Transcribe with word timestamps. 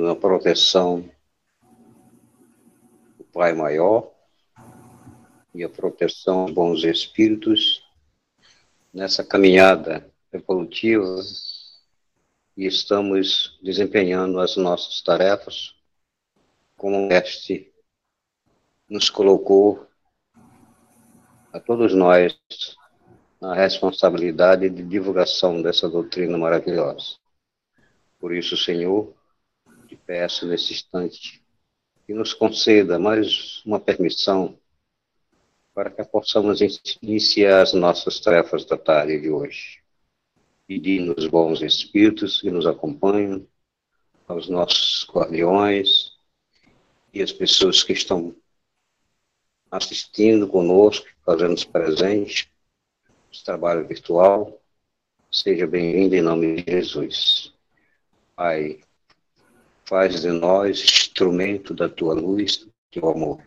na 0.00 0.16
proteção 0.16 1.08
do 3.18 3.24
Pai 3.24 3.52
Maior 3.52 4.10
e 5.54 5.62
a 5.62 5.68
proteção 5.68 6.46
dos 6.46 6.54
bons 6.54 6.84
espíritos 6.84 7.84
nessa 8.92 9.22
caminhada 9.22 10.10
evolutiva 10.32 11.20
e 12.56 12.66
estamos 12.66 13.58
desempenhando 13.62 14.40
as 14.40 14.56
nossas 14.56 15.02
tarefas 15.02 15.74
como 16.76 16.96
o 16.96 17.06
Mestre 17.06 17.70
nos 18.88 19.10
colocou 19.10 19.86
a 21.52 21.60
todos 21.60 21.94
nós 21.94 22.38
na 23.40 23.54
responsabilidade 23.54 24.68
de 24.70 24.82
divulgação 24.82 25.60
dessa 25.60 25.88
doutrina 25.88 26.38
maravilhosa. 26.38 27.16
Por 28.18 28.34
isso, 28.34 28.56
Senhor, 28.56 29.14
peço 30.10 30.44
nesse 30.44 30.72
instante 30.72 31.40
que 32.04 32.12
nos 32.12 32.34
conceda 32.34 32.98
mais 32.98 33.64
uma 33.64 33.78
permissão 33.78 34.58
para 35.72 35.88
que 35.88 36.02
possamos 36.02 36.58
iniciar 37.00 37.62
as 37.62 37.72
nossas 37.74 38.18
tarefas 38.18 38.64
da 38.64 38.76
tarde 38.76 39.20
de 39.20 39.30
hoje. 39.30 39.80
Pedindo 40.66 41.14
os 41.16 41.28
bons 41.28 41.62
espíritos 41.62 42.40
que 42.40 42.50
nos 42.50 42.66
acompanham, 42.66 43.46
aos 44.26 44.48
nossos 44.48 45.06
guardiões 45.08 46.18
e 47.14 47.22
as 47.22 47.30
pessoas 47.30 47.84
que 47.84 47.92
estão 47.92 48.34
assistindo 49.70 50.48
conosco, 50.48 51.06
fazendo-nos 51.24 51.62
presente, 51.62 52.52
esse 53.32 53.44
trabalho 53.44 53.86
virtual. 53.86 54.60
Seja 55.30 55.68
bem-vindo 55.68 56.16
em 56.16 56.20
nome 56.20 56.60
de 56.60 56.68
Jesus. 56.68 57.54
Pai, 58.34 58.80
faz 59.90 60.22
de 60.22 60.30
nós 60.30 60.80
instrumento 60.80 61.74
da 61.74 61.88
tua 61.88 62.14
luz, 62.14 62.58
do 62.58 62.72
teu 62.92 63.08
amor. 63.08 63.42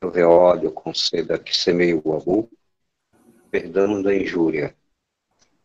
Eu 0.00 0.12
ve 0.12 0.22
ódio, 0.22 0.70
conceda 0.70 1.40
que 1.40 1.56
semeie 1.56 1.94
o 1.94 2.12
amor, 2.12 2.48
perdão 3.50 4.00
da 4.00 4.14
injúria, 4.14 4.76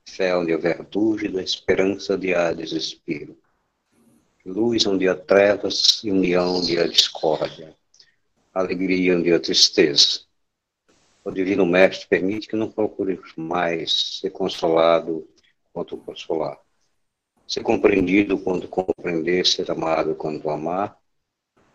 fé 0.09 0.36
onde 0.36 0.52
houver 0.52 0.84
dúvida, 0.86 1.40
esperança 1.40 2.18
de 2.18 2.34
há 2.34 2.52
desespero, 2.52 3.38
luz 4.44 4.88
onde 4.88 5.08
há 5.08 5.16
trevas 5.16 6.03
e 6.03 6.09
união 6.09 6.56
onde 6.56 6.80
há 6.80 6.88
discórdia, 6.88 7.76
alegria 8.52 9.16
onde 9.16 9.31
há 9.31 9.40
tristeza. 9.40 10.22
O 11.24 11.30
Divino 11.30 11.64
Mestre 11.64 12.08
permite 12.08 12.48
que 12.48 12.56
não 12.56 12.72
procure 12.72 13.22
mais 13.38 14.18
ser 14.20 14.31
consolado 14.31 15.30
quanto 15.72 15.96
consolar, 15.96 16.59
ser 17.52 17.64
compreendido 17.64 18.40
quando 18.40 18.66
compreender, 18.66 19.46
ser 19.46 19.70
amado 19.70 20.16
quando 20.16 20.50
amar, 20.50 20.98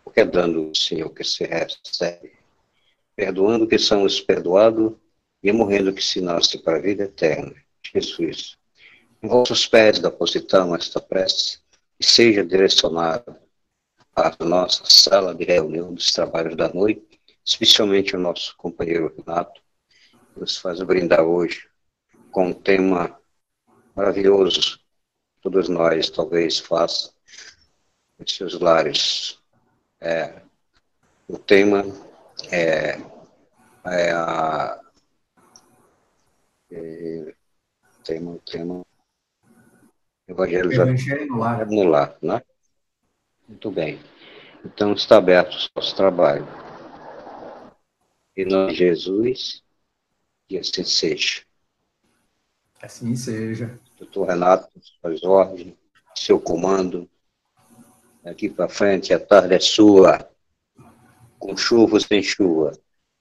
porque 0.03 0.21
é 0.21 0.25
dando, 0.25 0.75
Senhor, 0.75 1.11
que 1.11 1.23
se 1.23 1.45
recebe 1.45 2.33
perdoando 3.15 3.67
que 3.67 3.79
somos 3.79 4.19
perdoados 4.19 4.95
e 5.43 5.53
morrendo 5.53 5.93
que 5.93 6.03
se 6.03 6.23
nasce 6.23 6.59
para 6.59 6.79
a 6.79 6.81
vida 6.81 7.05
eterna. 7.05 7.55
Jesus, 7.93 8.57
em 9.23 9.29
vossos 9.29 9.67
pés 9.67 9.99
depositamos 9.99 10.79
esta 10.79 10.99
prece 10.99 11.59
e 12.01 12.05
seja 12.05 12.43
direcionada 12.43 13.39
a 14.15 14.45
nossa 14.45 14.83
sala 14.87 15.35
de 15.35 15.45
reunião 15.45 15.93
dos 15.93 16.11
trabalhos 16.11 16.57
da 16.57 16.73
noite, 16.73 17.21
especialmente 17.45 18.17
o 18.17 18.19
nosso 18.19 18.57
companheiro 18.57 19.15
Renato, 19.15 19.61
que 20.33 20.41
nos 20.41 20.57
faz 20.57 20.81
brindar 20.81 21.23
hoje 21.23 21.69
com 22.31 22.49
um 22.49 22.53
tema 22.55 23.19
maravilhoso, 23.95 24.81
todos 25.47 25.69
nós 25.69 26.11
talvez 26.11 26.59
façam 26.59 27.13
em 28.19 28.27
seus 28.27 28.59
lares. 28.59 29.39
É, 30.01 30.43
o 31.29 31.39
tema 31.39 31.85
é, 32.51 32.99
é 33.85 34.11
a 34.11 34.81
é, 36.69 37.33
tema, 38.03 38.41
tema 38.45 38.85
Evangelho, 40.27 40.73
Evangelho 40.73 41.27
no 41.29 41.39
lar. 41.39 41.67
no 41.67 41.85
lar, 41.85 42.17
né? 42.21 42.43
Muito 43.47 43.71
bem. 43.71 44.01
Então 44.65 44.95
está 44.95 45.19
aberto 45.19 45.55
o 45.55 45.69
nosso 45.77 45.95
trabalho. 45.95 46.45
Em 48.37 48.45
nome 48.47 48.73
de 48.73 48.79
Jesus, 48.79 49.63
e 50.51 50.59
assim 50.59 50.83
seja. 50.83 51.45
Assim 52.83 53.15
seja. 53.15 53.81
Doutor 53.99 54.27
Renato, 54.27 54.69
suas 55.01 55.23
ordens, 55.23 55.75
seu 56.15 56.39
comando. 56.39 57.09
Daqui 58.23 58.49
para 58.49 58.69
frente, 58.69 59.15
a 59.15 59.19
tarde 59.19 59.55
é 59.55 59.61
sua 59.61 60.29
com 61.39 61.57
chuva 61.57 61.95
ou 61.95 62.01
sem 62.01 62.23
chuva. 62.23 62.73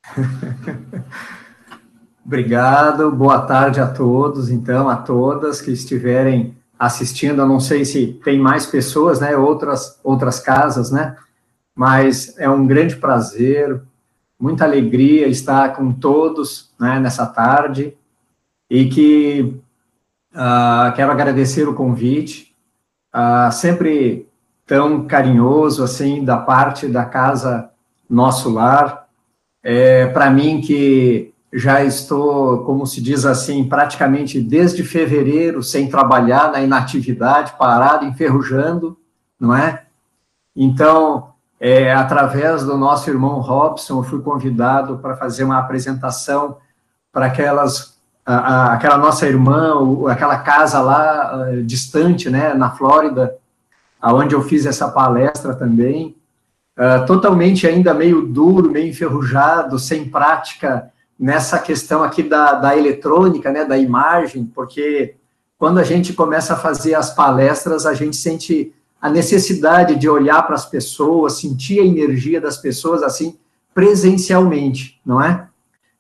Obrigado, 2.26 3.12
boa 3.12 3.42
tarde 3.42 3.80
a 3.80 3.88
todos, 3.88 4.50
então, 4.50 4.90
a 4.90 4.98
todas 4.98 5.62
que 5.62 5.72
estiverem 5.72 6.58
assistindo. 6.78 7.42
Eu 7.42 7.48
não 7.48 7.60
sei 7.60 7.86
se 7.86 8.20
tem 8.24 8.40
mais 8.40 8.66
pessoas, 8.66 9.22
né, 9.22 9.38
outras, 9.38 10.00
outras 10.04 10.40
casas, 10.40 10.92
né, 10.92 11.16
mas 11.74 12.38
é 12.38 12.50
um 12.50 12.66
grande 12.66 12.96
prazer, 12.96 13.80
muita 14.40 14.66
alegria 14.66 15.28
estar 15.28 15.76
com 15.76 15.94
todos, 15.94 16.74
né, 16.80 17.00
nessa 17.00 17.28
tarde, 17.28 17.96
e 18.70 18.90
que 18.90 19.62
uh, 20.36 20.94
quero 20.96 21.12
agradecer 21.12 21.68
o 21.68 21.74
convite, 21.74 22.56
uh, 23.16 23.52
sempre 23.52 24.28
tão 24.66 25.06
carinhoso, 25.08 25.84
assim, 25.84 26.24
da 26.24 26.38
parte 26.38 26.88
da 26.88 27.06
Casa 27.06 27.70
nosso 28.10 28.50
lar. 28.50 29.08
É, 29.64 30.08
Para 30.08 30.30
mim, 30.30 30.62
que 30.62 31.34
já 31.54 31.84
estou, 31.84 32.66
como 32.66 32.86
se 32.86 33.02
diz 33.02 33.26
assim, 33.26 33.64
praticamente 33.64 34.42
desde 34.42 34.84
fevereiro 34.84 35.64
sem 35.64 35.90
trabalhar 35.90 36.52
na 36.52 36.62
inatividade, 36.62 37.54
parado, 37.58 38.06
enferrujando, 38.06 38.98
não 39.40 39.56
é? 39.56 39.86
Então, 40.56 41.30
é, 41.60 41.94
através 41.94 42.64
do 42.64 42.78
nosso 42.78 43.10
irmão 43.10 43.40
Robson, 43.40 44.00
eu 44.00 44.04
fui 44.04 44.22
convidado 44.22 44.98
para 44.98 45.16
fazer 45.16 45.46
uma 45.46 45.58
apresentação 45.58 46.58
para 47.12 47.28
aquelas, 47.28 47.95
a, 48.26 48.36
a, 48.36 48.74
aquela 48.74 48.98
nossa 48.98 49.28
irmã, 49.28 49.76
aquela 50.10 50.40
casa 50.40 50.82
lá 50.82 51.50
uh, 51.50 51.64
distante, 51.64 52.30
né, 52.30 52.54
na 52.54 52.72
Flórida, 52.72 53.38
aonde 54.02 54.34
eu 54.34 54.42
fiz 54.42 54.66
essa 54.66 54.90
palestra 54.90 55.54
também 55.54 56.16
uh, 56.78 57.06
totalmente 57.06 57.68
ainda 57.68 57.94
meio 57.94 58.24
duro, 58.24 58.72
meio 58.72 58.90
enferrujado, 58.90 59.78
sem 59.78 60.10
prática 60.10 60.92
nessa 61.18 61.60
questão 61.60 62.04
aqui 62.04 62.24
da, 62.24 62.54
da 62.54 62.78
eletrônica, 62.78 63.52
né, 63.52 63.64
da 63.64 63.78
imagem, 63.78 64.46
porque 64.46 65.16
quando 65.58 65.78
a 65.78 65.84
gente 65.84 66.14
começa 66.14 66.54
a 66.54 66.58
fazer 66.58 66.96
as 66.96 67.14
palestras, 67.14 67.86
a 67.86 67.94
gente 67.94 68.18
sente 68.18 68.74
a 69.02 69.10
necessidade 69.10 69.96
de 69.96 70.10
olhar 70.10 70.42
para 70.44 70.56
as 70.56 70.66
pessoas, 70.66 71.40
sentir 71.40 71.80
a 71.80 71.86
energia 71.86 72.42
das 72.42 72.58
pessoas 72.58 73.02
assim 73.04 73.38
presencialmente, 73.74 75.00
não 75.06 75.22
é? 75.22 75.48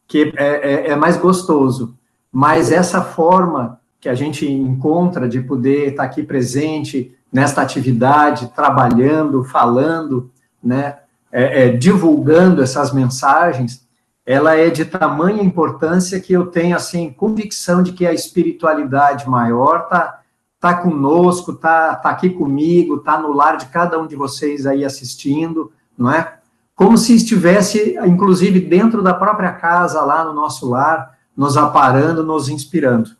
Que 0.07 0.33
é, 0.37 0.45
é, 0.45 0.91
é 0.91 0.95
mais 0.95 1.17
gostoso. 1.17 1.95
Mas 2.35 2.69
essa 2.69 3.01
forma 3.01 3.79
que 3.97 4.09
a 4.09 4.13
gente 4.13 4.45
encontra 4.45 5.25
de 5.25 5.39
poder 5.39 5.91
estar 5.91 6.03
aqui 6.03 6.21
presente 6.21 7.17
nesta 7.31 7.61
atividade, 7.61 8.51
trabalhando, 8.53 9.41
falando, 9.45 10.29
né, 10.61 10.97
é, 11.31 11.63
é, 11.63 11.69
divulgando 11.69 12.61
essas 12.61 12.91
mensagens, 12.91 13.87
ela 14.25 14.53
é 14.53 14.69
de 14.69 14.83
tamanha 14.83 15.41
importância 15.41 16.19
que 16.19 16.33
eu 16.33 16.47
tenho 16.47 16.75
assim 16.75 17.09
convicção 17.09 17.81
de 17.81 17.93
que 17.93 18.05
a 18.05 18.11
espiritualidade 18.11 19.29
maior 19.29 19.87
tá 19.87 20.19
tá 20.59 20.73
conosco, 20.73 21.53
tá 21.53 21.95
tá 21.95 22.09
aqui 22.09 22.29
comigo, 22.29 22.97
tá 22.97 23.17
no 23.17 23.31
lar 23.31 23.55
de 23.55 23.67
cada 23.67 23.97
um 23.97 24.05
de 24.05 24.17
vocês 24.17 24.65
aí 24.65 24.83
assistindo, 24.83 25.71
não 25.97 26.11
é? 26.11 26.33
Como 26.75 26.97
se 26.97 27.15
estivesse, 27.15 27.97
inclusive, 28.05 28.59
dentro 28.59 29.01
da 29.01 29.13
própria 29.13 29.53
casa, 29.53 30.01
lá 30.01 30.25
no 30.25 30.33
nosso 30.33 30.69
lar, 30.69 31.14
nos 31.35 31.57
aparando, 31.57 32.23
nos 32.23 32.49
inspirando. 32.49 33.11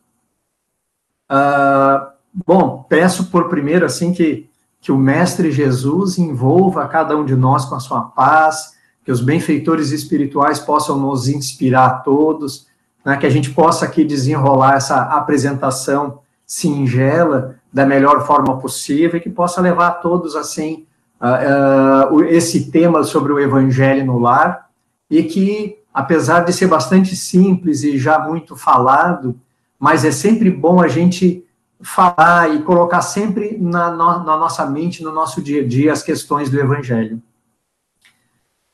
Uh, 1.32 2.08
bom, 2.34 2.86
peço 2.88 3.26
por 3.26 3.50
primeiro, 3.50 3.86
assim, 3.86 4.14
que 4.14 4.50
que 4.86 4.92
o 4.92 4.98
Mestre 5.00 5.52
Jesus 5.52 6.20
envolva 6.20 6.88
cada 6.88 7.18
um 7.18 7.26
de 7.26 7.36
nós 7.36 7.66
com 7.66 7.74
a 7.74 7.80
sua 7.80 8.04
paz, 8.04 8.76
que 9.04 9.12
os 9.12 9.20
benfeitores 9.20 9.90
espirituais 9.90 10.60
possam 10.60 10.96
nos 10.96 11.28
inspirar 11.28 11.86
a 11.88 11.94
todos, 12.02 12.68
né, 13.04 13.18
que 13.18 13.26
a 13.26 13.30
gente 13.32 13.50
possa 13.50 13.86
aqui 13.86 14.04
desenrolar 14.04 14.76
essa 14.76 15.02
apresentação 15.02 16.20
singela 16.46 17.56
da 17.74 17.84
melhor 17.84 18.28
forma 18.28 18.60
possível 18.60 19.18
e 19.18 19.20
que 19.20 19.30
possa 19.30 19.60
levar 19.60 19.88
a 19.88 19.92
todos, 19.92 20.36
assim, 20.36 20.86
uh, 21.20 22.14
uh, 22.14 22.24
esse 22.26 22.70
tema 22.70 23.04
sobre 23.04 23.34
o 23.34 23.40
Evangelho 23.40 24.06
no 24.06 24.20
lar 24.20 24.70
e 25.10 25.24
que, 25.24 25.80
apesar 25.96 26.42
de 26.42 26.52
ser 26.52 26.68
bastante 26.68 27.16
simples 27.16 27.82
e 27.82 27.98
já 27.98 28.20
muito 28.20 28.54
falado, 28.58 29.40
mas 29.80 30.04
é 30.04 30.12
sempre 30.12 30.52
bom 30.52 30.82
a 30.82 30.90
gente 30.90 31.48
falar 31.82 32.54
e 32.54 32.62
colocar 32.64 33.02
sempre 33.02 33.58
na, 33.58 33.92
no, 33.92 34.26
na 34.26 34.36
nossa 34.36 34.66
mente, 34.66 35.02
no 35.02 35.14
nosso 35.14 35.42
dia 35.42 35.62
a 35.62 35.66
dia, 35.66 35.94
as 35.94 36.04
questões 36.04 36.50
do 36.50 36.60
Evangelho. 36.60 37.24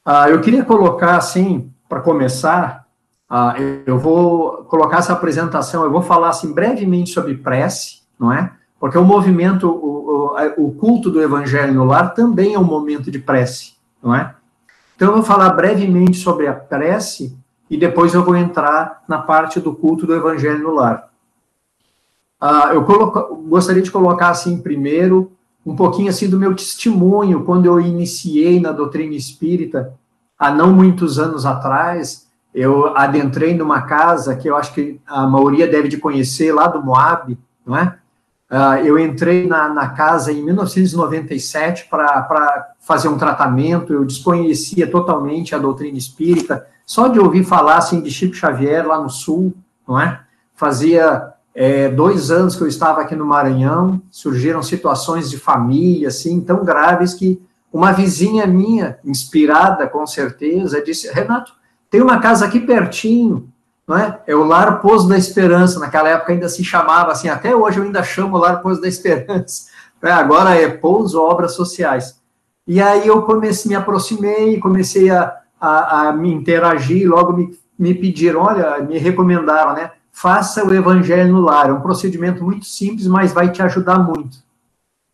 Ah, 0.03 0.31
eu 0.31 0.41
queria 0.41 0.65
colocar, 0.65 1.15
assim, 1.15 1.71
para 1.87 2.01
começar, 2.01 2.87
ah, 3.29 3.53
eu 3.85 3.99
vou 3.99 4.63
colocar 4.63 4.97
essa 4.97 5.13
apresentação, 5.13 5.83
eu 5.83 5.91
vou 5.91 6.01
falar, 6.01 6.29
assim, 6.29 6.51
brevemente 6.51 7.11
sobre 7.11 7.35
prece, 7.35 8.01
não 8.19 8.33
é? 8.33 8.51
Porque 8.79 8.97
o 8.97 9.05
movimento, 9.05 9.69
o, 9.69 10.33
o, 10.57 10.65
o 10.65 10.71
culto 10.71 11.11
do 11.11 11.21
Evangelho 11.21 11.75
no 11.75 11.85
lar 11.85 12.15
também 12.15 12.55
é 12.55 12.59
um 12.59 12.63
momento 12.63 13.11
de 13.11 13.19
prece, 13.19 13.73
não 14.01 14.15
é? 14.15 14.33
Então, 15.01 15.09
eu 15.09 15.15
vou 15.15 15.25
falar 15.25 15.49
brevemente 15.53 16.19
sobre 16.19 16.45
a 16.45 16.53
prece 16.53 17.35
e 17.67 17.75
depois 17.75 18.13
eu 18.13 18.23
vou 18.23 18.35
entrar 18.35 19.01
na 19.07 19.17
parte 19.17 19.59
do 19.59 19.73
culto 19.73 20.05
do 20.05 20.13
Evangelho 20.13 20.61
no 20.61 20.75
lar. 20.75 21.09
Uh, 22.39 22.73
eu 22.73 22.83
coloco, 22.83 23.35
gostaria 23.47 23.81
de 23.81 23.89
colocar 23.89 24.29
assim 24.29 24.61
primeiro 24.61 25.31
um 25.65 25.75
pouquinho 25.75 26.07
assim 26.09 26.29
do 26.29 26.37
meu 26.37 26.55
testemunho 26.55 27.43
quando 27.43 27.65
eu 27.65 27.81
iniciei 27.81 28.59
na 28.59 28.71
doutrina 28.71 29.15
espírita 29.15 29.91
há 30.37 30.51
não 30.51 30.71
muitos 30.71 31.17
anos 31.17 31.47
atrás. 31.47 32.27
Eu 32.53 32.95
adentrei 32.95 33.55
numa 33.55 33.81
casa 33.81 34.35
que 34.35 34.47
eu 34.47 34.55
acho 34.55 34.71
que 34.71 35.01
a 35.07 35.25
maioria 35.25 35.67
deve 35.67 35.87
de 35.87 35.97
conhecer 35.97 36.53
lá 36.53 36.67
do 36.67 36.79
Moab, 36.79 37.35
não 37.65 37.75
é? 37.75 37.97
Uh, 38.51 38.85
eu 38.85 38.99
entrei 38.99 39.47
na, 39.47 39.69
na, 39.69 39.87
casa 39.87 40.29
em 40.29 40.43
1997 40.43 41.87
para 41.89 42.73
fazer 42.81 43.07
um 43.07 43.17
tratamento. 43.17 43.93
Eu 43.93 44.03
desconhecia 44.03 44.85
totalmente 44.85 45.55
a 45.55 45.57
doutrina 45.57 45.97
espírita, 45.97 46.67
só 46.85 47.07
de 47.07 47.17
ouvir 47.17 47.45
falar 47.45 47.77
assim 47.77 48.01
de 48.01 48.11
Chico 48.11 48.35
Xavier 48.35 48.85
lá 48.85 49.01
no 49.01 49.09
Sul, 49.09 49.53
não 49.87 49.97
é? 49.97 50.19
Fazia 50.53 51.31
é, 51.55 51.87
dois 51.87 52.29
anos 52.29 52.57
que 52.57 52.61
eu 52.61 52.67
estava 52.67 52.99
aqui 52.99 53.15
no 53.15 53.25
Maranhão, 53.25 54.01
surgiram 54.11 54.61
situações 54.61 55.29
de 55.29 55.37
família, 55.37 56.09
assim, 56.09 56.41
tão 56.41 56.65
graves 56.65 57.13
que 57.13 57.41
uma 57.71 57.93
vizinha 57.93 58.45
minha, 58.45 58.99
inspirada 59.05 59.87
com 59.87 60.05
certeza, 60.05 60.83
disse: 60.83 61.09
Renato, 61.09 61.53
tem 61.89 62.01
uma 62.01 62.19
casa 62.19 62.45
aqui 62.45 62.59
pertinho, 62.59 63.50
não 63.91 63.97
é? 63.97 64.19
É 64.25 64.33
o 64.33 64.45
Lar 64.45 64.79
Pouso 64.81 65.07
da 65.09 65.17
Esperança. 65.17 65.79
Naquela 65.79 66.07
época 66.07 66.31
ainda 66.31 66.47
se 66.47 66.63
chamava 66.63 67.11
assim, 67.11 67.27
até 67.27 67.53
hoje 67.53 67.77
eu 67.77 67.83
ainda 67.83 68.01
chamo 68.01 68.37
Lar 68.37 68.61
Pouso 68.61 68.81
da 68.81 68.87
Esperança. 68.87 69.69
É, 70.03 70.11
agora 70.11 70.59
é 70.59 70.67
Pouso 70.67 71.21
Obras 71.21 71.53
Sociais. 71.53 72.19
E 72.65 72.81
aí 72.81 73.05
eu 73.05 73.21
comecei, 73.21 73.69
me 73.69 73.75
aproximei, 73.75 74.59
comecei 74.59 75.11
a, 75.11 75.31
a, 75.59 76.07
a 76.07 76.11
me 76.11 76.33
interagir, 76.33 77.07
logo 77.07 77.33
me, 77.33 77.55
me 77.77 77.93
pediram, 77.93 78.41
olha, 78.41 78.79
me 78.79 78.97
recomendaram, 78.97 79.75
né? 79.75 79.91
faça 80.11 80.65
o 80.65 80.73
evangelho 80.73 81.33
no 81.33 81.41
lar. 81.41 81.69
É 81.69 81.73
um 81.73 81.81
procedimento 81.81 82.43
muito 82.43 82.65
simples, 82.65 83.05
mas 83.05 83.31
vai 83.31 83.51
te 83.51 83.61
ajudar 83.61 83.99
muito. 83.99 84.39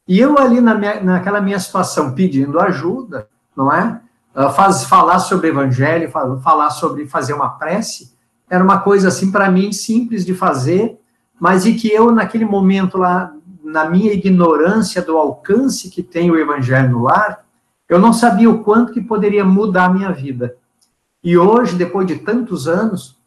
E 0.07 0.17
eu 0.19 0.39
ali 0.39 0.61
na 0.61 0.73
minha, 0.73 1.03
naquela 1.03 1.41
minha 1.41 1.59
situação 1.59 2.13
pedindo 2.13 2.57
ajuda, 2.57 3.27
não 3.53 3.69
é? 3.73 3.99
Ah, 4.33 4.49
faz, 4.49 4.85
falar 4.85 5.19
sobre 5.19 5.49
evangelho, 5.49 6.09
falar 6.09 6.69
sobre 6.69 7.07
fazer 7.07 7.33
uma 7.33 7.49
prece, 7.49 8.15
era 8.49 8.63
uma 8.63 8.79
coisa 8.79 9.07
assim 9.09 9.31
para 9.31 9.51
mim 9.51 9.71
simples 9.71 10.25
de 10.25 10.33
fazer, 10.33 10.99
mas 11.39 11.65
e 11.65 11.75
que 11.75 11.91
eu 11.91 12.11
naquele 12.11 12.45
momento 12.45 12.97
lá, 12.97 13.33
na 13.63 13.89
minha 13.89 14.13
ignorância 14.13 15.01
do 15.01 15.17
alcance 15.17 15.89
que 15.89 16.01
tem 16.01 16.31
o 16.31 16.37
evangelho 16.37 16.89
no 16.89 17.03
lar, 17.03 17.45
eu 17.89 17.99
não 17.99 18.13
sabia 18.13 18.49
o 18.49 18.63
quanto 18.63 18.93
que 18.93 19.01
poderia 19.01 19.45
mudar 19.45 19.85
a 19.85 19.93
minha 19.93 20.11
vida. 20.11 20.55
E 21.23 21.37
hoje, 21.37 21.75
depois 21.75 22.07
de 22.07 22.17
tantos 22.17 22.67
anos, 22.67 23.17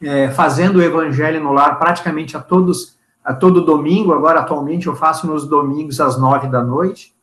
é, 0.00 0.30
fazendo 0.30 0.76
o 0.76 0.82
evangelho 0.82 1.42
no 1.42 1.52
lar 1.52 1.78
praticamente 1.78 2.36
a 2.36 2.40
todos 2.40 2.98
a 3.28 3.34
todo 3.34 3.64
domingo. 3.64 4.14
Agora, 4.14 4.40
atualmente, 4.40 4.86
eu 4.86 4.96
faço 4.96 5.26
nos 5.26 5.46
domingos 5.46 6.00
às 6.00 6.18
nove 6.18 6.48
da 6.48 6.64
noite. 6.64 7.14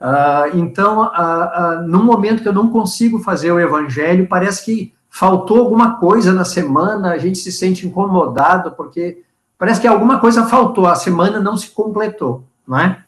Uh, 0.00 0.56
então, 0.56 1.00
uh, 1.00 1.06
uh, 1.06 1.82
num 1.82 2.04
momento 2.04 2.42
que 2.42 2.48
eu 2.48 2.52
não 2.52 2.70
consigo 2.70 3.18
fazer 3.18 3.50
o 3.50 3.58
evangelho, 3.58 4.28
parece 4.28 4.64
que 4.64 4.94
faltou 5.12 5.58
alguma 5.58 5.96
coisa 5.98 6.32
na 6.32 6.42
semana, 6.42 7.10
a 7.10 7.18
gente 7.18 7.38
se 7.38 7.52
sente 7.52 7.86
incomodado, 7.86 8.72
porque 8.72 9.22
parece 9.58 9.78
que 9.78 9.86
alguma 9.86 10.18
coisa 10.18 10.46
faltou, 10.46 10.86
a 10.86 10.94
semana 10.94 11.38
não 11.38 11.54
se 11.54 11.70
completou, 11.70 12.44
não 12.66 12.78
é? 12.78 13.04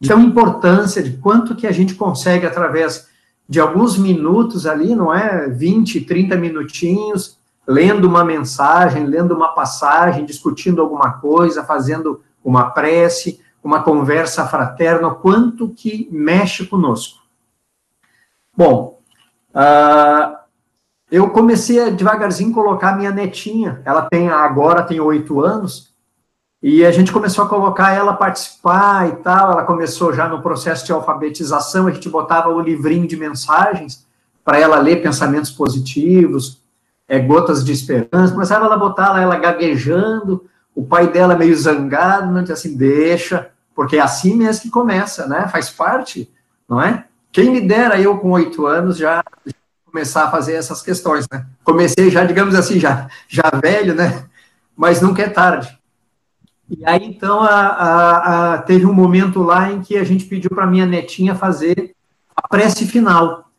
Então, 0.00 0.18
a 0.18 0.22
importância 0.22 1.02
de 1.02 1.18
quanto 1.18 1.54
que 1.54 1.66
a 1.66 1.70
gente 1.70 1.94
consegue, 1.94 2.46
através 2.46 3.06
de 3.46 3.60
alguns 3.60 3.98
minutos 3.98 4.66
ali, 4.66 4.94
não 4.96 5.14
é? 5.14 5.46
20, 5.46 6.00
30 6.00 6.36
minutinhos, 6.36 7.38
lendo 7.68 8.08
uma 8.08 8.24
mensagem, 8.24 9.04
lendo 9.04 9.34
uma 9.34 9.48
passagem, 9.48 10.24
discutindo 10.24 10.80
alguma 10.80 11.12
coisa, 11.20 11.62
fazendo 11.62 12.22
uma 12.42 12.70
prece, 12.70 13.40
uma 13.62 13.82
conversa 13.82 14.46
fraterna, 14.46 15.10
quanto 15.10 15.68
que 15.68 16.08
mexe 16.10 16.66
conosco. 16.66 17.20
Bom, 18.56 18.98
uh, 19.54 20.41
eu 21.12 21.28
comecei 21.28 21.78
a 21.78 21.90
devagarzinho 21.90 22.54
colocar 22.54 22.96
minha 22.96 23.10
netinha, 23.10 23.82
ela 23.84 24.08
tem 24.10 24.30
agora 24.30 24.82
tem 24.82 24.98
oito 24.98 25.42
anos, 25.42 25.92
e 26.62 26.86
a 26.86 26.90
gente 26.90 27.12
começou 27.12 27.44
a 27.44 27.48
colocar 27.48 27.92
ela 27.92 28.14
participar 28.14 29.10
e 29.10 29.16
tal, 29.16 29.52
ela 29.52 29.64
começou 29.64 30.14
já 30.14 30.26
no 30.26 30.40
processo 30.40 30.86
de 30.86 30.92
alfabetização, 30.92 31.86
a 31.86 31.90
gente 31.90 32.08
botava 32.08 32.48
o 32.48 32.62
livrinho 32.62 33.06
de 33.06 33.18
mensagens 33.18 34.06
para 34.42 34.58
ela 34.58 34.78
ler 34.78 35.02
pensamentos 35.02 35.50
positivos, 35.50 36.62
é, 37.06 37.18
gotas 37.18 37.62
de 37.62 37.72
esperança, 37.72 38.32
começava 38.32 38.64
ela 38.64 38.76
a 38.76 38.78
botar 38.78 39.20
ela 39.20 39.36
gaguejando, 39.36 40.46
o 40.74 40.82
pai 40.82 41.08
dela 41.08 41.36
meio 41.36 41.54
zangado, 41.54 42.32
não 42.32 42.40
disse 42.40 42.52
assim, 42.52 42.74
deixa, 42.74 43.50
porque 43.74 43.98
é 43.98 44.00
assim 44.00 44.34
mesmo 44.34 44.62
que 44.62 44.70
começa, 44.70 45.26
né? 45.26 45.46
Faz 45.48 45.68
parte, 45.68 46.32
não 46.66 46.80
é? 46.80 47.04
Quem 47.30 47.50
me 47.50 47.60
dera 47.60 48.00
eu 48.00 48.16
com 48.16 48.30
oito 48.30 48.64
anos 48.64 48.96
já 48.96 49.22
começar 49.92 50.24
a 50.24 50.30
fazer 50.30 50.54
essas 50.54 50.80
questões, 50.80 51.26
né? 51.30 51.44
Comecei 51.62 52.10
já, 52.10 52.24
digamos 52.24 52.54
assim, 52.54 52.80
já, 52.80 53.08
já 53.28 53.50
velho, 53.62 53.94
né? 53.94 54.24
Mas 54.74 55.02
nunca 55.02 55.22
é 55.22 55.28
tarde. 55.28 55.78
E 56.70 56.82
aí, 56.86 57.04
então, 57.04 57.42
a, 57.42 57.50
a, 57.50 58.54
a, 58.54 58.58
teve 58.58 58.86
um 58.86 58.94
momento 58.94 59.42
lá 59.42 59.70
em 59.70 59.82
que 59.82 59.98
a 59.98 60.04
gente 60.04 60.24
pediu 60.24 60.50
para 60.50 60.66
minha 60.66 60.86
netinha 60.86 61.34
fazer 61.34 61.94
a 62.34 62.48
prece 62.48 62.86
final. 62.86 63.50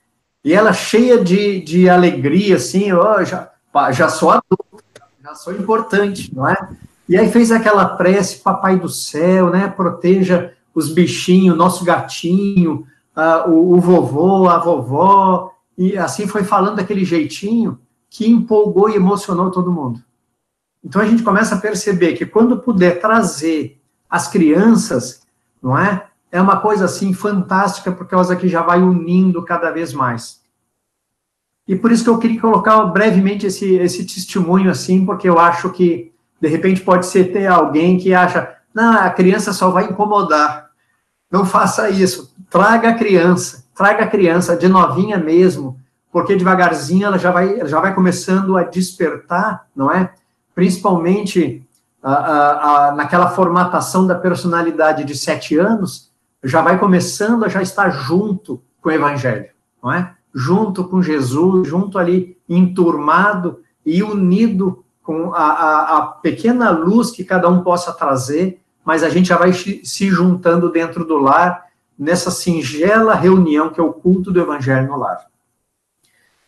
E 0.44 0.52
ela 0.52 0.74
cheia 0.74 1.24
de, 1.24 1.62
de 1.62 1.88
alegria, 1.88 2.56
assim, 2.56 2.92
oh, 2.92 3.24
já, 3.24 3.52
já 3.92 4.10
sou 4.10 4.32
adulto, 4.32 4.84
já 5.24 5.36
sou 5.36 5.54
importante, 5.54 6.36
não 6.36 6.50
é? 6.50 6.58
E 7.08 7.16
aí 7.16 7.32
fez 7.32 7.52
aquela 7.52 7.86
prece, 7.86 8.40
papai 8.40 8.78
do 8.78 8.90
céu, 8.90 9.52
né? 9.52 9.68
Proteja 9.68 10.52
os 10.74 10.92
bichinhos, 10.92 11.56
nosso 11.56 11.86
gatinho, 11.86 12.88
uh, 13.16 13.50
o, 13.50 13.74
o 13.74 13.80
vovô, 13.80 14.50
a 14.50 14.58
vovó, 14.58 15.53
e 15.78 15.98
assim 15.98 16.28
foi 16.28 16.44
falando 16.44 16.76
daquele 16.78 17.04
jeitinho 17.04 17.80
que 18.10 18.30
empolgou 18.30 18.90
e 18.90 18.96
emocionou 18.96 19.50
todo 19.52 19.72
mundo. 19.72 20.04
Então 20.84 21.02
a 21.02 21.06
gente 21.06 21.24
começa 21.24 21.56
a 21.56 21.60
perceber 21.60 22.14
que 22.14 22.26
quando 22.26 22.60
puder 22.60 23.00
trazer 23.00 23.82
as 24.10 24.28
crianças, 24.28 25.24
não 25.62 25.78
é? 25.78 26.08
é 26.34 26.42
uma 26.42 26.60
coisa 26.60 26.86
assim 26.86 27.14
fantástica, 27.14 27.92
por 27.92 28.08
causa 28.08 28.36
que 28.36 28.48
já 28.48 28.64
vai 28.64 28.82
unindo 28.82 29.44
cada 29.44 29.70
vez 29.70 29.94
mais. 29.94 30.42
E 31.68 31.76
por 31.76 31.92
isso 31.92 32.04
que 32.04 32.10
eu 32.10 32.18
queria 32.18 32.42
colocar 32.42 32.84
brevemente 32.86 33.46
esse, 33.46 33.76
esse 33.76 34.04
testemunho 34.04 34.72
assim, 34.72 35.06
porque 35.06 35.30
eu 35.30 35.38
acho 35.38 35.70
que, 35.70 36.12
de 36.42 36.48
repente, 36.48 36.82
pode 36.82 37.06
ser 37.06 37.32
ter 37.32 37.46
alguém 37.46 38.00
que 38.00 38.16
acha, 38.16 38.52
não, 38.74 38.94
a 38.94 39.12
criança 39.12 39.54
só 39.54 39.70
vai 39.70 39.86
incomodar. 39.86 40.72
Não 41.32 41.46
faça 41.46 41.88
isso. 41.92 42.36
Traga 42.50 42.90
a 42.90 42.96
criança, 42.96 43.63
traga 43.76 44.04
a 44.04 44.08
criança 44.08 44.56
de 44.56 44.68
novinha 44.68 45.18
mesmo, 45.18 45.80
porque 46.12 46.36
devagarzinho 46.36 47.06
ela 47.06 47.18
já 47.18 47.32
vai, 47.32 47.68
já 47.68 47.80
vai 47.80 47.94
começando 47.94 48.56
a 48.56 48.64
despertar, 48.64 49.66
não 49.76 49.92
é? 49.92 50.14
Principalmente 50.54 51.66
naquela 52.96 53.30
formatação 53.30 54.06
da 54.06 54.16
personalidade 54.16 55.06
de 55.06 55.18
sete 55.18 55.58
anos, 55.58 56.12
já 56.44 56.62
vai 56.62 56.78
começando 56.78 57.46
a 57.46 57.48
já 57.48 57.62
estar 57.62 57.90
junto 57.90 58.62
com 58.82 58.90
o 58.90 58.92
evangelho, 58.92 59.48
não 59.82 59.92
é? 59.92 60.14
Junto 60.36 60.84
com 60.84 61.02
Jesus, 61.02 61.68
junto 61.68 61.98
ali, 61.98 62.38
enturmado 62.50 63.62
e 63.86 64.04
unido 64.04 64.84
com 65.02 65.34
a, 65.34 65.98
a 65.98 66.02
pequena 66.02 66.70
luz 66.72 67.12
que 67.12 67.24
cada 67.24 67.50
um 67.50 67.62
possa 67.62 67.94
trazer, 67.94 68.62
mas 68.84 69.04
a 69.04 69.10
gente 69.10 69.30
já 69.30 69.38
vai 69.38 69.54
se 69.54 70.10
juntando 70.10 70.72
dentro 70.72 71.06
do 71.06 71.18
lar, 71.18 71.66
nessa 71.98 72.32
singela 72.32 73.16
reunião 73.16 73.70
que 73.70 73.80
é 73.80 73.84
o 73.84 73.94
culto 73.94 74.32
do 74.32 74.42
evangelho 74.42 74.88
no 74.88 74.98
lar. 74.98 75.26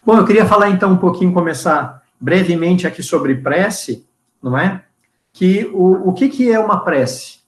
Bom, 0.06 0.18
eu 0.18 0.26
queria 0.26 0.46
falar 0.46 0.70
então 0.70 0.92
um 0.92 0.98
pouquinho, 0.98 1.34
começar 1.34 2.04
brevemente 2.20 2.86
aqui 2.86 3.02
sobre 3.02 3.36
prece, 3.36 4.06
não 4.42 4.58
é? 4.58 4.84
Que 5.34 5.70
o, 5.74 6.10
o 6.10 6.14
que, 6.14 6.30
que 6.30 6.52
é 6.52 6.60
uma 6.60 6.84
prece? 6.84 7.46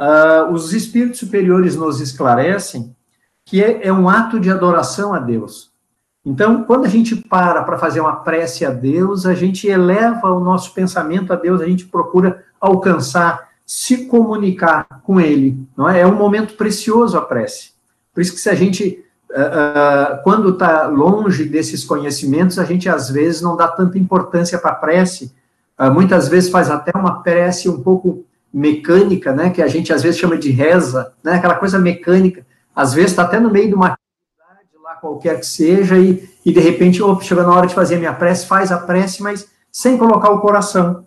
uh, 0.00 0.50
os 0.50 0.72
espíritos 0.72 1.20
superiores 1.20 1.76
nos 1.76 2.00
esclarecem 2.00 2.96
que 3.44 3.62
é, 3.62 3.86
é 3.86 3.92
um 3.92 4.08
ato 4.08 4.40
de 4.40 4.50
adoração 4.50 5.12
a 5.12 5.18
Deus. 5.18 5.70
Então, 6.24 6.64
quando 6.64 6.84
a 6.84 6.88
gente 6.88 7.16
para 7.16 7.62
para 7.62 7.78
fazer 7.78 8.00
uma 8.00 8.16
prece 8.16 8.64
a 8.64 8.70
Deus, 8.70 9.26
a 9.26 9.34
gente 9.34 9.66
eleva 9.66 10.30
o 10.32 10.40
nosso 10.40 10.72
pensamento 10.72 11.32
a 11.32 11.36
Deus, 11.36 11.60
a 11.60 11.66
gente 11.66 11.86
procura 11.86 12.44
alcançar 12.60 13.49
se 13.72 14.06
comunicar 14.06 14.84
com 15.04 15.20
Ele, 15.20 15.56
não 15.76 15.88
é? 15.88 16.00
É 16.00 16.06
um 16.06 16.16
momento 16.16 16.54
precioso 16.54 17.16
a 17.16 17.22
prece. 17.22 17.70
Por 18.12 18.20
isso 18.20 18.32
que 18.34 18.40
se 18.40 18.50
a 18.50 18.54
gente, 18.54 19.04
uh, 19.30 19.34
uh, 19.34 20.22
quando 20.24 20.48
está 20.48 20.88
longe 20.88 21.44
desses 21.44 21.84
conhecimentos, 21.84 22.58
a 22.58 22.64
gente 22.64 22.88
às 22.88 23.08
vezes 23.10 23.40
não 23.40 23.56
dá 23.56 23.68
tanta 23.68 23.96
importância 23.96 24.58
para 24.58 24.72
a 24.72 24.74
prece, 24.74 25.32
uh, 25.78 25.88
muitas 25.88 26.26
vezes 26.26 26.50
faz 26.50 26.68
até 26.68 26.90
uma 26.98 27.22
prece 27.22 27.68
um 27.68 27.80
pouco 27.80 28.24
mecânica, 28.52 29.32
né, 29.32 29.50
que 29.50 29.62
a 29.62 29.68
gente 29.68 29.92
às 29.92 30.02
vezes 30.02 30.18
chama 30.18 30.36
de 30.36 30.50
reza, 30.50 31.12
né, 31.22 31.34
aquela 31.34 31.54
coisa 31.54 31.78
mecânica, 31.78 32.44
às 32.74 32.92
vezes 32.92 33.12
está 33.12 33.22
até 33.22 33.38
no 33.38 33.52
meio 33.52 33.68
de 33.68 33.74
uma 33.76 33.86
atividade 33.86 34.82
lá 34.82 34.94
qualquer 34.96 35.38
que 35.38 35.46
seja, 35.46 35.96
e, 35.96 36.28
e 36.44 36.52
de 36.52 36.58
repente, 36.58 37.00
opa, 37.00 37.22
chega 37.22 37.44
na 37.44 37.54
hora 37.54 37.68
de 37.68 37.74
fazer 37.76 37.94
a 37.94 37.98
minha 38.00 38.14
prece, 38.14 38.48
faz 38.48 38.72
a 38.72 38.78
prece, 38.78 39.22
mas 39.22 39.46
sem 39.70 39.96
colocar 39.96 40.30
o 40.30 40.40
coração. 40.40 41.06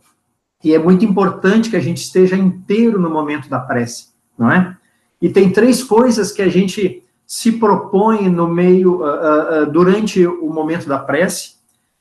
E 0.64 0.74
é 0.74 0.80
muito 0.80 1.04
importante 1.04 1.70
que 1.70 1.76
a 1.76 1.82
gente 1.82 1.98
esteja 1.98 2.38
inteiro 2.38 3.00
no 3.00 3.10
momento 3.10 3.50
da 3.50 3.60
prece, 3.60 4.08
não 4.38 4.50
é? 4.52 4.78
E 5.22 5.30
tem 5.30 5.52
três 5.52 5.84
coisas 5.84 6.32
que 6.32 6.42
a 6.42 6.50
gente 6.50 7.04
se 7.26 7.54
propõe 7.54 8.30
no 8.30 8.48
meio, 8.48 9.02
uh, 9.02 9.64
uh, 9.64 9.72
durante 9.72 10.26
o 10.26 10.50
momento 10.50 10.88
da 10.88 11.00
prece, 11.00 11.56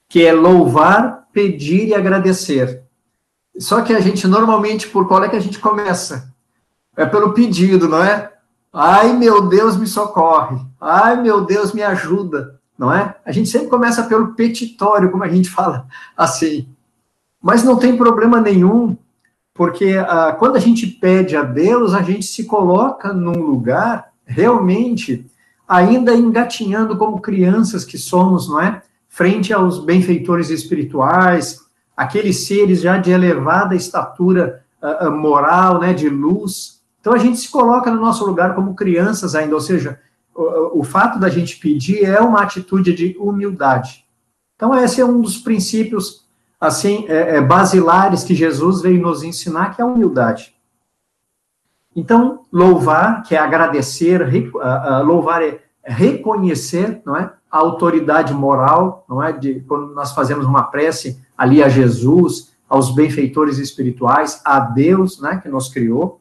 que 0.09 0.25
é 0.25 0.33
louvar, 0.33 1.27
pedir 1.33 1.89
e 1.89 1.95
agradecer. 1.95 2.83
Só 3.59 3.83
que 3.83 3.93
a 3.93 4.01
gente 4.01 4.27
normalmente, 4.27 4.89
por 4.89 5.09
qual 5.09 5.25
é 5.25 5.29
que 5.29 5.37
a 5.37 5.41
gente 5.41 5.59
começa? 5.59 6.33
É 6.97 7.07
pelo 7.07 7.33
pedido, 7.33 7.89
não 7.89 8.03
é? 8.03 8.31
Ai, 8.73 9.13
meu 9.13 9.49
Deus, 9.49 9.77
me 9.77 9.87
socorre. 9.87 10.59
Ai, 10.81 11.21
meu 11.21 11.45
Deus, 11.45 11.73
me 11.73 11.83
ajuda, 11.83 12.61
não 12.79 12.93
é? 12.93 13.15
A 13.25 13.33
gente 13.33 13.49
sempre 13.49 13.69
começa 13.69 14.03
pelo 14.05 14.35
petitório, 14.35 15.11
como 15.11 15.25
a 15.25 15.29
gente 15.29 15.49
fala 15.51 15.87
assim. 16.17 16.69
Mas 17.43 17.65
não 17.65 17.77
tem 17.77 17.97
problema 17.97 18.41
nenhum, 18.41 18.97
porque 19.53 19.97
ah, 19.99 20.35
quando 20.39 20.57
a 20.57 20.61
gente 20.61 20.87
pede 20.87 21.37
a 21.37 21.43
Deus, 21.43 21.93
a 21.93 22.03
gente 22.03 22.25
se 22.25 22.45
coloca 22.45 23.13
num 23.13 23.43
lugar 23.43 24.13
realmente 24.25 25.27
ainda 25.67 26.15
engatinhando 26.15 26.97
como 26.97 27.21
crianças 27.21 27.85
que 27.85 27.99
somos, 27.99 28.49
não 28.49 28.61
é? 28.61 28.83
Frente 29.09 29.53
aos 29.53 29.85
benfeitores 29.85 30.51
espirituais, 30.51 31.61
aqueles 31.97 32.47
seres 32.47 32.81
já 32.81 32.97
de 32.97 33.11
elevada 33.11 33.75
estatura 33.75 34.65
uh, 34.81 35.11
moral, 35.11 35.81
né, 35.81 35.93
de 35.93 36.09
luz. 36.09 36.81
Então 37.01 37.13
a 37.13 37.19
gente 37.19 37.39
se 37.39 37.51
coloca 37.51 37.91
no 37.91 38.01
nosso 38.01 38.25
lugar 38.25 38.55
como 38.55 38.75
crianças 38.75 39.35
ainda, 39.35 39.55
ou 39.55 39.61
seja, 39.61 40.01
o, 40.35 40.81
o 40.81 40.85
fato 40.85 41.19
da 41.19 41.29
gente 41.29 41.59
pedir 41.59 42.05
é 42.05 42.21
uma 42.21 42.43
atitude 42.43 42.95
de 42.95 43.17
humildade. 43.19 44.05
Então 44.57 44.75
esse 44.75 45.01
é 45.01 45.05
um 45.05 45.21
dos 45.21 45.39
princípios 45.39 46.22
assim 46.63 47.07
é, 47.09 47.39
é, 47.39 47.41
basilares 47.41 48.23
que 48.23 48.37
Jesus 48.37 48.83
veio 48.83 49.03
nos 49.03 49.25
ensinar, 49.25 49.75
que 49.75 49.83
é 49.83 49.85
a 49.85 49.89
humildade. 49.89 50.55
Então 51.95 52.45
louvar, 52.53 53.25
que 53.25 53.35
é 53.35 53.39
agradecer, 53.39 54.23
uh, 54.23 54.59
uh, 54.59 55.05
louvar 55.05 55.43
é 55.43 55.61
reconhecer, 55.85 57.03
não 57.05 57.17
é, 57.17 57.33
a 57.51 57.59
autoridade 57.59 58.33
moral, 58.33 59.05
não 59.09 59.21
é, 59.21 59.33
de 59.33 59.59
quando 59.63 59.93
nós 59.93 60.13
fazemos 60.13 60.47
uma 60.47 60.63
prece 60.63 61.21
ali 61.37 61.61
a 61.61 61.69
Jesus, 61.69 62.53
aos 62.69 62.95
benfeitores 62.95 63.59
espirituais, 63.59 64.41
a 64.45 64.61
Deus, 64.61 65.21
né, 65.21 65.41
que 65.43 65.49
nos 65.49 65.69
criou. 65.69 66.21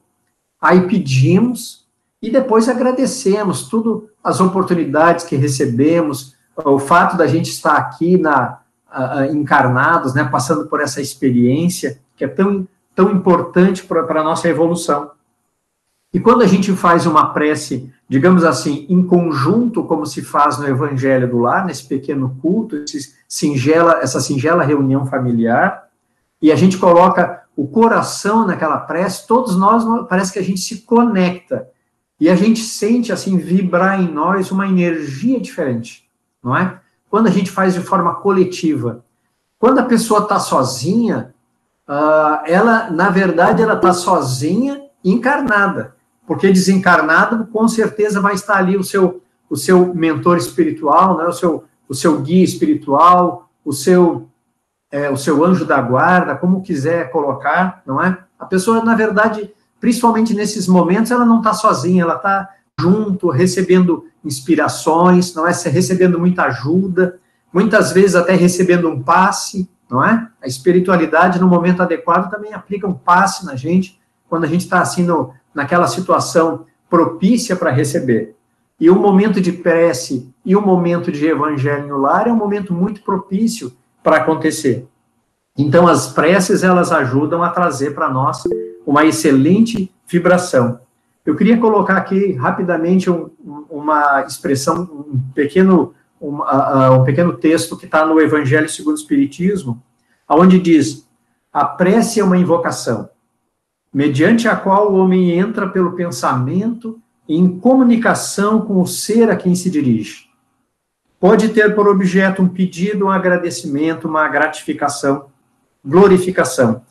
Aí 0.59 0.87
pedimos 0.87 1.85
e 2.19 2.31
depois 2.31 2.67
agradecemos 2.67 3.69
tudo 3.69 4.09
as 4.23 4.41
oportunidades 4.41 5.23
que 5.23 5.35
recebemos, 5.35 6.35
o 6.65 6.79
fato 6.79 7.15
da 7.15 7.27
gente 7.27 7.51
estar 7.51 7.75
aqui 7.75 8.17
na 8.17 8.60
uh, 8.91 9.35
encarnados, 9.35 10.13
né, 10.13 10.23
passando 10.23 10.67
por 10.67 10.81
essa 10.81 11.01
experiência 11.01 11.99
que 12.15 12.23
é 12.23 12.27
tão 12.27 12.67
tão 12.95 13.11
importante 13.11 13.83
para 13.83 14.01
a 14.01 14.23
nossa 14.23 14.47
evolução. 14.47 15.11
E 16.13 16.19
quando 16.19 16.41
a 16.41 16.47
gente 16.47 16.73
faz 16.73 17.05
uma 17.05 17.33
prece, 17.33 17.89
digamos 18.07 18.43
assim, 18.43 18.85
em 18.89 19.01
conjunto, 19.01 19.83
como 19.85 20.05
se 20.05 20.21
faz 20.21 20.57
no 20.57 20.67
Evangelho 20.67 21.29
do 21.29 21.39
Lar, 21.39 21.65
nesse 21.65 21.87
pequeno 21.87 22.37
culto, 22.41 22.75
esse 22.75 23.15
singela, 23.27 23.99
essa 24.01 24.19
singela 24.19 24.63
reunião 24.63 25.05
familiar, 25.05 25.87
e 26.41 26.51
a 26.51 26.55
gente 26.55 26.77
coloca 26.77 27.43
o 27.55 27.65
coração 27.67 28.45
naquela 28.45 28.77
prece, 28.77 29.25
todos 29.25 29.55
nós, 29.55 29.83
parece 30.07 30.33
que 30.33 30.39
a 30.39 30.43
gente 30.43 30.59
se 30.59 30.81
conecta, 30.81 31.69
e 32.19 32.29
a 32.29 32.35
gente 32.35 32.59
sente, 32.59 33.11
assim, 33.13 33.37
vibrar 33.37 34.01
em 34.01 34.11
nós 34.11 34.51
uma 34.51 34.67
energia 34.67 35.39
diferente, 35.39 36.07
não 36.43 36.55
é? 36.55 36.79
Quando 37.11 37.27
a 37.27 37.31
gente 37.31 37.51
faz 37.51 37.75
de 37.75 37.81
forma 37.81 38.15
coletiva. 38.15 39.05
Quando 39.59 39.77
a 39.77 39.83
pessoa 39.83 40.21
está 40.21 40.39
sozinha, 40.39 41.35
uh, 41.87 42.41
ela, 42.47 42.89
na 42.89 43.11
verdade, 43.11 43.61
ela 43.61 43.75
está 43.75 43.93
sozinha 43.93 44.81
encarnada 45.05 45.95
porque 46.31 46.49
desencarnado, 46.49 47.45
com 47.47 47.67
certeza 47.67 48.21
vai 48.21 48.35
estar 48.35 48.55
ali 48.55 48.77
o 48.77 48.83
seu, 48.85 49.21
o 49.49 49.57
seu 49.57 49.93
mentor 49.93 50.37
espiritual, 50.37 51.17
né, 51.17 51.25
o, 51.25 51.33
seu, 51.33 51.65
o 51.89 51.93
seu 51.93 52.21
guia 52.21 52.43
espiritual, 52.43 53.49
o 53.65 53.73
seu, 53.73 54.29
é, 54.89 55.09
o 55.09 55.17
seu 55.17 55.43
anjo 55.43 55.65
da 55.65 55.81
guarda, 55.81 56.37
como 56.37 56.61
quiser 56.61 57.11
colocar, 57.11 57.81
não 57.85 58.01
é? 58.01 58.17
A 58.39 58.45
pessoa, 58.45 58.81
na 58.81 58.95
verdade, 58.95 59.53
principalmente 59.79 60.33
nesses 60.33 60.69
momentos, 60.69 61.11
ela 61.11 61.25
não 61.25 61.39
está 61.39 61.53
sozinha, 61.53 62.03
ela 62.03 62.15
está 62.15 62.49
junto, 62.79 63.29
recebendo 63.29 64.05
inspirações, 64.23 65.33
não 65.33 65.47
é? 65.47 65.51
Recebendo 65.51 66.19
muita 66.19 66.43
ajuda, 66.43 67.19
muitas 67.51 67.91
vezes 67.91 68.15
até 68.15 68.33
recebendo 68.33 68.89
um 68.89 69.01
passe, 69.01 69.69
não 69.89 70.03
é? 70.03 70.27
A 70.41 70.47
espiritualidade, 70.47 71.39
no 71.39 71.47
momento 71.47 71.81
adequado, 71.81 72.29
também 72.29 72.53
aplica 72.53 72.87
um 72.87 72.93
passe 72.93 73.45
na 73.45 73.55
gente, 73.55 73.99
quando 74.29 74.45
a 74.45 74.47
gente 74.47 74.61
está 74.61 74.81
assim 74.81 75.03
no, 75.03 75.33
naquela 75.53 75.87
situação 75.87 76.65
propícia 76.89 77.55
para 77.55 77.71
receber. 77.71 78.35
E 78.79 78.89
o 78.89 78.95
momento 78.95 79.39
de 79.39 79.51
prece 79.51 80.33
e 80.43 80.55
o 80.55 80.61
momento 80.61 81.11
de 81.11 81.25
evangelho 81.25 81.87
no 81.87 81.97
lar 81.97 82.27
é 82.27 82.31
um 82.31 82.35
momento 82.35 82.73
muito 82.73 83.01
propício 83.01 83.71
para 84.01 84.17
acontecer. 84.17 84.87
Então, 85.57 85.87
as 85.87 86.07
preces, 86.07 86.63
elas 86.63 86.91
ajudam 86.91 87.43
a 87.43 87.49
trazer 87.49 87.93
para 87.93 88.09
nós 88.09 88.43
uma 88.85 89.05
excelente 89.05 89.93
vibração. 90.07 90.79
Eu 91.25 91.35
queria 91.35 91.59
colocar 91.59 91.97
aqui 91.97 92.33
rapidamente 92.33 93.09
um, 93.09 93.29
uma 93.69 94.21
expressão, 94.21 94.83
um 94.83 95.19
pequeno, 95.33 95.93
um, 96.19 96.37
uh, 96.39 96.99
um 96.99 97.03
pequeno 97.03 97.33
texto 97.33 97.77
que 97.77 97.85
está 97.85 98.05
no 98.05 98.19
Evangelho 98.19 98.67
segundo 98.67 98.95
o 98.95 98.99
Espiritismo, 98.99 99.81
onde 100.27 100.59
diz: 100.59 101.07
a 101.53 101.65
prece 101.65 102.19
é 102.19 102.23
uma 102.23 102.37
invocação 102.37 103.09
mediante 103.93 104.47
a 104.47 104.55
qual 104.55 104.91
o 104.91 104.95
homem 104.95 105.31
entra 105.31 105.67
pelo 105.67 105.93
pensamento 105.93 106.99
em 107.27 107.59
comunicação 107.59 108.61
com 108.61 108.81
o 108.81 108.87
ser 108.87 109.29
a 109.29 109.35
quem 109.35 109.53
se 109.53 109.69
dirige. 109.69 110.29
Pode 111.19 111.49
ter 111.49 111.75
por 111.75 111.87
objeto 111.87 112.41
um 112.41 112.47
pedido, 112.47 113.05
um 113.05 113.09
agradecimento, 113.09 114.07
uma 114.07 114.27
gratificação, 114.27 115.27
glorificação. 115.85 116.81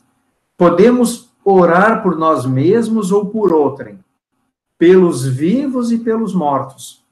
Podemos 0.56 1.30
orar 1.44 2.02
por 2.02 2.16
nós 2.16 2.46
mesmos 2.46 3.10
ou 3.10 3.26
por 3.26 3.52
outrem, 3.52 3.98
pelos 4.80 5.26
vivos 5.26 5.92
e 5.92 5.98
pelos 5.98 6.34
mortos. 6.34 7.04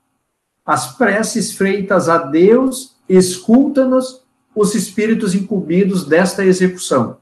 As 0.65 0.97
preces 0.97 1.53
feitas 1.53 2.09
a 2.09 2.17
Deus 2.17 2.97
escuta-nos 3.07 4.23
os 4.57 4.75
espíritos 4.75 5.35
incumbidos 5.35 6.07
desta 6.07 6.43
execução 6.43 7.19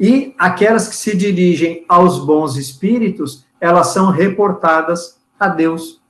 e 0.00 0.34
aquelas 0.38 0.88
que 0.88 0.96
se 0.96 1.16
dirigem 1.16 1.84
aos 1.86 2.18
bons 2.24 2.56
espíritos, 2.56 3.44
elas 3.60 3.88
são 3.88 4.10
reportadas 4.10 5.20
a 5.38 5.46
Deus. 5.46 6.00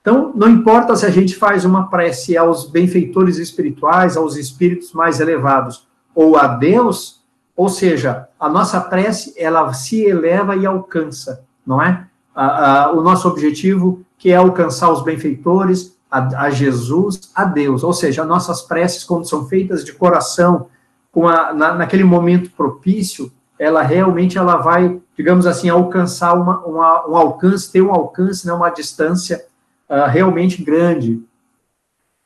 Então, 0.00 0.32
não 0.34 0.48
importa 0.48 0.96
se 0.96 1.04
a 1.04 1.10
gente 1.10 1.36
faz 1.36 1.64
uma 1.64 1.90
prece 1.90 2.38
aos 2.38 2.64
benfeitores 2.64 3.36
espirituais, 3.36 4.16
aos 4.16 4.36
espíritos 4.36 4.92
mais 4.92 5.20
elevados, 5.20 5.86
ou 6.14 6.38
a 6.38 6.46
Deus, 6.46 7.22
ou 7.54 7.68
seja, 7.68 8.28
a 8.38 8.48
nossa 8.48 8.80
prece, 8.80 9.34
ela 9.36 9.72
se 9.74 10.00
eleva 10.04 10.56
e 10.56 10.64
alcança, 10.64 11.44
não 11.66 11.82
é? 11.82 12.06
A, 12.34 12.84
a, 12.84 12.92
o 12.92 13.02
nosso 13.02 13.28
objetivo, 13.28 14.04
que 14.18 14.30
é 14.30 14.36
alcançar 14.36 14.90
os 14.92 15.02
benfeitores, 15.02 15.96
a, 16.10 16.44
a, 16.44 16.50
Jesus, 16.50 17.30
a 17.34 17.44
Deus. 17.44 17.82
Ou 17.82 17.92
seja, 17.92 18.24
nossas 18.24 18.62
preces, 18.62 19.04
quando 19.04 19.28
são 19.28 19.46
feitas 19.46 19.84
de 19.84 19.92
coração, 19.92 20.66
com 21.12 21.28
a, 21.28 21.52
na, 21.52 21.74
naquele 21.74 22.04
momento 22.04 22.50
propício, 22.50 23.32
ela 23.58 23.82
realmente 23.82 24.38
ela 24.38 24.56
vai, 24.56 25.00
digamos 25.16 25.46
assim, 25.46 25.68
alcançar 25.68 26.34
uma, 26.34 26.60
uma 26.64 27.08
um 27.08 27.16
alcance, 27.16 27.70
ter 27.70 27.82
um 27.82 27.92
alcance, 27.92 28.46
né, 28.46 28.52
uma 28.52 28.70
distância 28.70 29.44
uh, 29.88 30.08
realmente 30.08 30.62
grande. 30.62 31.22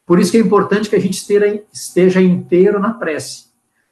Por 0.07 0.21
isso 0.21 0.31
que 0.31 0.37
é 0.37 0.41
importante 0.41 0.89
que 0.89 0.97
a 0.97 1.01
gente 1.01 1.15
esteja, 1.15 1.63
esteja 1.73 2.21
inteiro 2.21 2.79
na 2.79 2.93
prece. 2.93 3.47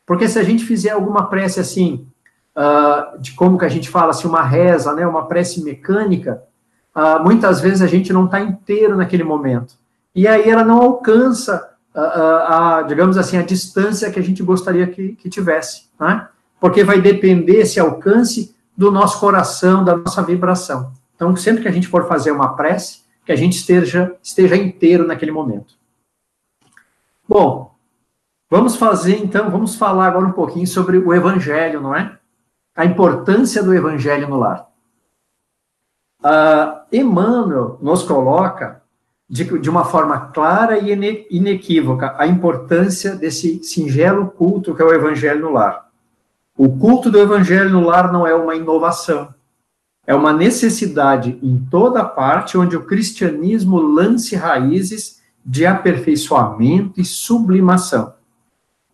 Porque 0.07 0.29
se 0.29 0.39
a 0.39 0.43
gente 0.43 0.65
fizer 0.65 0.91
alguma 0.91 1.27
prece 1.29 1.59
assim, 1.59 2.07
uh, 2.57 3.19
de 3.21 3.33
como 3.33 3.59
que 3.59 3.65
a 3.65 3.69
gente 3.69 3.89
fala, 3.89 4.11
assim, 4.11 4.29
uma 4.29 4.43
reza, 4.43 4.95
né, 4.95 5.07
uma 5.07 5.27
prece 5.27 5.63
mecânica, 5.63 6.43
uh, 6.95 7.23
muitas 7.23 7.61
vezes 7.61 7.83
a 7.83 7.87
gente 7.87 8.13
não 8.13 8.27
está 8.27 8.41
inteiro 8.41 8.97
naquele 8.97 9.25
momento. 9.25 9.75
E 10.15 10.27
aí 10.29 10.49
ela 10.49 10.65
não 10.65 10.81
alcança, 10.81 11.71
a, 11.95 12.79
a, 12.79 12.83
digamos 12.83 13.17
assim, 13.17 13.37
a 13.39 13.43
distância 13.43 14.11
que 14.11 14.19
a 14.19 14.23
gente 14.23 14.43
gostaria 14.43 14.87
que, 14.87 15.13
que 15.13 15.29
tivesse, 15.29 15.89
né? 15.99 16.29
porque 16.61 16.85
vai 16.85 17.01
depender 17.01 17.61
esse 17.61 17.81
alcance 17.81 18.55
do 18.77 18.91
nosso 18.91 19.19
coração, 19.19 19.85
da 19.85 19.97
nossa 19.97 20.23
vibração. 20.23 20.93
Então, 21.15 21.35
sempre 21.37 21.63
que 21.63 21.69
a 21.69 21.73
gente 21.73 21.89
for 21.89 22.07
fazer 22.07 22.31
uma 22.31 22.55
prece, 22.55 23.03
que 23.25 23.33
a 23.33 23.37
gente 23.37 23.57
esteja, 23.57 24.15
esteja 24.23 24.57
inteiro 24.57 25.07
naquele 25.07 25.33
momento. 25.33 25.75
Bom, 27.29 27.75
vamos 28.51 28.77
fazer 28.77 29.17
então, 29.17 29.51
vamos 29.51 29.77
falar 29.77 30.09
agora 30.09 30.27
um 30.27 30.33
pouquinho 30.33 30.67
sobre 30.67 30.99
o 30.99 31.15
evangelho, 31.15 31.81
não 31.81 31.95
é? 31.95 32.19
A 32.75 32.85
importância 32.85 33.63
do 33.63 33.75
evangelho 33.75 34.29
no 34.29 34.39
lar. 34.39 34.69
Uh, 36.21 36.81
Emmanuel 36.93 37.79
nos 37.83 38.03
coloca 38.03 38.83
de, 39.29 39.45
de 39.59 39.71
uma 39.71 39.85
forma 39.85 40.29
clara 40.29 40.79
e 40.79 40.93
inequívoca 41.31 42.15
a 42.19 42.27
importância 42.27 43.17
desse 43.17 43.65
singelo 43.65 44.27
culto 44.27 44.75
que 44.75 44.83
é 44.83 44.85
o 44.85 44.93
evangelho 44.93 45.41
no 45.41 45.53
lar. 45.53 45.91
O 46.57 46.79
culto 46.79 47.11
do 47.11 47.19
evangelho 47.19 47.71
no 47.71 47.81
lar 47.81 48.13
não 48.13 48.27
é 48.27 48.35
uma 48.35 48.55
inovação, 48.55 49.35
é 50.07 50.15
uma 50.15 50.33
necessidade 50.33 51.39
em 51.43 51.59
toda 51.71 52.05
parte 52.05 52.59
onde 52.59 52.77
o 52.77 52.85
cristianismo 52.85 53.79
lance 53.79 54.37
raízes 54.37 55.23
de 55.45 55.65
aperfeiçoamento 55.65 57.01
e 57.01 57.05
sublimação. 57.05 58.13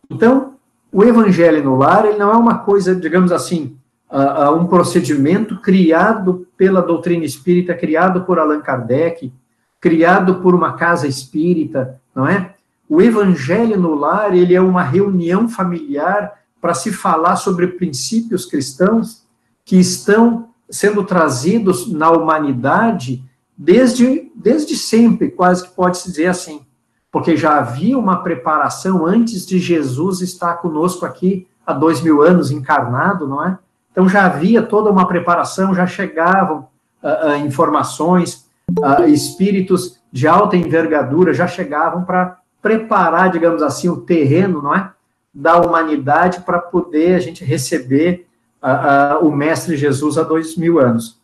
Então, 0.08 0.57
o 0.92 1.04
evangelho 1.04 1.62
no 1.62 1.76
lar 1.76 2.06
ele 2.06 2.18
não 2.18 2.32
é 2.32 2.36
uma 2.36 2.58
coisa, 2.58 2.94
digamos 2.94 3.30
assim, 3.32 3.76
uh, 4.10 4.52
um 4.54 4.66
procedimento 4.66 5.60
criado 5.60 6.46
pela 6.56 6.80
doutrina 6.80 7.24
espírita, 7.24 7.74
criado 7.74 8.22
por 8.22 8.38
Allan 8.38 8.60
Kardec, 8.60 9.32
criado 9.80 10.36
por 10.36 10.54
uma 10.54 10.74
casa 10.74 11.06
espírita, 11.06 12.00
não 12.14 12.26
é? 12.26 12.54
O 12.88 13.02
evangelho 13.02 13.78
no 13.78 13.94
lar, 13.94 14.34
ele 14.34 14.54
é 14.54 14.60
uma 14.60 14.82
reunião 14.82 15.48
familiar 15.48 16.32
para 16.60 16.74
se 16.74 16.90
falar 16.90 17.36
sobre 17.36 17.66
princípios 17.66 18.46
cristãos 18.46 19.24
que 19.64 19.76
estão 19.76 20.48
sendo 20.70 21.04
trazidos 21.04 21.90
na 21.92 22.10
humanidade 22.10 23.22
desde, 23.56 24.30
desde 24.34 24.76
sempre, 24.76 25.30
quase 25.30 25.68
que 25.68 25.74
pode-se 25.74 26.08
dizer 26.08 26.26
assim, 26.26 26.62
porque 27.10 27.36
já 27.36 27.58
havia 27.58 27.98
uma 27.98 28.22
preparação 28.22 29.06
antes 29.06 29.46
de 29.46 29.58
Jesus 29.58 30.20
estar 30.20 30.54
conosco 30.54 31.06
aqui 31.06 31.46
há 31.66 31.72
dois 31.72 32.00
mil 32.00 32.22
anos 32.22 32.50
encarnado, 32.50 33.26
não 33.26 33.44
é? 33.44 33.58
Então 33.90 34.08
já 34.08 34.26
havia 34.26 34.62
toda 34.62 34.90
uma 34.90 35.06
preparação, 35.06 35.74
já 35.74 35.86
chegavam 35.86 36.68
uh, 37.02 37.28
uh, 37.28 37.36
informações, 37.46 38.48
uh, 38.78 39.04
espíritos 39.08 39.98
de 40.12 40.28
alta 40.28 40.56
envergadura 40.56 41.34
já 41.34 41.46
chegavam 41.46 42.04
para 42.04 42.38
preparar, 42.62 43.30
digamos 43.30 43.62
assim, 43.62 43.88
o 43.88 44.00
terreno, 44.00 44.62
não 44.62 44.74
é? 44.74 44.92
Da 45.32 45.58
humanidade 45.58 46.40
para 46.40 46.58
poder 46.58 47.14
a 47.14 47.20
gente 47.20 47.44
receber 47.44 48.26
o 49.20 49.30
Mestre 49.30 49.76
Jesus 49.76 50.18
há 50.18 50.24
dois 50.24 50.56
mil 50.56 50.80
anos. 50.80 51.20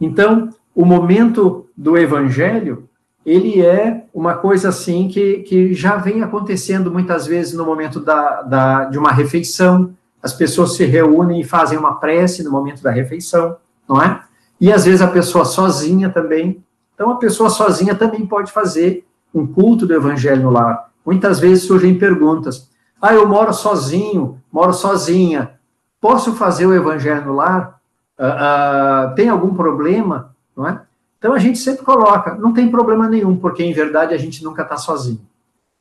Então, 0.00 0.50
o 0.74 0.84
momento 0.84 1.68
do 1.76 1.98
Evangelho, 1.98 2.88
ele 3.24 3.64
é 3.64 4.04
uma 4.12 4.34
coisa 4.34 4.68
assim 4.68 5.08
que, 5.08 5.38
que 5.38 5.74
já 5.74 5.96
vem 5.96 6.22
acontecendo 6.22 6.90
muitas 6.90 7.26
vezes 7.26 7.54
no 7.54 7.64
momento 7.64 8.00
da, 8.00 8.42
da, 8.42 8.84
de 8.86 8.98
uma 8.98 9.12
refeição, 9.12 9.94
as 10.22 10.32
pessoas 10.32 10.76
se 10.76 10.84
reúnem 10.84 11.40
e 11.40 11.44
fazem 11.44 11.78
uma 11.78 11.98
prece 11.98 12.42
no 12.42 12.50
momento 12.50 12.82
da 12.82 12.90
refeição, 12.90 13.56
não 13.88 14.02
é? 14.02 14.22
E 14.60 14.72
às 14.72 14.84
vezes 14.84 15.02
a 15.02 15.08
pessoa 15.08 15.44
sozinha 15.44 16.08
também. 16.08 16.62
Então, 16.94 17.10
a 17.10 17.16
pessoa 17.16 17.50
sozinha 17.50 17.94
também 17.94 18.24
pode 18.24 18.52
fazer 18.52 19.04
um 19.34 19.46
culto 19.46 19.86
do 19.86 19.94
evangelho 19.94 20.42
no 20.42 20.50
lar. 20.50 20.90
Muitas 21.04 21.40
vezes 21.40 21.64
surgem 21.64 21.98
perguntas. 21.98 22.70
Ah, 23.00 23.12
eu 23.12 23.26
moro 23.26 23.52
sozinho, 23.52 24.40
moro 24.52 24.72
sozinha. 24.72 25.54
Posso 26.00 26.34
fazer 26.34 26.66
o 26.66 26.74
evangelho 26.74 27.24
no 27.24 27.34
lar? 27.34 27.80
Uh, 28.16 29.10
uh, 29.10 29.14
tem 29.16 29.28
algum 29.28 29.54
problema? 29.54 30.34
Não 30.56 30.68
é? 30.68 30.80
Então 31.22 31.34
a 31.34 31.38
gente 31.38 31.60
sempre 31.60 31.84
coloca, 31.84 32.34
não 32.34 32.52
tem 32.52 32.68
problema 32.68 33.08
nenhum, 33.08 33.36
porque 33.36 33.62
em 33.62 33.72
verdade 33.72 34.12
a 34.12 34.18
gente 34.18 34.42
nunca 34.42 34.62
está 34.62 34.76
sozinho. 34.76 35.20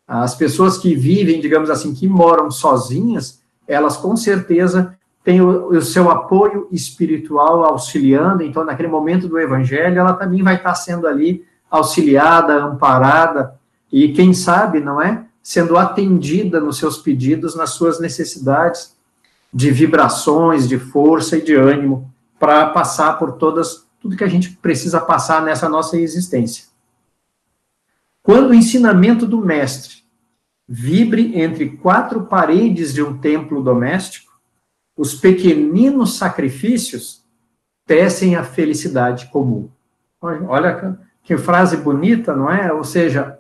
As 0.08 0.36
pessoas 0.36 0.78
que 0.78 0.94
vivem, 0.94 1.42
digamos 1.42 1.72
assim, 1.72 1.96
que 1.96 2.08
moram 2.08 2.52
sozinhas, 2.52 3.42
elas 3.68 3.98
com 3.98 4.16
certeza 4.16 4.96
tem 5.24 5.42
o, 5.42 5.70
o, 5.70 5.82
seu 5.82 6.12
apoio 6.12 6.68
espiritual 6.72 7.64
auxiliando, 7.64 8.44
então, 8.44 8.64
naquele 8.64 8.88
momento 8.88 9.28
do 9.28 9.40
evangelho, 9.40 10.00
ela 10.00 10.14
também 10.14 10.44
vai 10.44 10.58
estar 10.58 10.76
sendo 10.76 11.08
ali 11.08 11.44
auxiliada, 11.72 12.64
amparada, 12.64 13.56
e 13.92 14.10
quem 14.14 14.36
sabe, 14.36 14.80
não 14.80 15.02
é? 15.02 15.26
Sendo 15.42 15.76
atendida 15.76 16.60
nos 16.60 16.78
seus 16.78 17.00
pedidos, 17.00 17.56
nas 17.56 17.72
suas 17.72 18.00
necessidades 18.00 18.96
de 19.52 19.72
vibrações, 19.72 20.70
de 20.70 20.78
força 20.78 21.36
e 21.36 21.42
de 21.42 21.56
ânimo, 21.56 22.14
para 22.40 22.68
passar 22.68 23.18
por 23.18 23.34
todas, 23.34 23.88
tudo 24.02 24.18
que 24.18 24.24
a 24.24 24.28
gente 24.28 24.50
precisa 24.58 25.00
passar 25.00 25.44
nessa 25.44 25.70
nossa 25.70 25.98
existência. 25.98 26.66
Quando 28.24 28.50
o 28.50 28.54
ensinamento 28.54 29.28
do 29.28 29.38
mestre 29.38 30.02
vibre 30.68 31.40
entre 31.40 31.70
quatro 31.78 32.24
paredes 32.24 32.94
de 32.94 33.04
um 33.04 33.18
templo 33.18 33.62
doméstico, 33.64 34.32
os 34.98 35.14
pequeninos 35.14 36.18
sacrifícios 36.18 37.24
tecem 37.86 38.36
a 38.36 38.44
felicidade 38.44 39.28
comum. 39.28 39.70
Olha 40.22 40.98
que 41.24 41.38
frase 41.38 41.78
bonita, 41.78 42.36
não 42.36 42.50
é? 42.50 42.72
Ou 42.72 42.84
seja, 42.84 43.40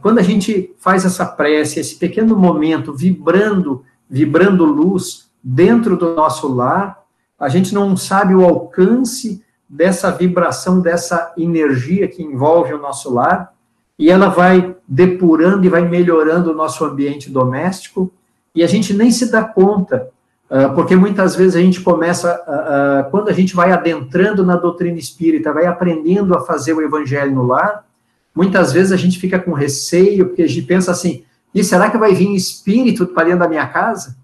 quando 0.00 0.18
a 0.18 0.22
gente 0.22 0.74
faz 0.78 1.04
essa 1.04 1.26
prece, 1.26 1.80
esse 1.80 1.96
pequeno 1.96 2.36
momento 2.36 2.94
vibrando, 2.94 3.84
vibrando 4.08 4.64
luz 4.64 5.30
dentro 5.42 5.96
do 5.96 6.14
nosso 6.14 6.52
lar, 6.52 7.02
a 7.38 7.48
gente 7.48 7.74
não 7.74 7.96
sabe 7.96 8.34
o 8.34 8.44
alcance 8.44 9.44
dessa 9.72 10.10
vibração, 10.10 10.80
dessa 10.80 11.32
energia 11.36 12.06
que 12.06 12.22
envolve 12.22 12.74
o 12.74 12.78
nosso 12.78 13.12
lar, 13.12 13.52
e 13.98 14.10
ela 14.10 14.28
vai 14.28 14.76
depurando 14.86 15.64
e 15.64 15.68
vai 15.68 15.88
melhorando 15.88 16.52
o 16.52 16.54
nosso 16.54 16.84
ambiente 16.84 17.30
doméstico, 17.30 18.12
e 18.54 18.62
a 18.62 18.66
gente 18.66 18.92
nem 18.92 19.10
se 19.10 19.32
dá 19.32 19.42
conta 19.42 20.12
ah, 20.54 20.68
porque 20.68 20.94
muitas 20.94 21.34
vezes 21.34 21.56
a 21.56 21.60
gente 21.60 21.80
começa, 21.80 22.30
ah, 22.46 23.00
ah, 23.00 23.04
quando 23.04 23.30
a 23.30 23.32
gente 23.32 23.56
vai 23.56 23.72
adentrando 23.72 24.44
na 24.44 24.54
doutrina 24.54 24.98
espírita, 24.98 25.50
vai 25.50 25.64
aprendendo 25.64 26.36
a 26.36 26.42
fazer 26.42 26.74
o 26.74 26.82
evangelho 26.82 27.34
no 27.34 27.46
lar, 27.46 27.86
muitas 28.34 28.70
vezes 28.70 28.92
a 28.92 28.96
gente 28.98 29.18
fica 29.18 29.38
com 29.38 29.54
receio, 29.54 30.26
porque 30.26 30.42
a 30.42 30.46
gente 30.46 30.66
pensa 30.66 30.90
assim, 30.90 31.24
e 31.54 31.64
será 31.64 31.88
que 31.88 31.96
vai 31.96 32.12
vir 32.12 32.34
espírito 32.34 33.06
para 33.06 33.24
dentro 33.24 33.38
da 33.38 33.48
minha 33.48 33.66
casa? 33.66 34.14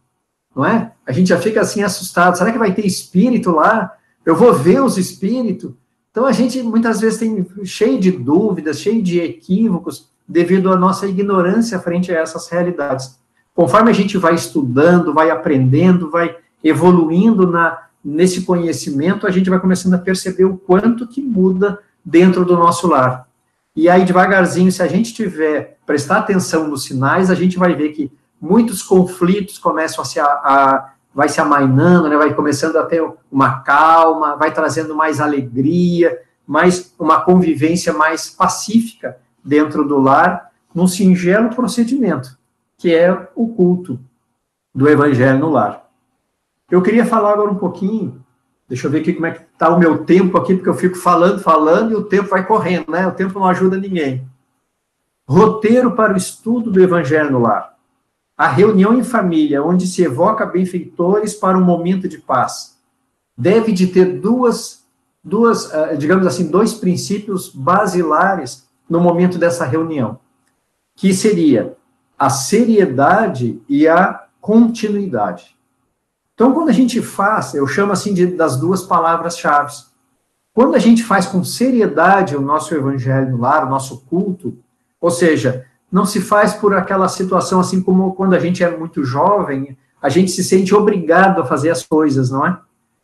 Não 0.54 0.66
é? 0.66 0.92
A 1.06 1.12
gente 1.12 1.28
já 1.30 1.38
fica 1.38 1.62
assim 1.62 1.82
assustado, 1.82 2.37
será 2.37 2.52
que 2.52 2.58
vai 2.58 2.74
ter 2.74 2.84
espírito 2.84 3.50
lá? 3.50 3.94
Eu 4.29 4.37
vou 4.37 4.53
ver 4.53 4.83
os 4.83 4.99
espíritos? 4.99 5.73
Então 6.11 6.27
a 6.27 6.33
gente 6.33 6.62
muitas 6.62 7.01
vezes 7.01 7.19
tem 7.19 7.47
cheio 7.64 7.99
de 7.99 8.11
dúvidas, 8.11 8.79
cheio 8.79 9.03
de 9.03 9.19
equívocos, 9.19 10.11
devido 10.29 10.71
à 10.71 10.77
nossa 10.77 11.07
ignorância 11.07 11.79
frente 11.79 12.12
a 12.12 12.21
essas 12.21 12.47
realidades. 12.51 13.19
Conforme 13.55 13.88
a 13.88 13.95
gente 13.95 14.19
vai 14.19 14.35
estudando, 14.35 15.14
vai 15.14 15.31
aprendendo, 15.31 16.11
vai 16.11 16.37
evoluindo 16.62 17.51
na, 17.51 17.87
nesse 18.05 18.43
conhecimento, 18.43 19.27
a 19.27 19.31
gente 19.31 19.49
vai 19.49 19.59
começando 19.59 19.95
a 19.95 19.99
perceber 19.99 20.45
o 20.45 20.59
quanto 20.59 21.09
que 21.09 21.23
muda 21.23 21.79
dentro 22.05 22.45
do 22.45 22.55
nosso 22.55 22.87
lar. 22.87 23.27
E 23.75 23.88
aí, 23.88 24.05
devagarzinho, 24.05 24.71
se 24.71 24.83
a 24.83 24.87
gente 24.87 25.14
tiver, 25.14 25.79
prestar 25.87 26.19
atenção 26.19 26.69
nos 26.69 26.85
sinais, 26.85 27.31
a 27.31 27.35
gente 27.35 27.57
vai 27.57 27.75
ver 27.75 27.93
que 27.93 28.12
muitos 28.38 28.83
conflitos 28.83 29.57
começam 29.57 30.03
a 30.03 30.05
se, 30.05 30.21
a, 30.21 30.27
a 30.27 30.93
vai 31.18 31.28
se 31.28 31.40
amainando, 31.40 32.09
né, 32.09 32.16
vai 32.16 32.33
começando 32.33 32.76
a 32.76 32.87
ter 32.87 33.04
uma 33.28 33.59
calma, 33.62 34.37
vai 34.37 34.52
trazendo 34.52 34.94
mais 34.94 35.20
alegria, 35.20 36.16
mais 36.46 36.94
uma 36.96 37.20
convivência 37.22 37.92
mais 37.92 38.31
pacífica 38.31 39.18
dentro 39.44 39.85
do 39.85 39.98
lar, 39.98 40.52
num 40.72 40.87
singelo 40.87 41.50
procedimento 41.50 42.38
que 42.76 42.94
é 42.94 43.28
o 43.35 43.48
culto 43.48 43.98
do 44.72 44.88
evangelho 44.88 45.40
no 45.40 45.50
lar. 45.50 45.90
Eu 46.70 46.81
queria 46.83 47.04
falar 47.04 47.33
agora 47.33 47.50
um 47.50 47.57
pouquinho, 47.59 48.24
deixa 48.68 48.87
eu 48.87 48.90
ver 48.92 49.00
aqui 49.00 49.12
como 49.12 49.26
é 49.26 49.33
que 49.33 49.42
está 49.42 49.70
o 49.70 49.78
meu 49.81 50.04
tempo 50.04 50.38
aqui, 50.38 50.54
porque 50.54 50.68
eu 50.68 50.74
fico 50.74 50.96
falando, 50.96 51.40
falando 51.40 51.90
e 51.90 51.96
o 51.96 52.04
tempo 52.04 52.28
vai 52.28 52.46
correndo, 52.46 52.92
né? 52.92 53.09
O 53.09 53.12
tempo 53.12 53.40
não 53.40 53.48
ajuda 53.48 53.76
ninguém. 53.76 54.24
Roteiro 55.26 55.96
para 55.96 56.14
o 56.14 56.16
estudo 56.16 56.70
do 56.70 56.81
evangelho 56.81 57.33
no 57.33 57.40
lar. 57.40 57.76
A 58.38 58.46
reunião 58.46 58.96
em 58.96 59.03
família, 59.03 59.64
onde 59.64 59.85
se 59.85 60.05
evoca 60.05 60.46
benfeitores 60.46 61.35
para 61.35 61.59
um 61.59 61.64
momento 61.64 62.09
de 62.09 62.18
paz, 62.18 62.79
deve 63.37 63.72
de 63.72 63.88
ter 63.88 64.20
duas, 64.20 64.85
duas, 65.24 65.74
ah, 65.74 65.94
digamos 65.94 66.24
assim, 66.24 66.48
dois 66.48 66.72
princípios 66.72 67.48
basilares 67.48 68.68
no 68.88 69.01
momento 69.01 69.38
dessa 69.38 69.64
reunião, 69.64 70.20
que 70.94 71.12
seria 71.12 71.77
a 72.16 72.31
seriedade 72.31 73.61
e 73.68 73.88
a 73.88 74.24
continuidade. 74.40 75.57
Então, 76.35 76.53
quando 76.53 76.68
a 76.68 76.72
gente 76.72 77.03
faz, 77.03 77.55
eu 77.55 77.66
chamo 77.66 77.90
assim 77.90 78.14
de, 78.14 78.24
das 78.29 78.57
duas 78.57 78.85
palavras-chave. 78.85 79.72
Quando 80.55 80.77
a 80.77 80.79
gente 80.79 81.03
faz 81.03 81.27
com 81.27 81.42
seriedade 81.42 82.37
o 82.37 82.40
nosso 82.40 82.72
evangelho 82.72 83.33
no 83.33 83.38
lar, 83.38 83.66
o 83.66 83.70
nosso 83.70 84.03
culto, 84.03 84.57
ou 85.01 85.11
seja, 85.11 85.66
não 85.90 86.05
se 86.05 86.20
faz 86.20 86.55
por 86.55 86.74
aquela 86.74 87.09
situação 87.09 87.61
assim 87.61 87.83
como 87.83 88.14
quando 88.14 88.35
a 88.35 88.38
gente 88.38 88.62
é 88.62 88.77
muito 88.77 89.05
jovem, 89.05 89.77
a 90.01 90.09
gente 90.09 90.31
se 90.31 90.44
sente 90.44 90.74
obrigado 90.74 91.40
a 91.40 91.46
fazer 91.46 91.70
as 91.70 91.85
coisas, 91.85 92.31
não 92.31 92.46
é? 92.46 92.59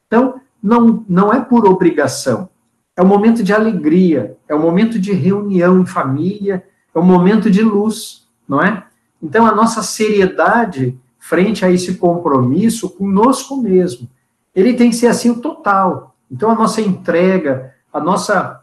Então, 0.07 0.41
não, 0.63 1.05
não 1.09 1.33
é 1.33 1.41
por 1.41 1.67
obrigação, 1.67 2.49
é 2.97 3.03
um 3.03 3.07
momento 3.07 3.43
de 3.43 3.53
alegria, 3.53 4.37
é 4.49 4.55
um 4.55 4.61
momento 4.61 4.99
de 4.99 5.13
reunião 5.13 5.81
em 5.81 5.87
família, 5.87 6.65
é 6.95 6.99
um 6.99 7.03
momento 7.03 7.51
de 7.51 7.63
luz, 7.63 8.29
não 8.49 8.63
é? 8.63 8.87
Então, 9.21 9.47
a 9.47 9.55
nossa 9.55 9.83
seriedade 9.83 10.99
frente 11.19 11.65
a 11.65 11.71
esse 11.71 11.95
compromisso 11.95 12.91
conosco 12.91 13.57
mesmo, 13.57 14.09
ele 14.55 14.75
tem 14.75 14.91
que 14.91 14.97
ser 14.97 15.09
assim 15.09 15.31
o 15.31 15.41
total. 15.41 16.15
Então, 16.31 16.51
a 16.51 16.55
nossa 16.55 16.81
entrega, 16.81 17.75
a 17.93 17.99
nossa 17.99 18.63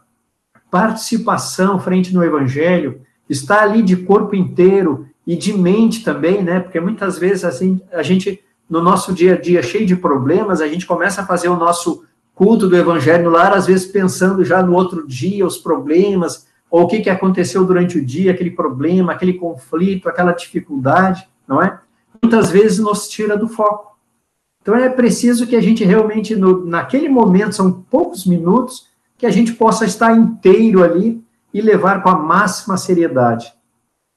participação 0.70 1.78
frente 1.78 2.14
no 2.14 2.24
Evangelho 2.24 3.02
está 3.28 3.62
ali 3.62 3.82
de 3.82 3.96
corpo 3.96 4.34
inteiro 4.34 5.06
e 5.26 5.36
de 5.36 5.52
mente 5.52 6.04
também, 6.04 6.42
né? 6.42 6.60
Porque 6.60 6.80
muitas 6.80 7.18
vezes 7.18 7.44
assim, 7.44 7.80
a 7.92 8.02
gente, 8.02 8.42
no 8.68 8.82
nosso 8.82 9.12
dia 9.12 9.34
a 9.34 9.40
dia 9.40 9.62
cheio 9.62 9.86
de 9.86 9.96
problemas, 9.96 10.60
a 10.60 10.68
gente 10.68 10.86
começa 10.86 11.22
a 11.22 11.26
fazer 11.26 11.48
o 11.48 11.56
nosso 11.56 12.04
culto 12.34 12.68
do 12.68 12.76
Evangelho 12.76 13.30
lar, 13.30 13.52
às 13.52 13.66
vezes 13.66 13.86
pensando 13.86 14.44
já 14.44 14.62
no 14.62 14.74
outro 14.74 15.06
dia 15.06 15.46
os 15.46 15.58
problemas, 15.58 16.46
ou 16.70 16.82
o 16.82 16.86
que, 16.88 17.00
que 17.00 17.10
aconteceu 17.10 17.64
durante 17.64 17.98
o 17.98 18.04
dia, 18.04 18.32
aquele 18.32 18.50
problema, 18.50 19.12
aquele 19.12 19.34
conflito, 19.34 20.08
aquela 20.08 20.32
dificuldade, 20.32 21.28
não 21.46 21.62
é? 21.62 21.78
Muitas 22.22 22.50
vezes 22.50 22.78
nos 22.78 23.08
tira 23.08 23.36
do 23.36 23.48
foco. 23.48 23.92
Então 24.62 24.74
é 24.74 24.88
preciso 24.88 25.46
que 25.46 25.56
a 25.56 25.60
gente 25.60 25.84
realmente, 25.84 26.34
no, 26.34 26.64
naquele 26.64 27.08
momento, 27.08 27.54
são 27.54 27.70
poucos 27.70 28.24
minutos, 28.24 28.86
que 29.18 29.26
a 29.26 29.30
gente 29.30 29.52
possa 29.52 29.84
estar 29.84 30.16
inteiro 30.16 30.82
ali 30.82 31.22
e 31.52 31.60
levar 31.60 32.02
com 32.02 32.08
a 32.08 32.16
máxima 32.16 32.76
seriedade. 32.76 33.52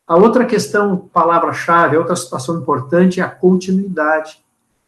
A 0.07 0.15
outra 0.15 0.45
questão, 0.45 1.09
palavra-chave, 1.11 1.97
outra 1.97 2.15
situação 2.15 2.59
importante 2.59 3.19
é 3.19 3.23
a 3.23 3.29
continuidade. 3.29 4.43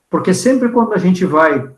Porque 0.10 0.34
sempre 0.34 0.70
quando 0.70 0.94
a 0.94 0.98
gente 0.98 1.26
vai 1.26 1.70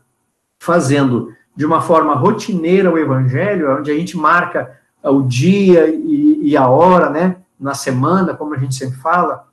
fazendo 0.58 1.32
de 1.56 1.64
uma 1.64 1.80
forma 1.80 2.14
rotineira 2.14 2.90
o 2.90 2.98
evangelho, 2.98 3.78
onde 3.78 3.90
a 3.90 3.94
gente 3.94 4.16
marca 4.16 4.78
o 5.02 5.22
dia 5.22 5.88
e, 5.88 6.50
e 6.50 6.56
a 6.56 6.68
hora, 6.68 7.10
né, 7.10 7.36
na 7.58 7.74
semana, 7.74 8.34
como 8.34 8.54
a 8.54 8.58
gente 8.58 8.74
sempre 8.74 8.98
fala, 8.98 9.46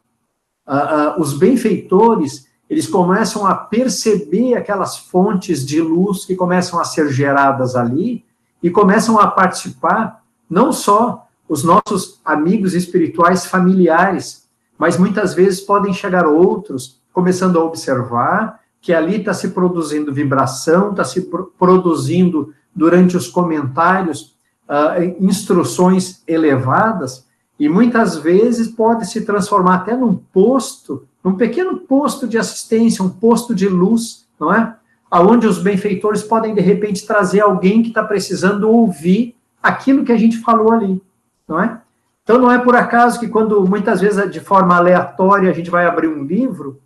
uh, 0.67 1.17
uh, 1.17 1.21
os 1.21 1.37
benfeitores, 1.37 2.47
eles 2.69 2.87
começam 2.87 3.45
a 3.45 3.55
perceber 3.55 4.55
aquelas 4.55 4.97
fontes 4.97 5.65
de 5.65 5.81
luz 5.81 6.25
que 6.25 6.35
começam 6.35 6.79
a 6.79 6.83
ser 6.83 7.09
geradas 7.09 7.75
ali 7.75 8.25
e 8.61 8.69
começam 8.69 9.19
a 9.19 9.27
participar, 9.27 10.23
não 10.49 10.71
só 10.71 11.27
os 11.47 11.63
nossos 11.63 12.19
amigos 12.25 12.73
espirituais 12.73 13.45
familiares, 13.45 14.47
mas 14.77 14.97
muitas 14.97 15.33
vezes 15.33 15.61
podem 15.61 15.93
chegar 15.93 16.27
outros 16.27 16.99
começando 17.13 17.57
a 17.57 17.63
observar 17.63 18.59
que 18.81 18.93
ali 18.93 19.17
está 19.17 19.33
se 19.33 19.49
produzindo 19.49 20.13
vibração, 20.13 20.91
está 20.91 21.03
se 21.03 21.21
pro 21.21 21.51
produzindo 21.57 22.53
durante 22.75 23.17
os 23.17 23.27
comentários 23.27 24.35
uh, 24.69 25.15
instruções 25.19 26.21
elevadas, 26.27 27.25
e 27.59 27.67
muitas 27.67 28.17
vezes 28.17 28.67
pode 28.67 29.09
se 29.09 29.21
transformar 29.21 29.77
até 29.77 29.95
num 29.95 30.15
posto, 30.15 31.07
num 31.23 31.33
pequeno 31.33 31.79
posto 31.79 32.27
de 32.27 32.37
assistência, 32.37 33.03
um 33.03 33.09
posto 33.09 33.55
de 33.55 33.67
luz, 33.67 34.27
não 34.39 34.53
é? 34.53 34.75
Aonde 35.09 35.47
os 35.47 35.57
benfeitores 35.57 36.21
podem 36.21 36.53
de 36.53 36.61
repente 36.61 37.07
trazer 37.07 37.39
alguém 37.39 37.81
que 37.81 37.87
está 37.89 38.03
precisando 38.03 38.69
ouvir 38.69 39.35
aquilo 39.67 40.03
que 40.03 40.11
a 40.11 40.17
gente 40.17 40.37
falou 40.37 40.71
ali, 40.71 41.01
não 41.47 41.61
é? 41.61 41.79
Então 42.23 42.37
não 42.37 42.51
é 42.51 42.59
por 42.59 42.75
acaso 42.75 43.19
que 43.19 43.27
quando 43.27 43.65
muitas 43.67 44.01
vezes 44.01 44.29
de 44.31 44.39
forma 44.39 44.75
aleatória 44.75 45.49
a 45.49 45.53
gente 45.53 45.69
vai 45.69 45.85
abrir 45.85 46.07
um 46.07 46.23
livro, 46.23 46.81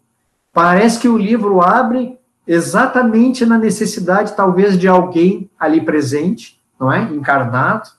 Parece 0.54 1.00
que 1.00 1.08
o 1.08 1.18
livro 1.18 1.62
abre 1.62 2.18
exatamente 2.46 3.46
na 3.46 3.58
necessidade, 3.58 4.36
talvez, 4.36 4.78
de 4.78 4.88
alguém 4.88 5.50
ali 5.58 5.82
presente, 5.82 6.62
não 6.80 6.92
é? 6.92 7.04
Encarnado, 7.04 7.90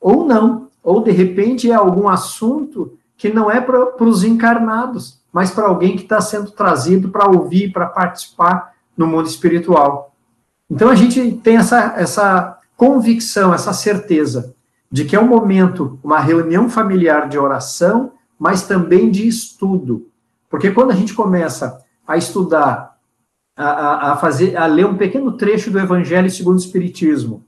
ou 0.00 0.26
não. 0.26 0.68
Ou, 0.82 1.02
de 1.02 1.12
repente, 1.12 1.70
é 1.70 1.74
algum 1.74 2.08
assunto 2.08 2.98
que 3.16 3.32
não 3.32 3.48
é 3.48 3.60
para 3.60 4.02
os 4.02 4.24
encarnados, 4.24 5.20
mas 5.32 5.52
para 5.52 5.66
alguém 5.66 5.96
que 5.96 6.02
está 6.02 6.20
sendo 6.20 6.50
trazido 6.50 7.08
para 7.08 7.28
ouvir, 7.30 7.72
para 7.72 7.86
participar 7.86 8.72
no 8.96 9.06
mundo 9.06 9.26
espiritual. 9.26 10.12
Então, 10.68 10.88
a 10.88 10.96
gente 10.96 11.32
tem 11.36 11.56
essa, 11.56 11.94
essa 11.96 12.58
convicção, 12.76 13.54
essa 13.54 13.72
certeza 13.72 14.54
de 14.90 15.06
que 15.06 15.16
é 15.16 15.20
um 15.20 15.26
momento, 15.26 15.98
uma 16.04 16.20
reunião 16.20 16.68
familiar 16.68 17.26
de 17.26 17.38
oração, 17.38 18.12
mas 18.38 18.66
também 18.66 19.10
de 19.10 19.26
estudo. 19.26 20.08
Porque 20.50 20.70
quando 20.70 20.90
a 20.90 20.94
gente 20.94 21.14
começa 21.14 21.82
a 22.06 22.18
estudar, 22.18 22.98
a, 23.56 24.12
a, 24.12 24.16
fazer, 24.16 24.56
a 24.56 24.66
ler 24.66 24.84
um 24.84 24.96
pequeno 24.96 25.32
trecho 25.32 25.70
do 25.70 25.78
Evangelho 25.78 26.30
segundo 26.30 26.56
o 26.56 26.60
Espiritismo. 26.60 27.44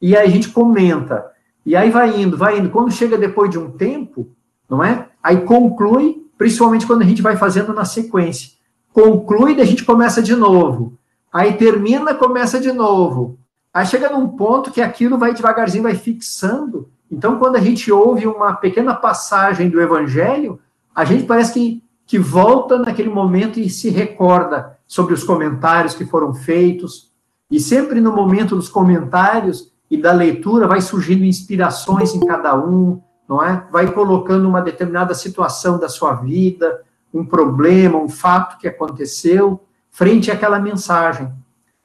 E 0.00 0.16
aí 0.16 0.26
a 0.26 0.30
gente 0.30 0.48
comenta. 0.48 1.26
E 1.66 1.76
aí 1.76 1.90
vai 1.90 2.18
indo, 2.18 2.36
vai 2.36 2.58
indo. 2.58 2.70
Quando 2.70 2.90
chega 2.90 3.18
depois 3.18 3.50
de 3.50 3.58
um 3.58 3.70
tempo, 3.70 4.30
não 4.68 4.82
é? 4.82 5.08
Aí 5.22 5.42
conclui, 5.42 6.24
principalmente 6.38 6.86
quando 6.86 7.02
a 7.02 7.06
gente 7.06 7.20
vai 7.20 7.36
fazendo 7.36 7.74
na 7.74 7.84
sequência. 7.84 8.52
Conclui 8.92 9.56
e 9.56 9.60
a 9.60 9.64
gente 9.64 9.84
começa 9.84 10.22
de 10.22 10.34
novo. 10.34 10.98
Aí 11.32 11.52
termina, 11.54 12.14
começa 12.14 12.58
de 12.58 12.72
novo. 12.72 13.37
Aí 13.72 13.86
chega 13.86 14.10
num 14.10 14.28
ponto 14.28 14.70
que 14.70 14.80
aquilo 14.80 15.18
vai 15.18 15.34
devagarzinho, 15.34 15.82
vai 15.82 15.94
fixando. 15.94 16.90
Então, 17.10 17.38
quando 17.38 17.56
a 17.56 17.60
gente 17.60 17.90
ouve 17.90 18.26
uma 18.26 18.54
pequena 18.54 18.94
passagem 18.94 19.68
do 19.68 19.80
Evangelho, 19.80 20.58
a 20.94 21.04
gente 21.04 21.24
parece 21.24 21.52
que 21.54 21.82
que 22.08 22.18
volta 22.18 22.78
naquele 22.78 23.10
momento 23.10 23.60
e 23.60 23.68
se 23.68 23.90
recorda 23.90 24.78
sobre 24.86 25.12
os 25.12 25.22
comentários 25.22 25.94
que 25.94 26.06
foram 26.06 26.32
feitos. 26.32 27.12
E 27.50 27.60
sempre 27.60 28.00
no 28.00 28.10
momento 28.10 28.56
dos 28.56 28.70
comentários 28.70 29.70
e 29.90 29.96
da 29.98 30.10
leitura 30.10 30.66
vai 30.66 30.80
surgindo 30.80 31.22
inspirações 31.22 32.14
em 32.14 32.20
cada 32.20 32.56
um, 32.58 33.02
não 33.28 33.44
é? 33.44 33.62
Vai 33.70 33.92
colocando 33.92 34.48
uma 34.48 34.62
determinada 34.62 35.12
situação 35.12 35.78
da 35.78 35.86
sua 35.86 36.14
vida, 36.14 36.80
um 37.12 37.26
problema, 37.26 37.98
um 37.98 38.08
fato 38.08 38.58
que 38.58 38.66
aconteceu, 38.66 39.60
frente 39.90 40.30
àquela 40.30 40.58
mensagem. 40.58 41.30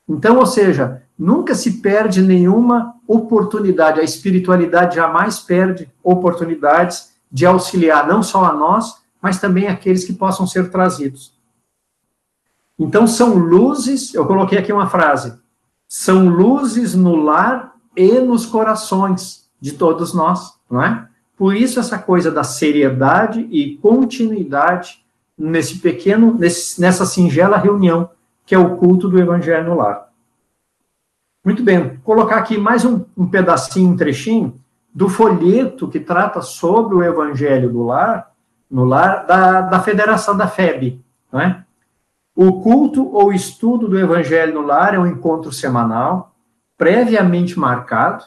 Então, 0.08 0.38
ou 0.38 0.46
seja, 0.46 1.04
nunca 1.18 1.56
se 1.56 1.82
perde 1.82 2.22
nenhuma 2.22 2.96
oportunidade, 3.08 4.00
a 4.00 4.04
espiritualidade 4.04 4.96
jamais 4.96 5.40
perde 5.40 5.90
oportunidades 6.04 7.14
de 7.32 7.46
auxiliar 7.46 8.08
não 8.08 8.22
só 8.22 8.46
a 8.46 8.54
nós, 8.54 8.96
mas 9.22 9.40
também 9.40 9.68
aqueles 9.68 10.04
que 10.04 10.14
possam 10.14 10.46
ser 10.46 10.70
trazidos. 10.70 11.34
Então, 12.78 13.08
são 13.08 13.36
luzes, 13.36 14.14
eu 14.14 14.26
coloquei 14.26 14.58
aqui 14.58 14.74
uma 14.74 14.90
frase, 14.90 15.40
são 15.88 16.28
luzes 16.28 16.96
no 16.96 17.16
lar 17.16 17.76
e 17.96 18.20
nos 18.20 18.46
corações 18.46 19.48
de 19.62 19.74
todos 19.74 20.14
nós, 20.14 20.54
não 20.70 20.84
é? 20.84 21.08
Por 21.38 21.56
isso, 21.56 21.80
essa 21.80 21.98
coisa 21.98 22.32
da 22.32 22.44
seriedade 22.44 23.48
e 23.52 23.78
continuidade 23.78 25.04
nesse 25.38 25.80
pequeno, 25.80 26.36
nesse, 26.38 26.80
nessa 26.80 27.06
singela 27.06 27.58
reunião, 27.58 28.10
que 28.46 28.54
é 28.54 28.60
o 28.60 28.78
culto 28.78 29.10
do 29.10 29.20
Evangelho 29.20 29.70
no 29.70 29.76
lar. 29.76 30.13
Muito 31.46 31.62
bem, 31.62 31.98
colocar 32.06 32.38
aqui 32.38 32.58
mais 32.58 32.86
um, 32.86 33.04
um 33.18 33.28
pedacinho, 33.28 33.92
um 33.92 33.98
trechinho, 33.98 34.58
do 34.96 35.10
folheto 35.10 35.90
que 35.90 36.00
trata 36.00 36.42
sobre 36.42 36.96
o 36.96 37.04
Evangelho 37.04 37.70
do 37.70 37.84
lar, 37.84 38.32
no 38.72 38.86
lar 38.86 39.26
da, 39.26 39.60
da 39.60 39.82
federação 39.82 40.38
da 40.38 40.48
FEB, 40.48 41.04
não 41.30 41.42
é? 41.42 41.66
O 42.34 42.62
culto 42.62 43.14
ou 43.14 43.34
estudo 43.34 43.90
do 43.90 44.00
Evangelho 44.00 44.54
no 44.54 44.62
lar 44.62 44.94
é 44.94 45.00
um 45.00 45.06
encontro 45.06 45.52
semanal, 45.52 46.34
previamente 46.78 47.60
marcado, 47.60 48.24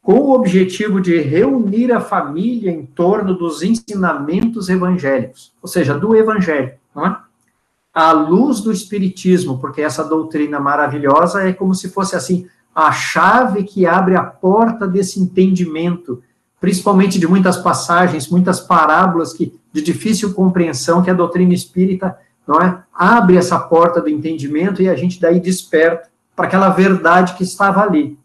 com 0.00 0.14
o 0.14 0.32
objetivo 0.32 0.98
de 0.98 1.20
reunir 1.20 1.92
a 1.92 2.00
família 2.00 2.70
em 2.70 2.86
torno 2.86 3.34
dos 3.34 3.62
ensinamentos 3.62 4.70
evangélicos, 4.70 5.52
ou 5.60 5.68
seja, 5.68 5.92
do 5.92 6.16
Evangelho, 6.16 6.72
não 6.94 7.06
é? 7.06 7.18
À 7.96 8.12
luz 8.12 8.60
do 8.60 8.70
Espiritismo, 8.70 9.58
porque 9.58 9.80
essa 9.80 10.04
doutrina 10.04 10.60
maravilhosa 10.60 11.48
é 11.48 11.52
como 11.54 11.74
se 11.74 11.88
fosse 11.88 12.14
assim 12.14 12.46
a 12.74 12.92
chave 12.92 13.64
que 13.64 13.86
abre 13.86 14.16
a 14.16 14.22
porta 14.22 14.86
desse 14.86 15.18
entendimento, 15.18 16.22
principalmente 16.60 17.18
de 17.18 17.26
muitas 17.26 17.56
passagens, 17.56 18.28
muitas 18.28 18.60
parábolas 18.60 19.32
que 19.32 19.58
de 19.72 19.80
difícil 19.80 20.34
compreensão 20.34 21.02
que 21.02 21.08
a 21.08 21.14
doutrina 21.14 21.54
espírita 21.54 22.18
não 22.46 22.60
é 22.60 22.82
abre 22.92 23.38
essa 23.38 23.58
porta 23.58 24.02
do 24.02 24.10
entendimento 24.10 24.82
e 24.82 24.90
a 24.90 24.94
gente 24.94 25.18
daí 25.18 25.40
desperta 25.40 26.10
para 26.34 26.46
aquela 26.46 26.68
verdade 26.68 27.34
que 27.34 27.42
estava 27.44 27.80
ali. 27.80 28.18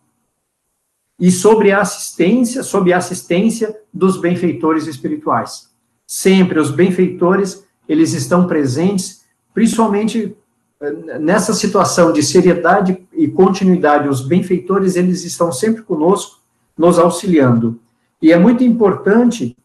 E 1.18 1.32
sobre 1.32 1.72
a 1.72 1.80
assistência, 1.80 2.62
sob 2.62 2.92
a 2.92 2.98
assistência 2.98 3.74
dos 3.94 4.18
benfeitores 4.18 4.86
espirituais. 4.86 5.70
Sempre 6.06 6.60
os 6.60 6.72
benfeitores, 6.72 7.66
eles 7.88 8.12
estão 8.14 8.48
presentes, 8.48 9.21
principalmente 9.54 10.36
eh, 10.82 11.20
nessa 11.20 11.54
situação 11.54 12.12
de 12.12 12.24
seriedade 12.24 12.98
e 13.14 13.28
continuidade, 13.28 14.08
os 14.08 14.22
benfeitores, 14.22 14.96
eles 14.96 15.24
estão 15.24 15.52
sempre 15.52 15.82
conosco, 15.82 16.40
nos 16.78 16.98
auxiliando. 16.98 17.80
E 18.22 18.32
é 18.32 18.38
muito 18.38 18.64
importante 18.64 19.56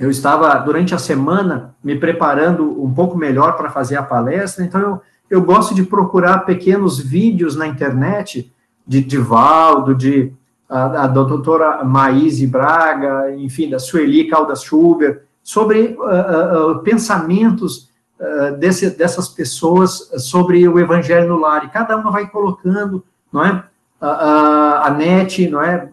eu 0.00 0.10
estava, 0.10 0.54
durante 0.60 0.94
a 0.94 0.98
semana, 0.98 1.74
me 1.84 1.94
preparando 1.94 2.82
um 2.82 2.90
pouco 2.90 3.18
melhor 3.18 3.54
para 3.54 3.68
fazer 3.68 3.96
a 3.96 4.02
palestra, 4.02 4.64
então 4.64 4.80
eu, 4.80 5.02
eu 5.28 5.42
gosto 5.42 5.74
de 5.74 5.82
procurar 5.82 6.46
pequenos 6.46 6.98
vídeos 6.98 7.54
na 7.54 7.66
internet 7.66 8.50
de 8.86 9.02
Divaldo, 9.02 9.94
de 9.94 10.32
a, 10.66 11.04
a 11.04 11.06
doutora 11.06 11.84
Maíse 11.84 12.46
Braga, 12.46 13.34
enfim, 13.36 13.68
da 13.68 13.78
Sueli 13.78 14.24
Caldas 14.24 14.62
Schubert, 14.62 15.20
sobre 15.42 15.98
uh, 15.98 16.70
uh, 16.70 16.78
pensamentos 16.78 17.89
uh, 18.20 18.56
desse, 18.58 18.90
dessas 18.90 19.28
pessoas 19.28 20.10
sobre 20.18 20.68
o 20.68 20.78
Evangelho 20.78 21.28
no 21.28 21.38
lar, 21.38 21.64
e 21.64 21.70
cada 21.70 21.96
uma 21.96 22.10
vai 22.10 22.28
colocando, 22.28 23.02
não 23.32 23.44
é? 23.44 23.64
A, 24.00 24.86
a 24.86 24.90
Nete, 24.90 25.48
não 25.48 25.62
é? 25.62 25.90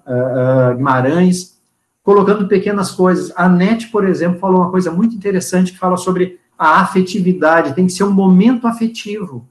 Guimarães, 0.76 1.58
colocando 2.02 2.48
pequenas 2.48 2.92
coisas. 2.92 3.34
A 3.36 3.50
Nete, 3.50 3.88
por 3.88 4.08
exemplo, 4.08 4.40
falou 4.40 4.62
uma 4.62 4.72
coisa 4.72 4.90
muito 4.90 5.14
interessante 5.14 5.74
que 5.74 5.78
fala 5.78 5.98
sobre 5.98 6.40
a 6.58 6.80
afetividade, 6.80 7.76
tem 7.76 7.86
que 7.86 7.92
ser 7.92 8.06
um 8.06 8.12
momento 8.12 8.66
afetivo, 8.66 9.46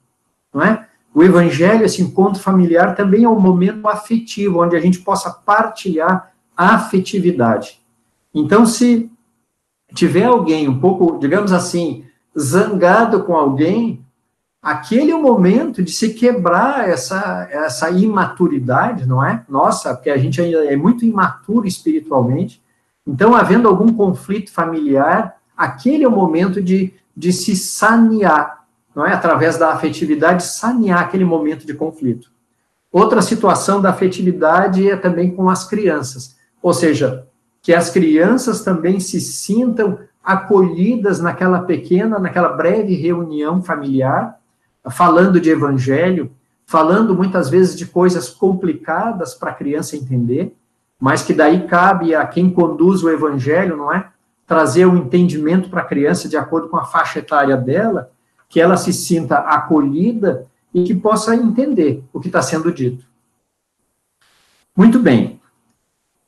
não 0.55 0.63
é? 0.63 0.87
O 1.15 1.23
evangelho, 1.23 1.85
esse 1.85 2.01
encontro 2.03 2.41
familiar, 2.43 2.95
também 2.95 3.25
é 3.25 3.29
um 3.29 3.39
momento 3.39 3.87
afetivo, 3.87 4.63
onde 4.63 4.75
a 4.75 4.81
gente 4.81 5.01
possa 5.01 5.31
partilhar 5.31 6.33
a 6.57 6.75
afetividade. 6.75 7.79
Então, 8.35 8.65
se 8.65 9.11
tiver 9.95 10.25
alguém 10.25 10.67
um 10.67 10.81
pouco, 10.81 11.19
digamos 11.19 11.53
assim, 11.53 12.06
zangado 12.39 13.25
com 13.25 13.35
alguém, 13.35 14.05
aquele 14.61 15.11
é 15.11 15.15
o 15.15 15.23
momento 15.23 15.83
de 15.83 15.93
se 15.93 16.13
quebrar 16.15 16.89
essa, 16.89 17.49
essa 17.51 17.91
imaturidade, 17.91 19.07
não 19.07 19.25
é? 19.25 19.45
Nossa, 19.49 19.95
porque 19.95 20.11
a 20.11 20.17
gente 20.17 20.41
ainda 20.41 20.65
é 20.65 20.77
muito 20.77 21.05
imaturo 21.05 21.67
espiritualmente. 21.67 22.63
Então, 23.07 23.35
havendo 23.35 23.69
algum 23.69 23.93
conflito 23.93 24.53
familiar, 24.53 25.37
aquele 25.57 26.05
é 26.05 26.09
o 26.09 26.11
momento 26.11 26.61
de, 26.61 26.93
de 27.17 27.33
se 27.33 27.57
sanear, 27.57 28.65
não 28.95 29.07
é? 29.07 29.13
Através 29.13 29.57
da 29.57 29.73
afetividade, 29.73 30.45
sanear 30.45 31.01
aquele 31.01 31.25
momento 31.25 31.67
de 31.67 31.75
conflito. 31.75 32.31
Outra 32.91 33.23
situação 33.23 33.81
da 33.81 33.91
afetividade 33.91 34.91
é 34.91 34.97
também 34.97 35.31
com 35.31 35.49
as 35.49 35.69
crianças, 35.69 36.37
ou 36.63 36.73
seja, 36.75 37.27
que 37.63 37.75
as 37.75 37.91
crianças 37.91 38.63
também 38.63 39.01
se 39.01 39.21
sintam 39.21 39.99
acolhidas 40.27 41.21
naquela 41.21 41.61
pequena, 41.61 42.19
naquela 42.19 42.49
breve 42.49 42.97
reunião 42.97 43.63
familiar, 43.63 44.41
falando 44.91 45.41
de 45.41 45.51
evangelho, 45.51 46.33
falando 46.67 47.15
muitas 47.15 47.49
vezes 47.49 47.77
de 47.77 47.87
coisas 47.87 48.29
complicadas 48.29 49.35
para 49.35 49.53
a 49.53 49.55
criança 49.55 49.97
entender, 49.97 50.53
mas 50.99 51.23
que 51.23 51.33
daí 51.33 51.69
cabe 51.69 52.13
a 52.13 52.27
quem 52.27 52.51
conduz 52.51 53.05
o 53.05 53.11
evangelho, 53.11 53.77
não 53.77 53.93
é? 53.93 54.09
Trazer 54.45 54.85
o 54.85 54.93
um 54.93 54.97
entendimento 54.97 55.71
para 55.71 55.83
a 55.83 55.87
criança 55.87 56.29
de 56.29 56.37
acordo 56.37 56.69
com 56.69 56.77
a 56.77 56.85
faixa 56.85 57.21
etária 57.21 57.57
dela 57.57 58.11
que 58.49 58.61
ela 58.61 58.77
se 58.77 58.93
sinta 58.93 59.39
acolhida 59.39 60.47
e 60.75 60.83
que 60.85 60.95
possa 60.95 61.37
entender 61.37 62.03
o 62.13 62.21
que 62.21 62.29
está 62.29 62.43
sendo 62.43 62.73
dito. 62.73 63.05
Muito 64.77 64.99
bem. 64.99 65.41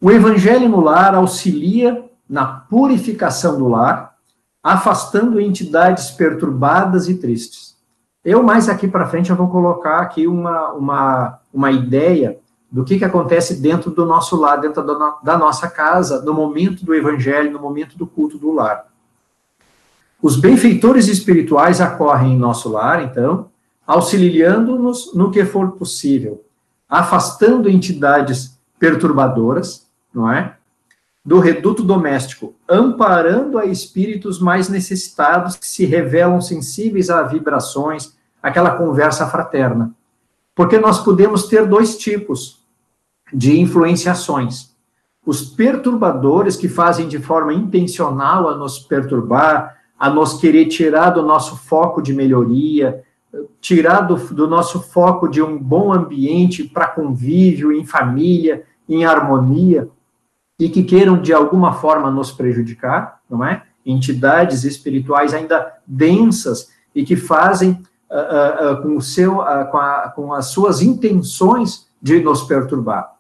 O 0.01 0.11
evangelho 0.11 0.69
no 0.69 0.81
lar 0.81 1.15
auxilia 1.15 2.08
na 2.29 2.47
purificação 2.47 3.59
do 3.59 3.69
lar, 3.69 4.17
afastando 4.63 5.41
entidades 5.41 6.11
perturbadas 6.11 7.09
e 7.09 7.15
tristes. 7.15 7.77
Eu, 8.25 8.43
mais 8.43 8.69
aqui 8.69 8.87
para 8.87 9.07
frente, 9.07 9.31
eu 9.31 9.37
vou 9.37 9.49
colocar 9.49 10.01
aqui 10.01 10.27
uma, 10.27 10.73
uma, 10.73 11.41
uma 11.53 11.71
ideia 11.71 12.39
do 12.71 12.85
que, 12.85 12.99
que 12.99 13.05
acontece 13.05 13.61
dentro 13.63 13.91
do 13.91 14.05
nosso 14.05 14.37
lar, 14.37 14.61
dentro 14.61 14.83
da, 14.83 15.17
da 15.23 15.39
nossa 15.39 15.69
casa, 15.71 16.23
no 16.23 16.35
momento 16.35 16.85
do 16.85 16.95
evangelho, 16.95 17.51
no 17.51 17.59
momento 17.59 17.97
do 17.97 18.07
culto 18.07 18.37
do 18.37 18.53
lar. 18.53 18.87
Os 20.21 20.37
benfeitores 20.37 21.09
espirituais 21.09 21.81
acorrem 21.81 22.35
em 22.35 22.39
nosso 22.39 22.69
lar, 22.69 23.03
então, 23.03 23.49
auxiliando-nos 23.87 25.15
no 25.15 25.31
que 25.31 25.45
for 25.47 25.73
possível, 25.73 26.45
afastando 26.87 27.71
entidades 27.71 28.59
perturbadoras, 28.79 29.89
não 30.13 30.31
é? 30.31 30.58
Do 31.29 31.41
reduto 31.41 31.83
doméstico, 31.83 32.55
amparando 32.67 33.59
a 33.59 33.67
espíritos 33.67 34.41
mais 34.41 34.71
necessitados 34.71 35.57
que 35.57 35.69
se 35.69 35.85
revelam 35.85 36.41
sensíveis 36.41 37.11
a 37.11 37.23
vibrações, 37.23 38.17
aquela 38.43 38.71
conversa 38.71 39.27
fraterna. 39.27 39.95
Porque 40.55 40.79
nós 40.79 41.05
podemos 41.05 41.47
ter 41.47 41.67
dois 41.67 41.99
tipos 41.99 42.63
de 43.31 43.61
influenciações. 43.61 44.75
Os 45.27 45.43
perturbadores 45.43 46.57
que 46.57 46.67
fazem 46.67 47.07
de 47.07 47.19
forma 47.19 47.53
intencional 47.53 48.49
a 48.49 48.57
nos 48.57 48.79
perturbar, 48.79 49.77
a 49.99 50.09
nos 50.09 50.41
querer 50.41 50.65
tirar 50.65 51.11
do 51.11 51.23
nosso 51.23 51.59
foco 51.59 52.01
de 52.01 52.15
melhoria, 52.15 53.05
tirar 53.61 54.01
do, 54.01 54.17
do 54.17 54.49
nosso 54.49 54.81
foco 54.81 55.29
de 55.29 55.43
um 55.43 55.59
bom 55.59 55.93
ambiente 55.93 56.65
para 56.65 56.87
convívio, 56.87 57.71
em 57.71 57.85
família, 57.85 58.65
em 58.89 59.05
harmonia, 59.05 59.91
e 60.59 60.69
que 60.69 60.83
queiram 60.83 61.21
de 61.21 61.33
alguma 61.33 61.73
forma 61.73 62.11
nos 62.11 62.33
prejudicar, 62.33 63.21
não 63.29 63.45
é? 63.45 63.63
Entidades 63.85 64.65
espirituais 64.65 65.33
ainda 65.33 65.75
densas 65.87 66.71
e 66.95 67.05
que 67.05 67.17
fazem 67.17 67.83
uh, 68.11 68.73
uh, 68.73 68.83
com, 68.83 68.97
o 68.97 69.03
seu, 69.03 69.39
uh, 69.39 69.71
com, 69.71 69.79
a, 69.79 70.13
com 70.15 70.33
as 70.33 70.47
suas 70.47 70.83
intenções 70.83 71.87
de 72.03 72.21
nos 72.21 72.43
perturbar. 72.43 73.15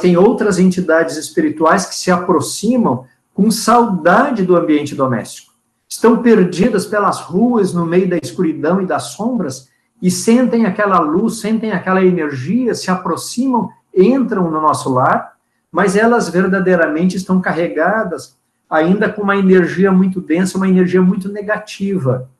Tem 0.00 0.16
outras 0.16 0.58
entidades 0.58 1.16
espirituais 1.16 1.86
que 1.86 1.94
se 1.94 2.10
aproximam 2.10 3.04
com 3.32 3.50
saudade 3.50 4.44
do 4.44 4.56
ambiente 4.56 4.94
doméstico 4.94 5.50
estão 5.90 6.22
perdidas 6.22 6.86
pelas 6.86 7.20
ruas 7.20 7.74
no 7.74 7.84
meio 7.84 8.08
da 8.08 8.16
escuridão 8.16 8.80
e 8.80 8.86
das 8.86 9.14
sombras 9.14 9.68
e 10.00 10.08
sentem 10.08 10.64
aquela 10.64 11.00
luz, 11.00 11.40
sentem 11.40 11.72
aquela 11.72 12.02
energia, 12.02 12.74
se 12.74 12.90
aproximam, 12.90 13.68
entram 13.94 14.48
no 14.48 14.60
nosso 14.60 14.88
lar, 14.88 15.36
mas 15.70 15.96
elas 15.96 16.28
verdadeiramente 16.28 17.16
estão 17.16 17.40
carregadas 17.40 18.38
ainda 18.68 19.08
com 19.08 19.22
uma 19.22 19.36
energia 19.36 19.90
muito 19.90 20.20
densa, 20.20 20.56
uma 20.56 20.68
energia 20.68 21.02
muito 21.02 21.28
negativa. 21.28 22.30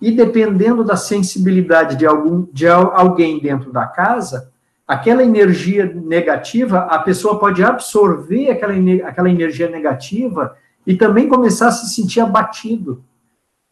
E 0.00 0.10
dependendo 0.10 0.84
da 0.84 0.96
sensibilidade 0.96 1.96
de 1.96 2.04
algum 2.04 2.46
de 2.52 2.66
alguém 2.68 3.38
dentro 3.40 3.72
da 3.72 3.86
casa, 3.86 4.50
aquela 4.86 5.22
energia 5.22 5.86
negativa, 5.86 6.80
a 6.80 6.98
pessoa 6.98 7.38
pode 7.38 7.62
absorver 7.62 8.50
aquela, 8.50 8.74
aquela 9.08 9.30
energia 9.30 9.70
negativa 9.70 10.56
e 10.86 10.94
também 10.94 11.28
começar 11.28 11.68
a 11.68 11.72
se 11.72 11.94
sentir 11.94 12.20
abatido. 12.20 13.02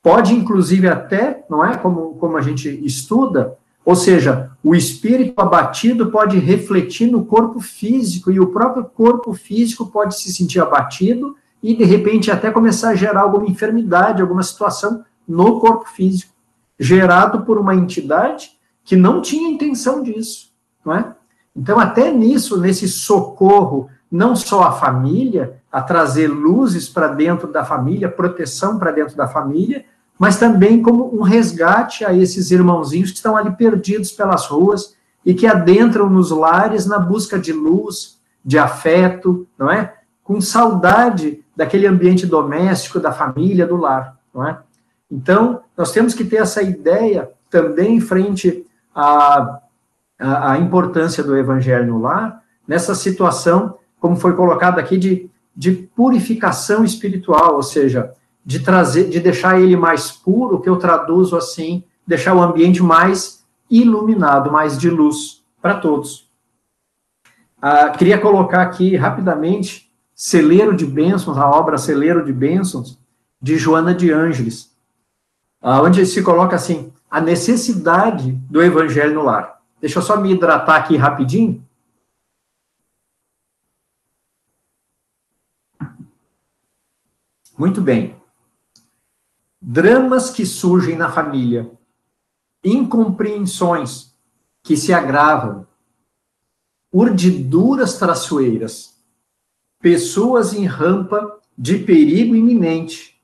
Pode, 0.03 0.35
inclusive, 0.35 0.89
até, 0.89 1.45
não 1.49 1.65
é? 1.65 1.77
Como, 1.77 2.15
como 2.17 2.37
a 2.37 2.43
gente 2.43 2.69
estuda, 2.85 3.57
ou 3.85 3.95
seja, 3.95 4.51
o 4.63 4.75
espírito 4.75 5.39
abatido 5.39 6.11
pode 6.11 6.39
refletir 6.39 7.11
no 7.11 7.25
corpo 7.25 7.61
físico, 7.61 8.31
e 8.33 8.41
o 8.41 8.47
próprio 8.47 8.85
corpo 8.85 9.35
físico 9.35 9.87
pode 9.87 10.19
se 10.19 10.33
sentir 10.33 10.61
abatido 10.61 11.37
e, 11.63 11.77
de 11.77 11.85
repente, 11.85 12.31
até 12.31 12.51
começar 12.51 12.91
a 12.91 12.95
gerar 12.95 13.21
alguma 13.21 13.47
enfermidade, 13.47 14.23
alguma 14.23 14.43
situação 14.43 15.05
no 15.29 15.61
corpo 15.61 15.89
físico, 15.91 16.33
gerado 16.79 17.43
por 17.43 17.59
uma 17.59 17.75
entidade 17.75 18.53
que 18.85 18.97
não 18.97 19.21
tinha 19.21 19.51
intenção 19.51 20.03
disso, 20.03 20.51
não 20.85 20.95
é? 20.95 21.15
Então, 21.55 21.79
até 21.79 22.11
nisso, 22.11 22.59
nesse 22.59 22.89
socorro, 22.89 23.89
não 24.11 24.35
só 24.35 24.65
à 24.65 24.73
família, 24.73 25.63
a 25.71 25.83
trazer 25.83 26.29
luzes 26.29 26.89
para 26.89 27.09
dentro 27.09 27.51
da 27.51 27.65
família, 27.65 28.09
proteção 28.09 28.79
para 28.79 28.93
dentro 28.93 29.17
da 29.17 29.27
família, 29.27 29.85
mas 30.19 30.39
também 30.39 30.83
como 30.83 31.15
um 31.15 31.23
resgate 31.23 32.05
a 32.05 32.13
esses 32.13 32.51
irmãozinhos 32.51 33.11
que 33.11 33.17
estão 33.17 33.37
ali 33.37 33.51
perdidos 33.51 34.13
pelas 34.13 34.47
ruas 34.47 34.95
e 35.25 35.35
que 35.35 35.47
adentram 35.47 36.09
nos 36.09 36.31
lares 36.31 36.87
na 36.87 36.99
busca 36.99 37.39
de 37.39 37.53
luz, 37.53 38.19
de 38.45 38.59
afeto, 38.59 39.47
não 39.59 39.71
é? 39.71 39.95
Com 40.23 40.41
saudade 40.41 41.43
daquele 41.57 41.87
ambiente 41.87 42.27
doméstico, 42.27 43.01
da 43.01 43.13
família, 43.13 43.67
do 43.67 43.77
lar, 43.77 44.17
não 44.33 44.47
é? 44.47 44.59
Então, 45.11 45.63
nós 45.77 45.93
temos 45.93 46.15
que 46.15 46.25
ter 46.25 46.37
essa 46.37 46.63
ideia 46.63 47.31
também 47.51 48.01
frente 48.01 48.67
à, 48.95 49.61
à, 50.19 50.53
à 50.53 50.59
importância 50.59 51.23
do 51.23 51.37
evangelho 51.37 51.87
no 51.87 52.01
lar, 52.01 52.43
nessa 52.67 52.95
situação, 52.95 53.79
como 54.01 54.17
foi 54.17 54.35
colocado 54.35 54.79
aqui, 54.79 54.97
de 54.99 55.31
de 55.55 55.73
purificação 55.73 56.85
espiritual, 56.85 57.55
ou 57.55 57.63
seja, 57.63 58.13
de 58.45 58.61
trazer, 58.61 59.09
de 59.09 59.21
deixar 59.21 59.61
ele 59.61 59.77
mais 59.77 60.13
puro, 60.13 60.61
que 60.61 60.69
eu 60.69 60.77
traduzo 60.77 61.37
assim, 61.37 61.85
deixar 62.07 62.35
o 62.35 62.43
ambiente 62.43 62.83
mais 62.83 63.45
iluminado, 63.71 64.53
mais 64.53 64.79
de 64.79 64.91
luz 64.91 65.43
para 65.63 65.79
todos. 65.79 66.31
Ah, 67.61 67.91
queria 67.91 68.19
colocar 68.19 68.61
aqui 68.61 68.95
rapidamente 68.95 69.91
Celeiro 70.15 70.77
de 70.77 70.85
Bênçãos, 70.85 71.39
a 71.39 71.49
obra 71.49 71.79
Celeiro 71.79 72.25
de 72.25 72.33
Bênçãos, 72.33 72.99
de 73.41 73.57
Joana 73.57 73.95
de 73.95 74.13
Ângeles, 74.13 74.77
ah, 75.63 75.81
onde 75.81 76.05
se 76.05 76.23
coloca 76.23 76.55
assim, 76.55 76.93
a 77.11 77.21
necessidade 77.21 78.33
do 78.51 78.63
evangelho 78.63 79.15
no 79.15 79.23
lar. 79.23 79.63
Deixa 79.81 79.99
eu 79.99 80.03
só 80.03 80.17
me 80.21 80.33
hidratar 80.33 80.77
aqui 80.77 80.97
rapidinho. 80.97 81.65
Muito 87.57 87.81
bem. 87.81 88.17
Dramas 89.67 90.29
que 90.29 90.45
surgem 90.45 90.95
na 90.95 91.11
família, 91.11 91.71
incompreensões 92.63 94.15
que 94.63 94.77
se 94.77 94.93
agravam, 94.93 95.67
urdiduras 96.93 97.97
traçoeiras, 97.97 99.03
pessoas 99.81 100.53
em 100.53 100.67
rampa 100.67 101.41
de 101.57 101.79
perigo 101.79 102.37
iminente, 102.37 103.19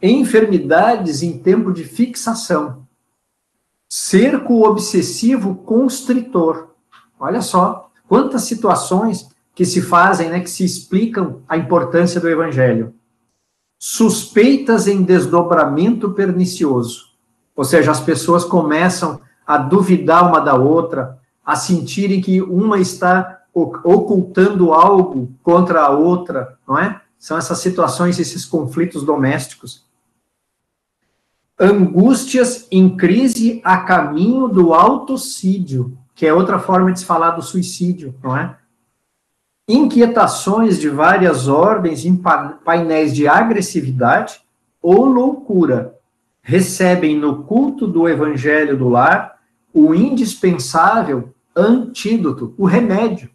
enfermidades 0.00 1.20
em 1.20 1.36
tempo 1.36 1.72
de 1.72 1.82
fixação, 1.82 2.86
cerco 3.88 4.64
obsessivo 4.64 5.56
constritor. 5.56 6.76
Olha 7.18 7.42
só 7.42 7.90
quantas 8.06 8.42
situações 8.42 9.28
que 9.52 9.64
se 9.64 9.82
fazem, 9.82 10.30
né, 10.30 10.38
que 10.38 10.48
se 10.48 10.64
explicam 10.64 11.42
a 11.48 11.56
importância 11.56 12.20
do 12.20 12.28
evangelho. 12.28 12.94
Suspeitas 13.82 14.86
em 14.86 15.02
desdobramento 15.02 16.10
pernicioso. 16.10 17.14
Ou 17.56 17.64
seja, 17.64 17.90
as 17.90 17.98
pessoas 17.98 18.44
começam 18.44 19.22
a 19.46 19.56
duvidar 19.56 20.28
uma 20.28 20.38
da 20.38 20.54
outra, 20.54 21.18
a 21.42 21.56
sentirem 21.56 22.20
que 22.20 22.42
uma 22.42 22.78
está 22.78 23.40
ocultando 23.54 24.74
algo 24.74 25.34
contra 25.42 25.80
a 25.80 25.88
outra, 25.88 26.58
não 26.68 26.78
é? 26.78 27.00
São 27.18 27.38
essas 27.38 27.58
situações, 27.58 28.18
esses 28.18 28.44
conflitos 28.44 29.02
domésticos. 29.02 29.88
Angústias 31.58 32.68
em 32.70 32.94
crise 32.94 33.62
a 33.64 33.78
caminho 33.78 34.46
do 34.46 34.74
autocídio, 34.74 35.96
que 36.14 36.26
é 36.26 36.34
outra 36.34 36.58
forma 36.58 36.92
de 36.92 37.00
se 37.00 37.06
falar 37.06 37.30
do 37.30 37.42
suicídio, 37.42 38.14
não 38.22 38.36
é? 38.36 38.59
Inquietações 39.68 40.78
de 40.78 40.88
várias 40.88 41.46
ordens 41.46 42.04
em 42.04 42.16
painéis 42.64 43.14
de 43.14 43.28
agressividade 43.28 44.40
ou 44.82 45.04
loucura 45.04 45.94
recebem 46.42 47.16
no 47.16 47.44
culto 47.44 47.86
do 47.86 48.08
evangelho 48.08 48.76
do 48.76 48.88
lar 48.88 49.38
o 49.72 49.94
indispensável 49.94 51.32
antídoto, 51.54 52.54
o 52.58 52.64
remédio 52.64 53.30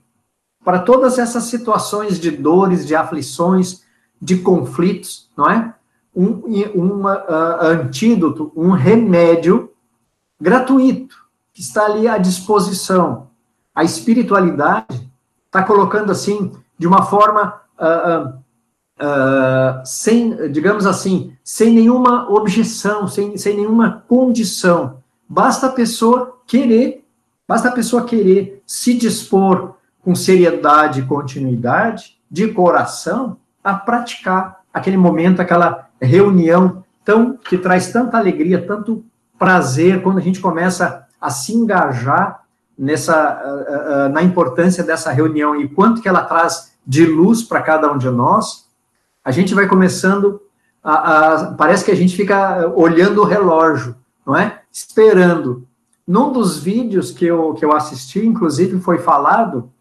para 0.65 0.79
todas 0.79 1.19
essas 1.19 1.43
situações 1.43 2.19
de 2.19 2.31
dores, 2.31 2.87
de 2.87 2.95
aflições, 2.95 3.83
de 4.19 4.37
conflitos, 4.37 5.29
não 5.37 5.49
é? 5.49 5.73
Um 6.15 6.41
uma, 6.73 7.19
uh, 7.19 7.65
antídoto, 7.65 8.51
um 8.55 8.71
remédio 8.71 9.71
gratuito 10.41 11.15
que 11.53 11.61
está 11.61 11.85
ali 11.85 12.07
à 12.07 12.17
disposição. 12.17 13.27
A 13.75 13.83
espiritualidade 13.83 15.11
está 15.55 15.63
colocando 15.63 16.11
assim 16.11 16.51
de 16.77 16.85
uma 16.85 17.03
forma 17.03 17.61
uh, 17.79 18.27
uh, 18.99 19.85
sem, 19.85 20.51
digamos 20.51 20.85
assim, 20.85 21.33
sem 21.41 21.73
nenhuma 21.73 22.29
objeção, 22.29 23.07
sem, 23.07 23.37
sem 23.37 23.55
nenhuma 23.55 24.03
condição. 24.07 24.97
Basta 25.27 25.67
a 25.67 25.71
pessoa 25.71 26.37
querer, 26.45 27.05
basta 27.47 27.69
a 27.69 27.71
pessoa 27.71 28.03
querer 28.03 28.61
se 28.67 28.93
dispor 28.93 29.75
com 30.03 30.13
seriedade 30.13 30.99
e 30.99 31.05
continuidade, 31.05 32.19
de 32.29 32.49
coração, 32.49 33.37
a 33.63 33.73
praticar 33.73 34.61
aquele 34.73 34.97
momento, 34.97 35.39
aquela 35.39 35.87
reunião 36.01 36.83
tão 37.05 37.37
que 37.37 37.57
traz 37.57 37.91
tanta 37.91 38.17
alegria, 38.17 38.65
tanto 38.67 39.05
prazer 39.39 40.03
quando 40.03 40.17
a 40.17 40.21
gente 40.21 40.39
começa 40.41 41.07
a 41.19 41.29
se 41.29 41.53
engajar 41.53 42.44
nessa 42.77 43.41
uh, 43.43 44.07
uh, 44.07 44.13
na 44.13 44.21
importância 44.21 44.83
dessa 44.83 45.11
reunião 45.11 45.59
e 45.59 45.67
quanto 45.67 46.01
que 46.01 46.07
ela 46.07 46.23
traz 46.23 46.73
de 46.85 47.05
luz 47.05 47.41
para 47.43 47.61
cada 47.61 47.91
um 47.91 47.97
de 47.97 48.09
nós, 48.09 48.65
a 49.23 49.31
gente 49.31 49.55
vai 49.55 49.67
começando 49.67 50.41
a, 50.83 50.93
a, 50.93 51.53
parece 51.53 51.83
que 51.83 51.91
a 51.91 51.95
gente 51.95 52.15
fica 52.15 52.71
olhando 52.75 53.21
o 53.21 53.25
relógio, 53.25 53.95
não 54.25 54.35
é? 54.35 54.61
Esperando. 54.71 55.67
Num 56.07 56.31
dos 56.31 56.59
vídeos 56.59 57.09
que 57.09 57.25
eu, 57.25 57.55
que 57.55 57.65
eu 57.65 57.73
assisti, 57.73 58.23
inclusive, 58.23 58.79
foi 58.79 58.99
falado 58.99 59.71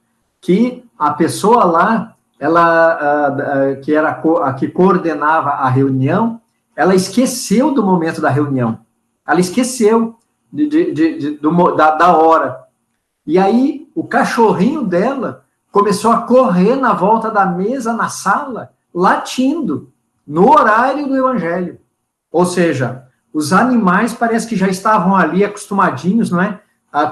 que 0.40 0.82
a 0.98 1.12
pessoa 1.12 1.64
lá, 1.64 2.16
ela, 2.38 3.76
que 3.82 3.94
era 3.94 4.10
a 4.42 4.52
que 4.54 4.68
coordenava 4.68 5.50
a 5.50 5.68
reunião, 5.68 6.40
ela 6.74 6.94
esqueceu 6.94 7.72
do 7.72 7.82
momento 7.82 8.20
da 8.20 8.30
reunião. 8.30 8.78
Ela 9.26 9.40
esqueceu 9.40 10.16
de, 10.52 10.66
de, 10.66 10.92
de 10.92 11.30
do, 11.32 11.72
da, 11.72 11.92
da 11.92 12.16
hora. 12.16 12.63
E 13.26 13.38
aí, 13.38 13.88
o 13.94 14.04
cachorrinho 14.04 14.84
dela 14.84 15.44
começou 15.72 16.12
a 16.12 16.22
correr 16.22 16.76
na 16.76 16.92
volta 16.92 17.30
da 17.30 17.46
mesa, 17.46 17.92
na 17.92 18.08
sala, 18.08 18.72
latindo, 18.94 19.92
no 20.26 20.50
horário 20.50 21.08
do 21.08 21.16
evangelho. 21.16 21.80
Ou 22.30 22.44
seja, 22.44 23.08
os 23.32 23.52
animais 23.52 24.14
parece 24.14 24.46
que 24.46 24.56
já 24.56 24.68
estavam 24.68 25.16
ali 25.16 25.44
acostumadinhos, 25.44 26.30
não 26.30 26.40
é? 26.40 26.60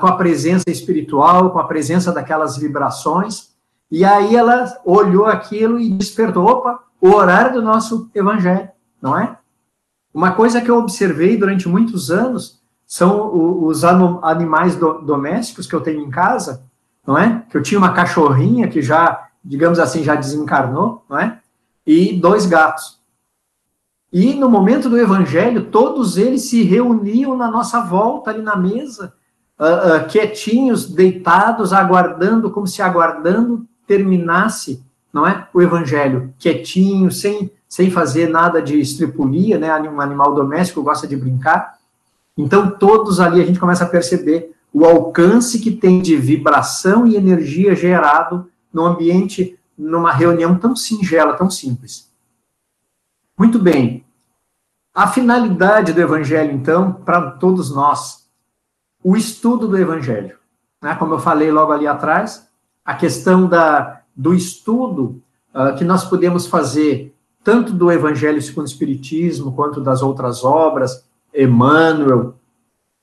com 0.01 0.07
a 0.07 0.17
presença 0.17 0.71
espiritual, 0.71 1.51
com 1.51 1.59
a 1.59 1.65
presença 1.65 2.13
daquelas 2.13 2.57
vibrações. 2.57 3.51
E 3.91 4.05
aí 4.05 4.37
ela 4.37 4.65
olhou 4.85 5.27
aquilo 5.27 5.81
e 5.81 5.91
despertou: 5.91 6.47
opa, 6.47 6.85
o 7.01 7.09
horário 7.11 7.55
do 7.55 7.63
nosso 7.63 8.09
evangelho, 8.15 8.71
não 9.01 9.19
é? 9.19 9.37
Uma 10.15 10.33
coisa 10.33 10.61
que 10.61 10.71
eu 10.71 10.79
observei 10.79 11.37
durante 11.37 11.69
muitos 11.69 12.11
anos 12.11 12.62
são 12.93 13.65
os 13.65 13.85
animais 13.85 14.77
domésticos 14.77 15.67
que 15.67 15.75
eu 15.75 15.81
tenho 15.81 16.03
em 16.03 16.11
casa, 16.11 16.63
não 17.07 17.17
é? 17.17 17.43
Que 17.49 17.57
eu 17.57 17.63
tinha 17.63 17.79
uma 17.79 17.95
cachorrinha 17.95 18.69
que 18.69 18.83
já, 18.83 19.29
digamos 19.43 19.79
assim, 19.79 20.05
já 20.05 20.15
desencarnou, 20.15 21.03
não 21.09 21.19
é? 21.19 21.39
E 21.87 22.13
dois 22.13 22.45
gatos. 22.45 23.01
E 24.13 24.35
no 24.35 24.47
momento 24.47 24.91
do 24.91 24.99
evangelho, 24.99 25.71
todos 25.71 26.19
eles 26.19 26.51
se 26.51 26.65
reuniam 26.65 27.35
na 27.35 27.51
nossa 27.51 27.81
volta 27.81 28.31
ali 28.31 28.43
na 28.43 28.57
mesa 28.57 29.15
uh, 29.59 30.05
uh, 30.05 30.07
quietinhos, 30.07 30.87
deitados, 30.87 31.73
aguardando, 31.73 32.51
como 32.51 32.67
se 32.67 32.83
aguardando 32.83 33.67
terminasse, 33.87 34.85
não 35.11 35.27
é? 35.27 35.49
O 35.55 35.63
evangelho, 35.63 36.35
quietinho, 36.39 37.11
sem, 37.11 37.51
sem 37.67 37.91
fazer 37.91 38.29
nada 38.29 38.61
de 38.61 38.79
estripulia, 38.79 39.57
né? 39.59 39.75
Um 39.81 39.99
animal 39.99 40.35
doméstico 40.35 40.83
gosta 40.83 41.07
de 41.07 41.17
brincar. 41.17 41.81
Então, 42.37 42.71
todos 42.71 43.21
ali 43.21 43.41
a 43.41 43.45
gente 43.45 43.61
começa 43.61 43.85
a 43.85 43.89
perceber 43.89 44.55
o 44.73 44.85
alcance 44.85 45.59
que 45.59 45.71
tem 45.71 46.01
de 46.01 46.17
vibração 46.17 47.07
e 47.07 47.17
energia 47.17 47.75
gerado 47.75 48.49
no 48.73 48.85
ambiente, 48.85 49.59
numa 49.77 50.13
reunião 50.13 50.59
tão 50.59 50.75
singela, 50.75 51.35
tão 51.35 51.51
simples. 51.51 52.11
Muito 53.39 53.59
bem. 53.59 54.05
A 54.95 55.07
finalidade 55.07 55.93
do 55.93 56.01
evangelho, 56.01 56.53
então, 56.53 56.93
para 56.93 57.33
todos 57.33 57.75
nós, 57.75 58.23
o 59.03 59.17
estudo 59.17 59.67
do 59.67 59.77
Evangelho. 59.77 60.39
Né? 60.81 60.95
Como 60.95 61.15
eu 61.15 61.19
falei 61.19 61.51
logo 61.51 61.73
ali 61.73 61.87
atrás, 61.87 62.49
a 62.85 62.95
questão 62.95 63.49
da, 63.49 64.03
do 64.15 64.33
estudo 64.33 65.21
uh, 65.55 65.75
que 65.77 65.85
nós 65.85 66.05
podemos 66.05 66.47
fazer, 66.47 67.15
tanto 67.43 67.73
do 67.73 67.91
Evangelho 67.91 68.41
segundo 68.41 68.67
o 68.67 68.71
Espiritismo, 68.71 69.53
quanto 69.53 69.81
das 69.81 70.03
outras 70.03 70.45
obras, 70.45 71.05
Emmanuel, 71.35 72.35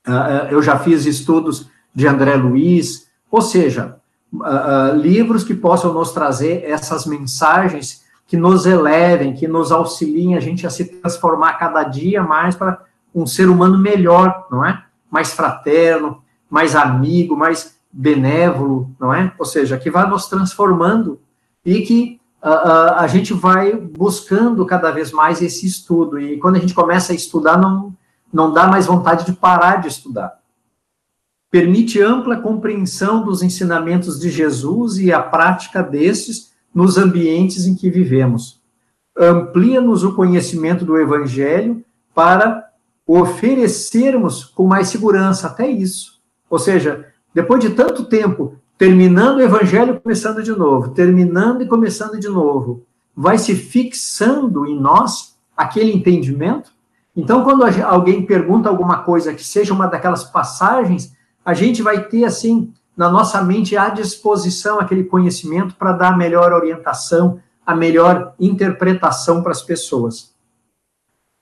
uh, 0.08 0.48
eu 0.50 0.62
já 0.62 0.78
fiz 0.78 1.06
estudos 1.06 1.70
de 1.94 2.08
André 2.08 2.36
Luiz, 2.36 3.08
ou 3.32 3.42
seja, 3.42 3.98
uh, 4.34 4.96
livros 4.96 5.44
que 5.44 5.54
possam 5.54 5.94
nos 5.94 6.12
trazer 6.12 6.64
essas 6.66 7.06
mensagens 7.06 8.04
que 8.28 8.38
nos 8.38 8.66
elevem, 8.66 9.34
que 9.34 9.48
nos 9.48 9.72
auxiliem 9.72 10.36
a 10.36 10.40
gente 10.40 10.66
a 10.68 10.70
se 10.70 10.86
transformar 10.86 11.54
cada 11.54 11.84
dia 11.84 12.22
mais 12.22 12.56
para 12.56 12.84
um 13.14 13.26
ser 13.26 13.50
humano 13.50 13.78
melhor, 13.78 14.48
não 14.52 14.64
é? 14.64 14.84
mais 15.10 15.34
fraterno, 15.34 16.22
mais 16.50 16.76
amigo, 16.76 17.36
mais 17.36 17.78
benévolo, 17.92 18.92
não 19.00 19.14
é? 19.14 19.34
Ou 19.40 19.46
seja, 19.46 19.78
que 19.78 19.90
vai 19.90 20.08
nos 20.08 20.28
transformando 20.28 21.20
e 21.66 21.82
que 21.82 22.20
uh, 22.44 22.94
a 22.98 23.08
gente 23.08 23.34
vai 23.34 23.74
buscando 23.74 24.66
cada 24.66 24.92
vez 24.92 25.12
mais 25.12 25.42
esse 25.42 25.66
estudo. 25.66 26.20
E 26.20 26.38
quando 26.38 26.58
a 26.58 26.60
gente 26.60 26.74
começa 26.74 27.12
a 27.12 27.16
estudar, 27.16 27.58
não, 27.58 27.94
não 28.32 28.54
dá 28.54 28.68
mais 28.68 28.86
vontade 28.86 29.26
de 29.26 29.34
parar 29.34 29.78
de 29.78 29.88
estudar. 29.88 30.40
Permite 31.52 32.02
ampla 32.02 32.40
compreensão 32.40 33.24
dos 33.24 33.42
ensinamentos 33.42 34.20
de 34.20 34.30
Jesus 34.30 35.00
e 35.00 35.12
a 35.12 35.20
prática 35.20 35.82
destes 35.82 36.52
nos 36.74 36.98
ambientes 36.98 37.66
em 37.66 37.76
que 37.76 37.90
vivemos. 37.90 38.62
Amplia-nos 39.18 40.04
o 40.04 40.14
conhecimento 40.14 40.86
do 40.86 40.98
Evangelho 40.98 41.84
para 42.14 42.70
oferecermos 43.06 44.46
com 44.46 44.68
mais 44.68 44.88
segurança, 44.90 45.48
até 45.48 45.68
isso. 45.68 46.22
Ou 46.48 46.60
seja, 46.60 47.08
depois 47.34 47.60
de 47.60 47.72
tanto 47.72 48.06
tempo, 48.06 48.56
terminando 48.78 49.38
o 49.38 49.42
evangelho, 49.42 50.00
começando 50.00 50.44
de 50.44 50.52
novo, 50.52 50.90
terminando 50.92 51.62
e 51.64 51.68
começando 51.68 52.20
de 52.20 52.28
novo, 52.28 52.86
vai 53.16 53.38
se 53.38 53.56
fixando 53.56 54.66
em 54.66 54.80
nós 54.80 55.36
aquele 55.56 55.92
entendimento. 55.92 56.72
Então, 57.20 57.44
quando 57.44 57.64
alguém 57.86 58.26
pergunta 58.26 58.70
alguma 58.70 59.04
coisa 59.04 59.34
que 59.34 59.44
seja 59.44 59.74
uma 59.74 59.88
daquelas 59.88 60.24
passagens, 60.24 61.14
a 61.44 61.54
gente 61.54 61.82
vai 61.82 62.04
ter, 62.04 62.26
assim, 62.26 62.74
na 62.96 63.10
nossa 63.10 63.42
mente 63.42 63.76
à 63.78 63.90
disposição 63.90 64.80
aquele 64.80 65.04
conhecimento 65.04 65.76
para 65.76 65.94
dar 65.94 66.14
a 66.14 66.18
melhor 66.18 66.54
orientação, 66.54 67.40
a 67.66 67.76
melhor 67.76 68.34
interpretação 68.40 69.42
para 69.42 69.52
as 69.52 69.62
pessoas 69.62 70.34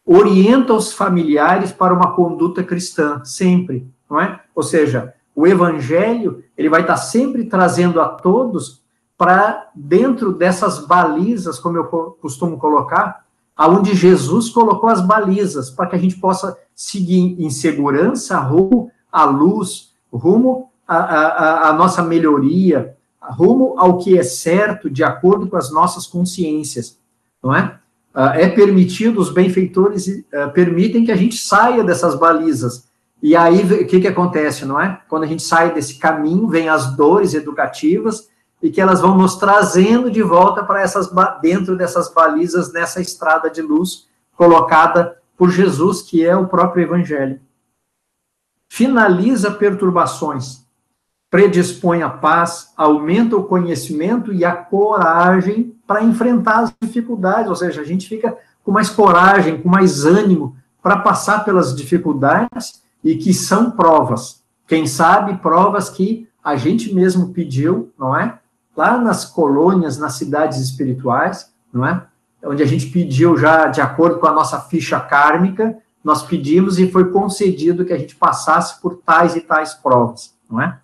orienta 0.08 0.74
os 0.74 0.94
familiares 0.94 1.74
para 1.74 1.94
uma 1.94 2.14
conduta 2.14 2.64
cristã, 2.64 3.22
sempre, 3.26 3.86
não 4.10 4.22
é? 4.22 4.40
Ou 4.56 4.64
seja, 4.64 5.14
o 5.36 5.46
evangelho, 5.46 6.42
ele 6.58 6.70
vai 6.70 6.82
estar 6.82 6.96
sempre 6.96 7.44
trazendo 7.44 8.00
a 8.00 8.08
todos 8.08 8.82
para 9.18 9.70
dentro 9.76 10.32
dessas 10.32 10.80
balizas, 10.88 11.60
como 11.60 11.78
eu 11.78 11.84
costumo 12.22 12.58
colocar, 12.58 13.26
aonde 13.58 13.96
Jesus 13.96 14.50
colocou 14.50 14.90
as 14.90 15.02
balizas, 15.02 15.70
para 15.70 15.88
que 15.88 15.96
a 15.96 16.00
gente 16.00 16.18
possa 16.18 16.56
seguir 16.76 17.36
em 17.40 17.50
segurança 17.50 18.38
rumo 18.40 18.92
à 19.12 19.26
luz, 19.26 19.94
rumo 20.14 20.70
à, 20.88 21.74
nossa 21.74 22.04
melhoria, 22.04 22.96
rumo 23.20 23.74
ao 23.78 23.98
que 23.98 24.18
é 24.18 24.24
certo, 24.24 24.90
de 24.90 25.04
acordo 25.04 25.48
com 25.48 25.58
as 25.58 25.72
nossas 25.72 26.06
consciências, 26.06 26.98
não 27.44 27.54
é? 27.54 27.78
Ah, 28.20 28.34
é 28.36 28.48
permitido, 28.48 29.20
os 29.20 29.30
benfeitores 29.30 30.08
uh, 30.08 30.52
permitem 30.52 31.06
que 31.06 31.12
a 31.12 31.16
gente 31.16 31.38
saia 31.38 31.84
dessas 31.84 32.16
balizas. 32.16 32.88
E 33.22 33.36
aí, 33.36 33.62
o 33.62 33.86
que, 33.86 34.00
que 34.00 34.08
acontece, 34.08 34.66
não 34.66 34.82
é? 34.82 35.00
Quando 35.08 35.24
a 35.24 35.28
gente 35.28 35.44
sai 35.44 35.72
desse 35.72 36.00
caminho, 36.00 36.48
vem 36.48 36.68
as 36.68 36.96
dores 36.96 37.36
educativas 37.36 38.28
e 38.62 38.70
que 38.70 38.82
elas 38.82 39.02
vão 39.02 39.18
nos 39.18 39.36
trazendo 39.36 40.10
de 40.10 40.22
volta 40.22 40.64
para 40.64 40.82
essas 40.82 41.10
dentro 41.42 41.78
dessas 41.78 42.12
balizas 42.12 42.74
nessa 42.74 43.00
estrada 43.00 43.50
de 43.50 43.62
luz 43.62 44.08
colocada 44.36 45.18
por 45.38 45.50
Jesus, 45.52 46.02
que 46.02 46.26
é 46.26 46.36
o 46.36 46.48
próprio 46.48 46.84
evangelho. 46.84 47.40
Finaliza 48.70 49.52
perturbações, 49.52 50.66
predispõe 51.30 52.02
a 52.02 52.10
paz, 52.10 52.74
aumenta 52.76 53.36
o 53.36 53.44
conhecimento 53.44 54.34
e 54.34 54.44
a 54.44 54.56
coragem 54.56 55.76
para 55.86 56.04
enfrentar 56.04 56.60
as 56.60 56.74
dificuldades, 56.82 57.50
ou 57.50 57.56
seja, 57.56 57.82
a 57.82 57.86
gente 57.86 58.08
fica 58.08 58.38
com 58.64 58.72
mais 58.72 58.90
coragem, 58.90 59.62
com 59.62 59.70
mais 59.70 60.06
ânimo 60.06 60.58
para 60.82 61.00
passar 61.00 61.46
pelas 61.46 61.76
dificuldades 61.76 62.82
e 63.04 63.16
que 63.16 63.34
são 63.34 63.72
provas. 63.72 64.44
Quem 64.68 64.86
sabe 64.86 65.38
provas 65.38 65.90
que 65.90 66.28
a 66.44 66.56
gente 66.56 66.94
mesmo 66.94 67.34
pediu, 67.34 67.92
não 67.98 68.18
é? 68.18 68.40
Lá 68.78 68.96
nas 69.00 69.26
colônias, 69.26 69.98
nas 69.98 70.14
cidades 70.14 70.60
espirituais, 70.60 71.52
não 71.74 71.84
é? 71.84 72.06
Onde 72.46 72.62
a 72.62 72.66
gente 72.68 72.86
pediu 72.92 73.36
já 73.36 73.66
de 73.66 73.82
acordo 73.82 74.20
com 74.20 74.28
a 74.28 74.32
nossa 74.32 74.60
ficha 74.62 75.00
kármica, 75.00 75.76
nós 76.04 76.22
pedimos 76.22 76.78
e 76.78 76.92
foi 76.92 77.12
concedido 77.12 77.84
que 77.84 77.92
a 77.92 77.98
gente 77.98 78.16
passasse 78.16 78.80
por 78.80 78.98
tais 78.98 79.36
e 79.36 79.42
tais 79.42 79.74
provas, 79.74 80.36
não 80.48 80.62
é? 80.62 80.78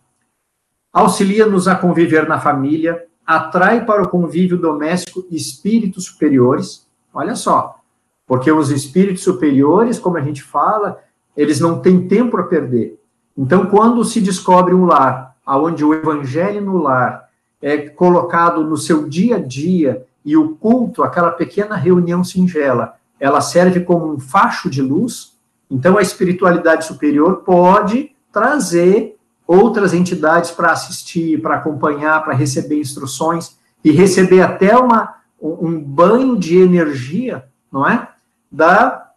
Auxilia-nos 0.91 1.68
a 1.68 1.76
conviver 1.76 2.28
na 2.28 2.39
família, 2.39 3.06
atrai 3.26 3.86
para 3.86 4.02
o 4.02 4.10
convívio 4.10 4.58
doméstico 4.58 5.26
espíritos 5.30 6.06
superiores. 6.06 6.88
Olha 7.14 7.36
só, 7.36 7.80
porque 8.26 8.52
os 8.52 8.72
espíritos 8.72 9.24
superiores, 9.24 10.00
como 10.00 10.18
a 10.18 10.22
gente 10.22 10.41
fala, 10.41 11.00
eles 11.38 11.60
não 11.60 11.80
têm 11.80 12.08
tempo 12.08 12.38
a 12.38 12.44
perder. 12.44 13.00
Então, 13.38 13.68
quando 13.68 14.04
se 14.04 14.20
descobre 14.20 14.74
um 14.74 14.86
lar, 14.86 15.36
onde 15.46 15.86
o 15.86 15.94
evangelho 15.94 16.62
no 16.62 16.78
lar 16.78 17.22
é 17.64 17.78
colocado 17.78 18.61
no 18.61 18.76
seu 18.76 19.07
dia 19.07 19.38
a 19.38 19.39
dia 19.39 20.05
e 20.26 20.36
o 20.36 20.49
culto, 20.55 21.01
aquela 21.01 21.32
pequena 21.32 21.78
reunião 21.78 22.22
singela, 22.22 22.95
ela 23.18 23.39
serve 23.39 23.80
como 23.80 24.14
um 24.14 24.20
facho 24.20 24.70
de 24.70 24.82
luz, 24.82 25.38
então 25.72 25.97
a 25.97 26.01
espiritualidade 26.01 26.86
superior 26.86 27.38
pode 27.38 28.11
trazer 28.34 29.18
outras 29.47 29.93
entidades 29.93 30.51
para 30.51 30.74
assistir, 30.74 31.41
para 31.41 31.55
acompanhar, 31.55 32.22
para 32.26 32.34
receber 32.34 32.82
instruções 32.82 33.57
e 33.82 33.91
receber 33.91 34.41
até 34.41 34.78
uma, 34.78 35.16
um 35.41 35.80
banho 35.80 36.38
de 36.38 36.57
energia, 36.57 37.45
não 37.72 37.88
é? 37.88 38.09
Da, 38.51 39.09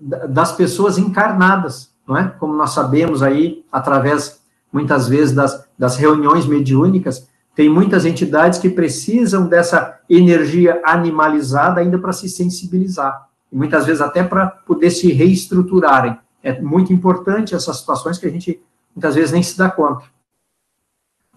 das 0.00 0.52
pessoas 0.52 0.96
encarnadas, 0.96 1.90
não 2.08 2.16
é? 2.16 2.28
Como 2.38 2.54
nós 2.54 2.70
sabemos 2.70 3.22
aí, 3.22 3.64
através, 3.70 4.40
muitas 4.72 5.08
vezes, 5.08 5.34
das, 5.34 5.66
das 5.78 5.96
reuniões 5.96 6.46
mediúnicas, 6.46 7.30
tem 7.54 7.68
muitas 7.68 8.04
entidades 8.04 8.58
que 8.58 8.70
precisam 8.70 9.46
dessa 9.46 10.00
energia 10.08 10.80
animalizada 10.84 11.80
ainda 11.80 11.98
para 11.98 12.12
se 12.12 12.28
sensibilizar, 12.28 13.28
e 13.50 13.56
muitas 13.56 13.86
vezes 13.86 14.00
até 14.00 14.22
para 14.22 14.46
poder 14.46 14.90
se 14.90 15.12
reestruturarem. 15.12 16.18
É 16.42 16.60
muito 16.60 16.92
importante 16.92 17.54
essas 17.54 17.78
situações 17.78 18.18
que 18.18 18.26
a 18.26 18.30
gente 18.30 18.60
muitas 18.94 19.14
vezes 19.14 19.32
nem 19.32 19.42
se 19.42 19.56
dá 19.56 19.70
conta. 19.70 20.04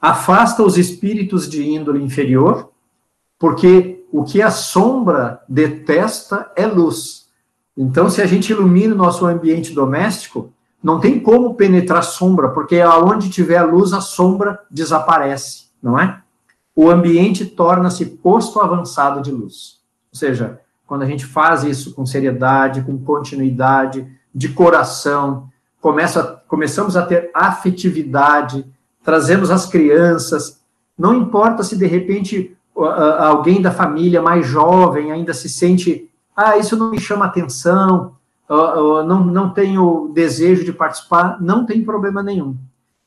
Afasta 0.01 0.63
os 0.63 0.77
espíritos 0.77 1.49
de 1.49 1.63
índole 1.67 2.03
inferior, 2.03 2.71
porque 3.37 4.05
o 4.11 4.23
que 4.23 4.41
a 4.41 4.51
sombra 4.51 5.41
detesta 5.47 6.51
é 6.55 6.65
luz. 6.65 7.25
Então, 7.77 8.09
se 8.09 8.21
a 8.21 8.25
gente 8.25 8.51
ilumina 8.51 8.93
o 8.93 8.97
nosso 8.97 9.25
ambiente 9.25 9.73
doméstico, 9.73 10.53
não 10.81 10.99
tem 10.99 11.19
como 11.19 11.55
penetrar 11.55 12.03
sombra, 12.03 12.49
porque 12.49 12.79
aonde 12.79 13.29
tiver 13.29 13.57
a 13.57 13.65
luz, 13.65 13.91
a 13.91 14.01
sombra 14.01 14.59
desaparece, 14.69 15.64
não 15.85 15.99
é? 15.99 16.19
O 16.75 16.89
ambiente 16.89 17.45
torna-se 17.45 18.05
posto 18.07 18.59
avançado 18.59 19.21
de 19.21 19.31
luz. 19.31 19.79
Ou 20.11 20.17
seja, 20.17 20.59
quando 20.87 21.03
a 21.03 21.05
gente 21.05 21.27
faz 21.27 21.63
isso 21.63 21.93
com 21.93 22.07
seriedade, 22.07 22.81
com 22.81 22.97
continuidade, 22.97 24.07
de 24.33 24.49
coração, 24.49 25.47
começa, 25.79 26.41
começamos 26.47 26.97
a 26.97 27.05
ter 27.05 27.29
afetividade, 27.35 28.65
trazemos 29.03 29.51
as 29.51 29.67
crianças, 29.67 30.59
não 30.97 31.13
importa 31.13 31.63
se 31.63 31.77
de 31.77 31.85
repente 31.85 32.57
alguém 32.75 33.61
da 33.61 33.71
família 33.71 34.21
mais 34.21 34.47
jovem 34.47 35.11
ainda 35.11 35.33
se 35.33 35.47
sente, 35.47 36.09
ah, 36.35 36.57
isso 36.57 36.75
não 36.75 36.89
me 36.89 36.99
chama 36.99 37.25
atenção, 37.25 38.15
não, 38.49 39.23
não 39.23 39.51
tenho 39.51 40.11
desejo 40.13 40.65
de 40.65 40.73
participar, 40.73 41.39
não 41.39 41.63
tem 41.65 41.85
problema 41.85 42.23
nenhum. 42.23 42.57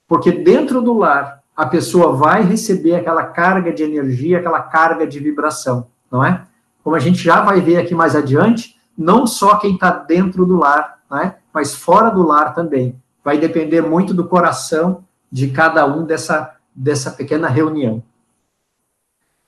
Porque 0.07 0.31
dentro 0.33 0.81
do 0.81 0.95
lar, 0.95 1.38
a 1.59 1.67
pessoa 1.67 2.13
vai 2.13 2.45
receber 2.45 2.95
aquela 2.95 3.25
carga 3.25 3.73
de 3.73 3.83
energia, 3.83 4.39
aquela 4.39 4.63
carga 4.63 5.05
de 5.05 5.19
vibração, 5.19 5.89
não 6.09 6.25
é? 6.25 6.45
Como 6.85 6.95
a 6.95 7.01
gente 7.01 7.19
já 7.19 7.41
vai 7.41 7.61
ver 7.61 7.79
aqui 7.79 7.97
mais 7.97 8.15
adiante, 8.15 8.77
não 8.97 9.27
só 9.27 9.57
quem 9.57 9.75
está 9.75 9.91
dentro 9.91 10.47
do 10.47 10.57
lar, 10.57 11.01
né, 11.11 11.35
mas 11.53 11.75
fora 11.75 12.11
do 12.11 12.23
lar 12.23 12.55
também. 12.55 12.95
Vai 13.25 13.39
depender 13.39 13.81
muito 13.81 14.15
do 14.15 14.29
coração 14.29 15.03
de 15.33 15.49
cada 15.49 15.85
um 15.85 16.05
dessa, 16.05 16.55
dessa 16.73 17.11
pequena 17.11 17.49
reunião. 17.49 18.05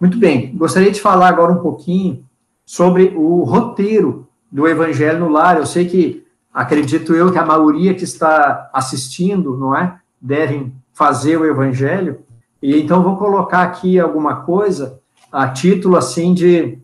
Muito 0.01 0.19
bem, 0.19 0.53
gostaria 0.57 0.91
de 0.91 1.01
falar 1.01 1.29
agora 1.29 1.53
um 1.53 1.63
pouquinho 1.63 2.25
sobre 2.67 3.15
o 3.17 3.45
roteiro 3.45 4.27
do 4.51 4.67
Evangelho 4.67 5.21
no 5.21 5.29
Lar. 5.29 5.59
Eu 5.59 5.67
sei 5.67 5.87
que, 5.87 6.27
acredito 6.53 7.15
eu, 7.15 7.31
que 7.31 7.39
a 7.39 7.47
maioria 7.47 7.95
que 7.95 8.03
está 8.03 8.69
assistindo, 8.73 9.57
não 9.57 9.77
é? 9.77 10.01
Devem 10.21 10.75
fazer 11.01 11.39
o 11.39 11.47
Evangelho. 11.47 12.21
E 12.63 12.79
então 12.79 13.03
vou 13.03 13.17
colocar 13.17 13.63
aqui 13.63 13.99
alguma 13.99 14.43
coisa 14.43 15.01
a 15.33 15.49
título 15.49 15.97
assim 15.97 16.35
de 16.35 16.79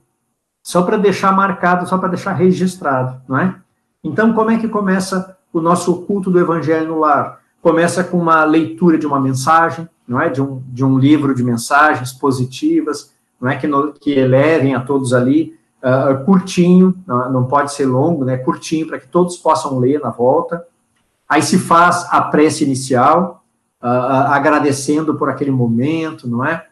só 0.62 0.80
para 0.80 0.96
deixar 0.96 1.32
marcado, 1.32 1.86
só 1.86 1.98
para 1.98 2.08
deixar 2.08 2.32
registrado, 2.32 3.20
não 3.28 3.38
é? 3.38 3.54
Então, 4.02 4.32
como 4.32 4.50
é 4.50 4.56
que 4.56 4.68
começa 4.68 5.36
o 5.52 5.60
nosso 5.60 6.02
culto 6.06 6.30
do 6.30 6.40
Evangelho 6.40 6.88
no 6.88 7.00
lar? 7.00 7.40
Começa 7.60 8.02
com 8.02 8.16
uma 8.18 8.42
leitura 8.44 8.96
de 8.96 9.06
uma 9.06 9.20
mensagem, 9.20 9.86
não 10.08 10.18
é? 10.18 10.30
De 10.30 10.40
um, 10.40 10.62
de 10.68 10.82
um 10.82 10.98
livro 10.98 11.34
de 11.34 11.44
mensagens 11.44 12.10
positivas, 12.10 13.12
não 13.38 13.50
é? 13.50 13.56
Que, 13.56 13.66
no, 13.66 13.92
que 13.92 14.12
elevem 14.12 14.74
a 14.74 14.80
todos 14.80 15.12
ali, 15.12 15.54
uh, 15.82 16.24
curtinho, 16.24 16.94
não, 17.06 17.30
não 17.30 17.44
pode 17.44 17.70
ser 17.74 17.84
longo, 17.84 18.24
né? 18.24 18.38
Curtinho, 18.38 18.86
para 18.86 18.98
que 18.98 19.08
todos 19.08 19.36
possam 19.36 19.78
ler 19.78 20.00
na 20.00 20.08
volta. 20.08 20.64
Aí 21.28 21.42
se 21.42 21.58
faz 21.58 22.06
a 22.10 22.22
prece 22.22 22.64
inicial, 22.64 23.42
uh, 23.86 23.88
uh, 23.88 24.32
agradecendo 24.32 25.14
por 25.14 25.28
aquele 25.30 25.50
momento, 25.50 26.28
não 26.28 26.44
é? 26.44 26.66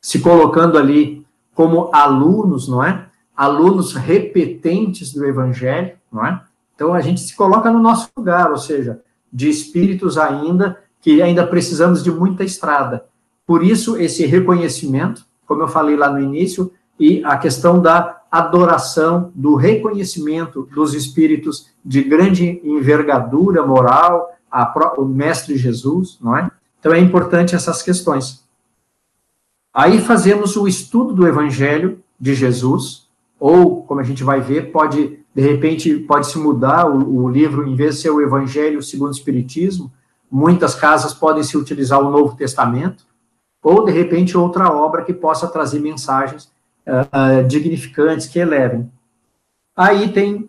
se 0.00 0.20
colocando 0.20 0.78
ali 0.78 1.24
como 1.54 1.90
alunos, 1.92 2.66
não 2.66 2.82
é? 2.82 3.06
alunos 3.36 3.92
repetentes 3.92 5.12
do 5.12 5.24
Evangelho, 5.24 5.92
não 6.10 6.24
é? 6.24 6.40
Então 6.74 6.94
a 6.94 7.00
gente 7.00 7.20
se 7.20 7.36
coloca 7.36 7.70
no 7.70 7.78
nosso 7.78 8.08
lugar, 8.16 8.50
ou 8.50 8.56
seja, 8.56 9.00
de 9.32 9.48
espíritos 9.48 10.16
ainda 10.16 10.78
que 11.00 11.20
ainda 11.20 11.46
precisamos 11.46 12.02
de 12.02 12.10
muita 12.10 12.44
estrada. 12.44 13.04
Por 13.46 13.62
isso 13.62 13.98
esse 13.98 14.24
reconhecimento, 14.24 15.26
como 15.46 15.62
eu 15.62 15.68
falei 15.68 15.96
lá 15.96 16.08
no 16.08 16.20
início, 16.20 16.72
e 16.98 17.22
a 17.24 17.36
questão 17.36 17.80
da 17.82 18.22
adoração, 18.30 19.30
do 19.34 19.54
reconhecimento 19.54 20.68
dos 20.74 20.94
espíritos 20.94 21.68
de 21.84 22.02
grande 22.02 22.60
envergadura 22.64 23.64
moral, 23.66 24.33
a, 24.54 24.94
o 24.98 25.04
mestre 25.04 25.56
Jesus, 25.56 26.16
não 26.20 26.36
é? 26.36 26.48
Então 26.78 26.92
é 26.92 27.00
importante 27.00 27.56
essas 27.56 27.82
questões. 27.82 28.44
Aí 29.72 30.00
fazemos 30.00 30.56
o 30.56 30.68
estudo 30.68 31.12
do 31.12 31.26
Evangelho 31.26 32.00
de 32.20 32.34
Jesus, 32.34 33.08
ou, 33.40 33.82
como 33.82 34.00
a 34.00 34.04
gente 34.04 34.22
vai 34.22 34.40
ver, 34.40 34.70
pode, 34.70 35.18
de 35.34 35.42
repente, 35.42 35.92
pode 35.96 36.28
se 36.28 36.38
mudar 36.38 36.86
o, 36.88 37.24
o 37.24 37.28
livro, 37.28 37.66
em 37.66 37.74
vez 37.74 37.96
de 37.96 38.02
ser 38.02 38.10
o 38.10 38.22
Evangelho 38.22 38.80
segundo 38.80 39.08
o 39.08 39.16
Espiritismo, 39.16 39.92
muitas 40.30 40.76
casas 40.76 41.12
podem 41.12 41.42
se 41.42 41.56
utilizar 41.56 42.00
o 42.00 42.10
Novo 42.10 42.36
Testamento, 42.36 43.04
ou, 43.62 43.84
de 43.84 43.90
repente, 43.90 44.36
outra 44.36 44.70
obra 44.70 45.02
que 45.02 45.12
possa 45.12 45.48
trazer 45.48 45.80
mensagens 45.80 46.52
uh, 46.86 47.42
uh, 47.42 47.48
dignificantes, 47.48 48.26
que 48.26 48.38
elevem. 48.38 48.90
Aí 49.74 50.12
tem, 50.12 50.48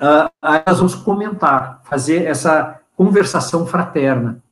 uh, 0.00 0.30
aí 0.42 0.62
nós 0.66 0.78
vamos 0.78 0.94
comentar, 0.96 1.80
fazer 1.84 2.24
essa, 2.24 2.79
conversação 3.00 3.66
fraterna. 3.66 4.42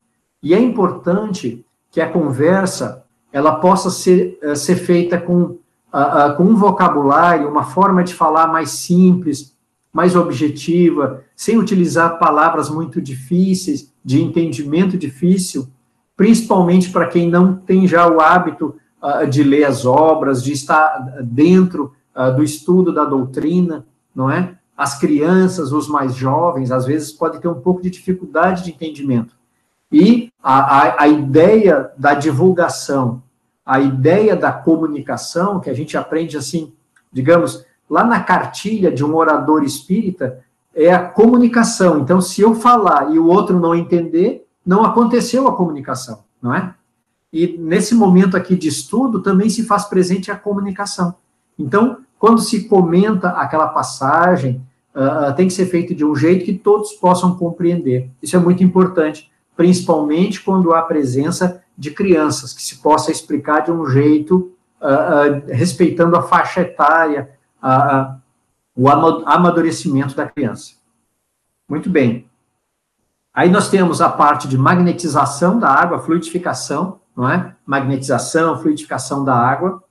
E 0.42 0.54
é 0.54 0.58
importante 0.58 1.66
que 1.90 2.00
a 2.00 2.08
conversa 2.08 3.04
ela 3.30 3.56
possa 3.56 3.90
ser, 3.90 4.38
uh, 4.42 4.56
ser 4.56 4.76
feita 4.76 5.18
com, 5.20 5.42
uh, 5.42 5.52
uh, 5.52 6.34
com 6.34 6.44
um 6.44 6.56
vocabulário, 6.56 7.46
uma 7.46 7.64
forma 7.64 8.02
de 8.02 8.14
falar 8.14 8.46
mais 8.46 8.70
simples, 8.70 9.54
mais 9.92 10.16
objetiva, 10.16 11.22
sem 11.36 11.58
utilizar 11.58 12.18
palavras 12.18 12.70
muito 12.70 13.02
difíceis, 13.02 13.92
de 14.02 14.22
entendimento 14.22 14.96
difícil, 14.96 15.68
principalmente 16.16 16.88
para 16.88 17.06
quem 17.06 17.28
não 17.28 17.54
tem 17.54 17.86
já 17.86 18.08
o 18.08 18.18
hábito 18.18 18.76
de 19.28 19.42
ler 19.42 19.64
as 19.64 19.84
obras, 19.84 20.42
de 20.42 20.52
estar 20.52 21.20
dentro 21.22 21.92
do 22.34 22.42
estudo 22.42 22.92
da 22.92 23.04
doutrina, 23.04 23.86
não 24.14 24.30
é? 24.30 24.57
As 24.78 24.96
crianças, 24.96 25.72
os 25.72 25.88
mais 25.88 26.14
jovens, 26.14 26.70
às 26.70 26.86
vezes 26.86 27.10
podem 27.10 27.40
ter 27.40 27.48
um 27.48 27.60
pouco 27.60 27.82
de 27.82 27.90
dificuldade 27.90 28.62
de 28.62 28.70
entendimento. 28.70 29.34
E 29.90 30.32
a, 30.40 30.58
a, 30.58 31.02
a 31.02 31.08
ideia 31.08 31.90
da 31.98 32.14
divulgação, 32.14 33.20
a 33.66 33.80
ideia 33.80 34.36
da 34.36 34.52
comunicação, 34.52 35.58
que 35.58 35.68
a 35.68 35.74
gente 35.74 35.96
aprende 35.96 36.36
assim, 36.36 36.72
digamos, 37.12 37.66
lá 37.90 38.04
na 38.04 38.22
cartilha 38.22 38.92
de 38.92 39.04
um 39.04 39.16
orador 39.16 39.64
espírita, 39.64 40.44
é 40.72 40.92
a 40.94 41.08
comunicação. 41.08 41.98
Então, 41.98 42.20
se 42.20 42.40
eu 42.40 42.54
falar 42.54 43.12
e 43.12 43.18
o 43.18 43.26
outro 43.26 43.58
não 43.58 43.74
entender, 43.74 44.46
não 44.64 44.84
aconteceu 44.84 45.48
a 45.48 45.56
comunicação, 45.56 46.22
não 46.40 46.54
é? 46.54 46.72
E 47.32 47.58
nesse 47.58 47.96
momento 47.96 48.36
aqui 48.36 48.54
de 48.54 48.68
estudo 48.68 49.20
também 49.22 49.50
se 49.50 49.64
faz 49.64 49.86
presente 49.86 50.30
a 50.30 50.36
comunicação. 50.36 51.16
Então, 51.58 51.98
quando 52.16 52.40
se 52.40 52.68
comenta 52.68 53.30
aquela 53.30 53.68
passagem, 53.68 54.64
uh, 54.98 55.34
tem 55.36 55.46
que 55.46 55.54
ser 55.54 55.66
feito 55.66 55.94
de 55.94 56.04
um 56.04 56.14
jeito 56.16 56.44
que 56.44 56.52
todos 56.52 56.92
possam 56.94 57.36
compreender. 57.36 58.10
Isso 58.20 58.34
é 58.34 58.38
muito 58.38 58.64
importante 58.64 59.30
principalmente 59.56 60.40
quando 60.40 60.72
há 60.72 60.82
presença 60.82 61.64
de 61.76 61.90
crianças, 61.90 62.52
que 62.52 62.62
se 62.62 62.76
possa 62.76 63.10
explicar 63.10 63.64
de 63.64 63.72
um 63.72 63.86
jeito 63.86 64.52
uh, 64.80 64.86
uh, 64.86 65.42
respeitando 65.48 66.14
a 66.14 66.22
faixa 66.22 66.60
etária, 66.60 67.30
o 68.76 68.88
amadurecimento 68.88 70.14
da 70.14 70.28
criança. 70.28 70.74
Muito 71.68 71.90
bem. 71.90 72.28
Aí 73.34 73.50
nós 73.50 73.68
temos 73.68 74.00
a 74.00 74.08
parte 74.08 74.46
de 74.46 74.56
magnetização 74.56 75.58
da 75.58 75.68
água, 75.68 75.98
fluidificação, 75.98 77.00
não 77.16 77.28
é? 77.28 77.56
Magnetização, 77.66 78.60
fluidificação 78.60 79.24
da 79.24 79.34
água, 79.34 79.82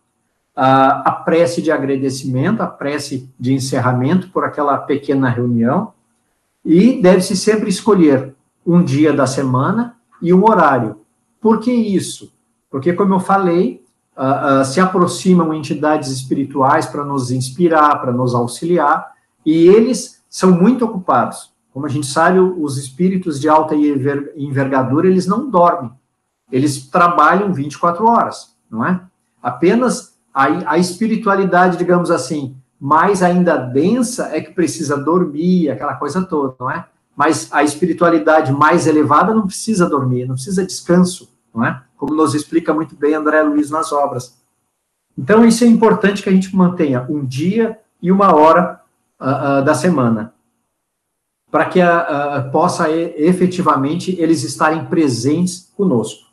a 0.60 1.12
prece 1.12 1.62
de 1.62 1.72
agradecimento, 1.72 2.62
a 2.62 2.68
prece 2.68 3.30
de 3.40 3.54
encerramento 3.54 4.30
por 4.30 4.44
aquela 4.44 4.76
pequena 4.80 5.30
reunião, 5.30 5.94
e 6.66 7.00
deve-se 7.00 7.38
sempre 7.38 7.70
escolher 7.70 8.34
um 8.66 8.84
dia 8.84 9.14
da 9.14 9.28
semana 9.28 9.96
e 10.20 10.34
um 10.34 10.44
horário. 10.44 11.02
Por 11.40 11.60
que 11.60 11.72
isso? 11.72 12.34
Porque, 12.72 12.92
como 12.92 13.14
eu 13.14 13.20
falei, 13.20 13.86
uh, 14.18 14.62
uh, 14.62 14.66
se 14.66 14.80
aproximam 14.80 15.54
entidades 15.54 16.10
espirituais 16.10 16.88
para 16.88 17.06
nos 17.06 17.30
inspirar, 17.30 18.02
para 18.02 18.12
nos 18.12 18.34
auxiliar, 18.34 19.12
e 19.46 19.68
eles 19.68 20.24
são 20.28 20.52
muito 20.52 20.84
ocupados. 20.84 21.54
Como 21.72 21.86
a 21.86 21.90
gente 21.90 22.08
sabe, 22.08 22.40
os 22.40 22.78
espíritos 22.78 23.40
de 23.40 23.48
alta 23.48 23.76
envergadura, 23.76 25.08
eles 25.08 25.28
não 25.28 25.48
dormem. 25.48 25.92
Eles 26.52 26.88
trabalham 26.88 27.54
24 27.54 28.10
horas, 28.10 28.56
não 28.70 28.84
é? 28.84 29.00
Apenas 29.42 30.17
a, 30.38 30.74
a 30.74 30.78
espiritualidade, 30.78 31.78
digamos 31.78 32.12
assim, 32.12 32.56
mais 32.80 33.24
ainda 33.24 33.58
densa 33.58 34.30
é 34.32 34.40
que 34.40 34.52
precisa 34.52 34.96
dormir, 34.96 35.70
aquela 35.70 35.96
coisa 35.96 36.24
toda, 36.24 36.56
não 36.60 36.70
é? 36.70 36.86
mas 37.18 37.52
a 37.52 37.64
espiritualidade 37.64 38.52
mais 38.52 38.86
elevada 38.86 39.34
não 39.34 39.48
precisa 39.48 39.90
dormir, 39.90 40.28
não 40.28 40.36
precisa 40.36 40.64
descanso, 40.64 41.28
não 41.52 41.66
é? 41.66 41.82
Como 41.98 42.14
nos 42.14 42.36
explica 42.36 42.72
muito 42.72 42.96
bem 42.96 43.16
André 43.16 43.42
Luiz 43.42 43.72
nas 43.72 43.92
obras. 43.92 44.40
Então, 45.18 45.44
isso 45.44 45.64
é 45.64 45.68
importante 45.68 46.22
que 46.22 46.30
a 46.30 46.32
gente 46.32 46.56
mantenha 46.56 47.08
um 47.10 47.26
dia 47.26 47.80
e 48.00 48.12
uma 48.12 48.36
hora 48.36 48.80
uh, 49.20 49.62
uh, 49.62 49.66
da 49.66 49.74
semana, 49.74 50.32
para 51.50 51.66
que 51.66 51.80
uh, 51.80 52.52
possa 52.52 52.88
efetivamente 52.92 54.16
eles 54.20 54.44
estarem 54.44 54.86
presentes 54.86 55.74
conosco. 55.76 56.27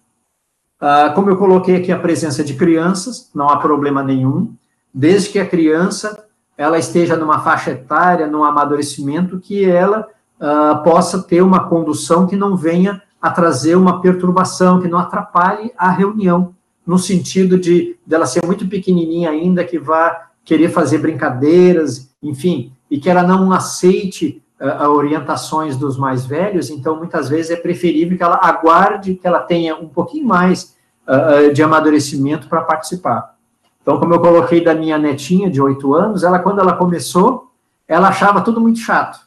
Como 1.15 1.31
eu 1.31 1.37
coloquei 1.37 1.77
aqui 1.77 1.91
a 1.91 1.99
presença 1.99 2.45
de 2.45 2.55
crianças, 2.55 3.31
não 3.35 3.49
há 3.49 3.57
problema 3.57 4.03
nenhum, 4.03 4.55
desde 4.93 5.31
que 5.31 5.39
a 5.39 5.47
criança 5.47 6.25
ela 6.57 6.79
esteja 6.79 7.17
numa 7.17 7.41
faixa 7.41 7.73
etária, 7.73 8.27
num 8.27 8.45
amadurecimento 8.45 9.41
que 9.41 9.65
ela 9.65 10.07
uh, 10.39 10.83
possa 10.85 11.23
ter 11.23 11.43
uma 11.43 11.69
condução 11.69 12.27
que 12.27 12.37
não 12.37 12.57
venha 12.57 13.03
a 13.21 13.31
trazer 13.31 13.75
uma 13.75 14.01
perturbação, 14.01 14.81
que 14.81 14.89
não 14.89 14.99
atrapalhe 14.99 15.73
a 15.77 15.91
reunião, 15.91 16.55
no 16.87 16.99
sentido 16.99 17.59
de 17.59 17.97
dela 18.07 18.27
ser 18.27 18.45
muito 18.45 18.69
pequenininha 18.69 19.31
ainda, 19.31 19.65
que 19.65 19.79
vá 19.79 20.29
querer 20.45 20.69
fazer 20.69 20.99
brincadeiras, 20.99 22.11
enfim, 22.23 22.73
e 22.91 22.99
que 22.99 23.09
ela 23.09 23.23
não 23.23 23.51
aceite 23.51 24.43
uh, 24.61 24.89
orientações 24.89 25.77
dos 25.77 25.97
mais 25.97 26.25
velhos, 26.27 26.71
então 26.71 26.97
muitas 26.97 27.29
vezes 27.29 27.51
é 27.51 27.57
preferível 27.57 28.17
que 28.17 28.23
ela 28.23 28.39
aguarde 28.43 29.15
que 29.15 29.27
ela 29.27 29.41
tenha 29.41 29.75
um 29.75 29.89
pouquinho 29.89 30.27
mais 30.27 30.74
uh, 31.07 31.53
de 31.53 31.63
amadurecimento 31.63 32.49
para 32.49 32.63
participar. 32.63 33.35
Então, 33.83 33.99
como 33.99 34.15
eu 34.15 34.21
coloquei 34.21 34.65
da 34.65 34.75
minha 34.75 34.99
netinha 34.99 35.51
de 35.51 35.61
oito 35.61 35.95
anos, 35.95 36.23
ela 36.23 36.39
quando 36.39 36.61
ela 36.61 36.73
começou, 36.75 37.51
ela 37.87 38.09
achava 38.09 38.41
tudo 38.41 38.61
muito 38.61 38.79
chato, 38.79 39.21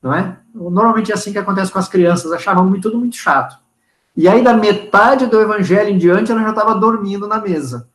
não 0.00 0.14
é? 0.14 0.36
Normalmente 0.54 1.10
é 1.10 1.14
assim 1.14 1.32
que 1.32 1.38
acontece 1.38 1.72
com 1.72 1.80
as 1.80 1.88
crianças, 1.88 2.30
achavam 2.30 2.72
tudo 2.80 2.96
muito 2.96 3.16
chato. 3.16 3.56
E 4.16 4.28
aí, 4.28 4.42
da 4.44 4.54
metade 4.54 5.26
do 5.26 5.40
evangelho 5.40 5.90
em 5.90 5.98
diante, 5.98 6.30
ela 6.30 6.42
já 6.42 6.50
estava 6.50 6.76
dormindo 6.76 7.26
na 7.26 7.40
mesa. 7.40 7.88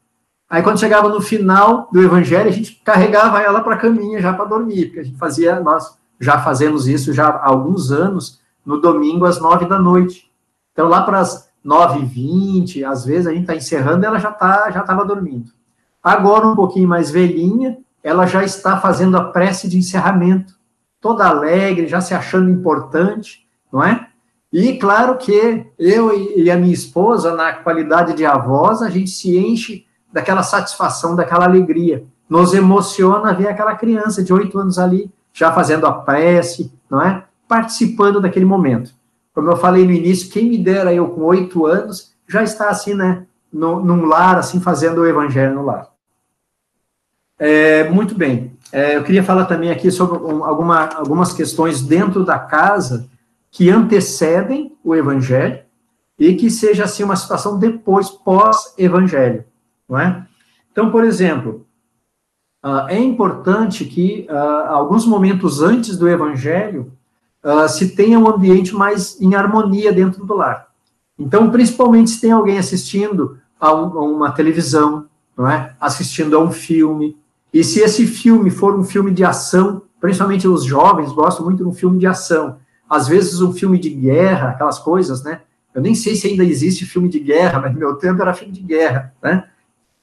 Aí, 0.50 0.62
quando 0.62 0.80
chegava 0.80 1.08
no 1.08 1.22
final 1.22 1.88
do 1.94 2.02
evangelho, 2.02 2.50
a 2.50 2.52
gente 2.52 2.82
carregava 2.84 3.42
ela 3.42 3.62
para 3.62 3.76
a 3.76 3.78
caminha 3.78 4.22
já 4.22 4.34
para 4.34 4.44
dormir, 4.44 4.88
porque 4.88 5.00
a 5.00 5.04
gente 5.04 5.18
fazia, 5.18 5.62
nós 5.62 5.98
já 6.20 6.38
fazemos 6.40 6.88
isso 6.88 7.14
já 7.14 7.30
há 7.30 7.48
alguns 7.48 7.92
anos, 7.92 8.42
no 8.66 8.82
domingo 8.82 9.26
às 9.26 9.40
nove 9.40 9.66
da 9.66 9.80
noite. 9.80 10.30
Então, 10.74 10.90
lá 10.90 11.04
para 11.04 11.20
as 11.20 11.49
nove 11.64 12.00
e 12.00 12.06
vinte, 12.06 12.84
às 12.84 13.06
vezes 13.06 13.28
a 13.28 13.32
gente 13.32 13.42
está 13.42 13.56
encerrando, 13.56 14.06
ela 14.06 14.20
já 14.20 14.32
tá, 14.32 14.70
já 14.72 14.82
estava 14.82 15.06
dormindo. 15.06 15.52
Agora, 16.02 16.48
um 16.48 16.56
pouquinho 16.56 16.88
mais 16.88 17.12
velhinha, 17.12 17.78
ela 18.04 18.26
já 18.26 18.44
está 18.44 18.80
fazendo 18.80 19.18
a 19.18 19.26
prece 19.26 19.68
de 19.68 19.78
encerramento 19.78 20.58
toda 21.02 21.28
alegre, 21.28 21.88
já 21.88 22.02
se 22.02 22.14
achando 22.14 22.50
importante, 22.50 23.48
não 23.72 23.84
é? 23.84 24.08
E 24.52 24.78
claro 24.78 25.18
que 25.18 25.66
eu 25.78 26.12
e 26.38 26.50
a 26.50 26.58
minha 26.58 26.74
esposa, 26.74 27.36
na 27.36 27.54
qualidade 27.54 28.14
de 28.14 28.26
avós, 28.26 28.82
a 28.82 28.90
gente 28.90 29.10
se 29.12 29.38
enche 29.38 29.86
daquela 30.12 30.42
satisfação, 30.42 31.16
daquela 31.16 31.46
alegria. 31.46 32.04
Nos 32.28 32.54
emociona 32.54 33.34
ver 33.34 33.48
aquela 33.48 33.76
criança 33.76 34.24
de 34.24 34.34
oito 34.34 34.58
anos 34.58 34.80
ali, 34.80 35.12
já 35.32 35.52
fazendo 35.52 35.86
a 35.86 35.92
prece, 35.94 36.72
não 36.90 37.02
é? 37.02 37.24
Participando 37.48 38.20
daquele 38.20 38.46
momento. 38.46 38.92
Como 39.34 39.50
eu 39.50 39.58
falei 39.58 39.86
no 39.86 39.92
início, 39.92 40.32
quem 40.32 40.50
me 40.50 40.58
dera 40.58 40.94
eu 40.94 41.10
com 41.10 41.22
oito 41.22 41.66
anos 41.66 42.14
já 42.28 42.44
está 42.44 42.70
assim, 42.70 42.94
né? 42.94 43.26
No, 43.52 43.84
num 43.84 44.06
lar, 44.06 44.38
assim, 44.38 44.60
fazendo 44.60 45.02
o 45.02 45.08
evangelho 45.08 45.56
no 45.56 45.66
lar. 45.66 45.90
É, 47.40 47.90
muito 47.90 48.14
bem. 48.14 48.58
É, 48.72 48.98
eu 48.98 49.04
queria 49.04 49.24
falar 49.24 49.46
também 49.46 49.72
aqui 49.72 49.90
sobre 49.90 50.18
um, 50.18 50.44
alguma, 50.44 50.90
algumas 50.90 51.34
questões 51.34 51.82
dentro 51.82 52.24
da 52.24 52.38
casa 52.38 53.10
que 53.50 53.70
antecedem 53.70 54.78
o 54.84 54.96
evangelho 54.96 55.64
e 56.18 56.36
que 56.36 56.52
seja 56.52 56.84
assim 56.84 57.04
uma 57.04 57.16
situação 57.16 57.58
depois 57.58 58.10
pós-evangelho, 58.10 59.46
não 59.88 59.98
é? 59.98 60.28
Então, 60.72 60.92
por 60.92 61.04
exemplo, 61.04 61.66
uh, 62.64 62.88
é 62.90 63.00
importante 63.00 63.86
que 63.86 64.28
uh, 64.30 64.70
alguns 64.70 65.06
momentos 65.06 65.62
antes 65.62 65.98
do 65.98 66.08
evangelho 66.08 66.92
uh, 67.44 67.68
se 67.68 67.96
tenha 67.96 68.20
um 68.20 68.28
ambiente 68.28 68.74
mais 68.76 69.20
em 69.22 69.36
harmonia 69.36 69.92
dentro 69.92 70.26
do 70.26 70.36
lar. 70.36 70.68
Então, 71.18 71.50
principalmente 71.50 72.12
se 72.12 72.22
tem 72.22 72.32
alguém 72.32 72.58
assistindo 72.58 73.38
a, 73.60 73.74
um, 73.74 73.98
a 73.98 74.04
uma 74.04 74.32
televisão, 74.32 75.08
é? 75.40 75.74
Assistindo 75.80 76.36
a 76.36 76.40
um 76.40 76.52
filme, 76.52 77.18
e 77.54 77.64
se 77.64 77.80
esse 77.80 78.06
filme 78.06 78.50
for 78.50 78.78
um 78.78 78.84
filme 78.84 79.12
de 79.12 79.24
ação, 79.24 79.82
principalmente 80.00 80.48
os 80.48 80.64
jovens 80.64 81.12
gostam 81.12 81.46
muito 81.46 81.64
de 81.64 81.70
um 81.70 81.74
filme 81.74 81.98
de 81.98 82.06
ação. 82.06 82.58
Às 82.90 83.08
vezes 83.08 83.42
um 83.42 83.54
filme 83.54 83.80
de 83.80 83.90
guerra, 83.90 84.50
aquelas 84.50 84.80
coisas, 84.80 85.24
né? 85.24 85.42
Eu 85.74 85.82
nem 85.82 85.96
sei 85.96 86.16
se 86.16 86.28
ainda 86.28 86.44
existe 86.44 86.86
filme 86.86 87.10
de 87.10 87.20
guerra, 87.20 87.60
mas 87.60 87.74
no 87.74 87.80
meu 87.80 87.96
tempo 87.96 88.22
era 88.22 88.34
filme 88.34 88.54
de 88.54 88.62
guerra, 88.62 89.14
né? 89.22 89.48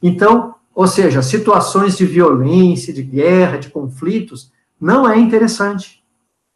Então, 0.02 0.54
ou 0.74 0.86
seja, 0.86 1.22
situações 1.22 1.96
de 1.96 2.04
violência, 2.04 2.92
de 2.92 3.02
guerra, 3.02 3.58
de 3.58 3.70
conflitos, 3.70 4.52
não 4.80 5.08
é 5.08 5.18
interessante. 5.18 6.04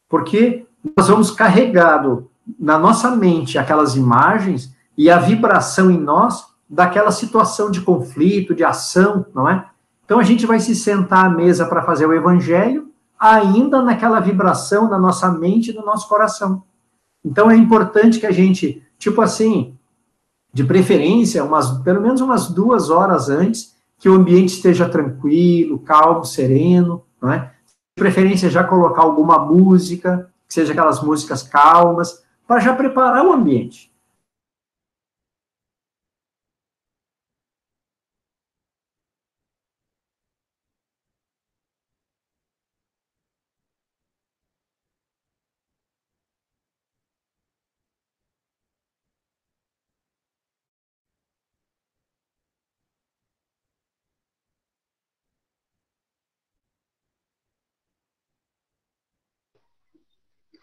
Porque 0.08 0.66
nós 0.96 1.08
vamos 1.08 1.30
carregado 1.30 2.30
na 2.58 2.78
nossa 2.78 3.14
mente 3.14 3.58
aquelas 3.58 3.96
imagens 3.96 4.74
e 4.96 5.10
a 5.10 5.18
vibração 5.18 5.90
em 5.90 5.98
nós 5.98 6.46
daquela 6.68 7.10
situação 7.10 7.70
de 7.70 7.80
conflito, 7.80 8.54
de 8.54 8.64
ação, 8.64 9.26
não 9.34 9.48
é? 9.48 9.66
Então 10.04 10.18
a 10.18 10.22
gente 10.24 10.46
vai 10.46 10.58
se 10.60 10.74
sentar 10.74 11.26
à 11.26 11.30
mesa 11.30 11.66
para 11.66 11.82
fazer 11.82 12.06
o 12.06 12.12
evangelho, 12.12 12.90
ainda 13.18 13.82
naquela 13.82 14.20
vibração 14.20 14.88
na 14.88 14.98
nossa 14.98 15.30
mente 15.30 15.70
e 15.70 15.74
no 15.74 15.84
nosso 15.84 16.08
coração. 16.08 16.62
Então 17.24 17.50
é 17.50 17.56
importante 17.56 18.18
que 18.18 18.26
a 18.26 18.32
gente, 18.32 18.82
tipo 18.98 19.20
assim, 19.20 19.76
de 20.52 20.64
preferência, 20.64 21.44
umas, 21.44 21.70
pelo 21.82 22.00
menos 22.00 22.20
umas 22.20 22.48
duas 22.48 22.90
horas 22.90 23.28
antes, 23.28 23.76
que 23.98 24.08
o 24.08 24.14
ambiente 24.14 24.54
esteja 24.54 24.88
tranquilo, 24.88 25.78
calmo, 25.78 26.24
sereno, 26.24 27.02
não 27.20 27.32
é? 27.32 27.52
De 27.96 28.02
preferência 28.02 28.48
já 28.48 28.64
colocar 28.64 29.02
alguma 29.02 29.38
música, 29.38 30.30
que 30.50 30.54
seja 30.54 30.72
aquelas 30.72 31.00
músicas 31.00 31.44
calmas, 31.44 32.24
para 32.44 32.58
já 32.58 32.74
preparar 32.74 33.24
o 33.24 33.32
ambiente. 33.32 33.89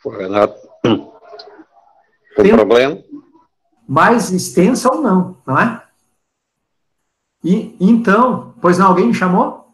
Renato, 0.10 0.56
tem, 2.36 2.54
problema? 2.54 2.98
Mais 3.88 4.32
extensa 4.32 4.92
ou 4.94 5.02
não, 5.02 5.38
não 5.46 5.60
é? 5.60 5.84
E 7.44 7.76
então, 7.80 8.54
pois 8.62 8.78
não, 8.78 8.88
alguém 8.88 9.08
me 9.08 9.14
chamou? 9.14 9.68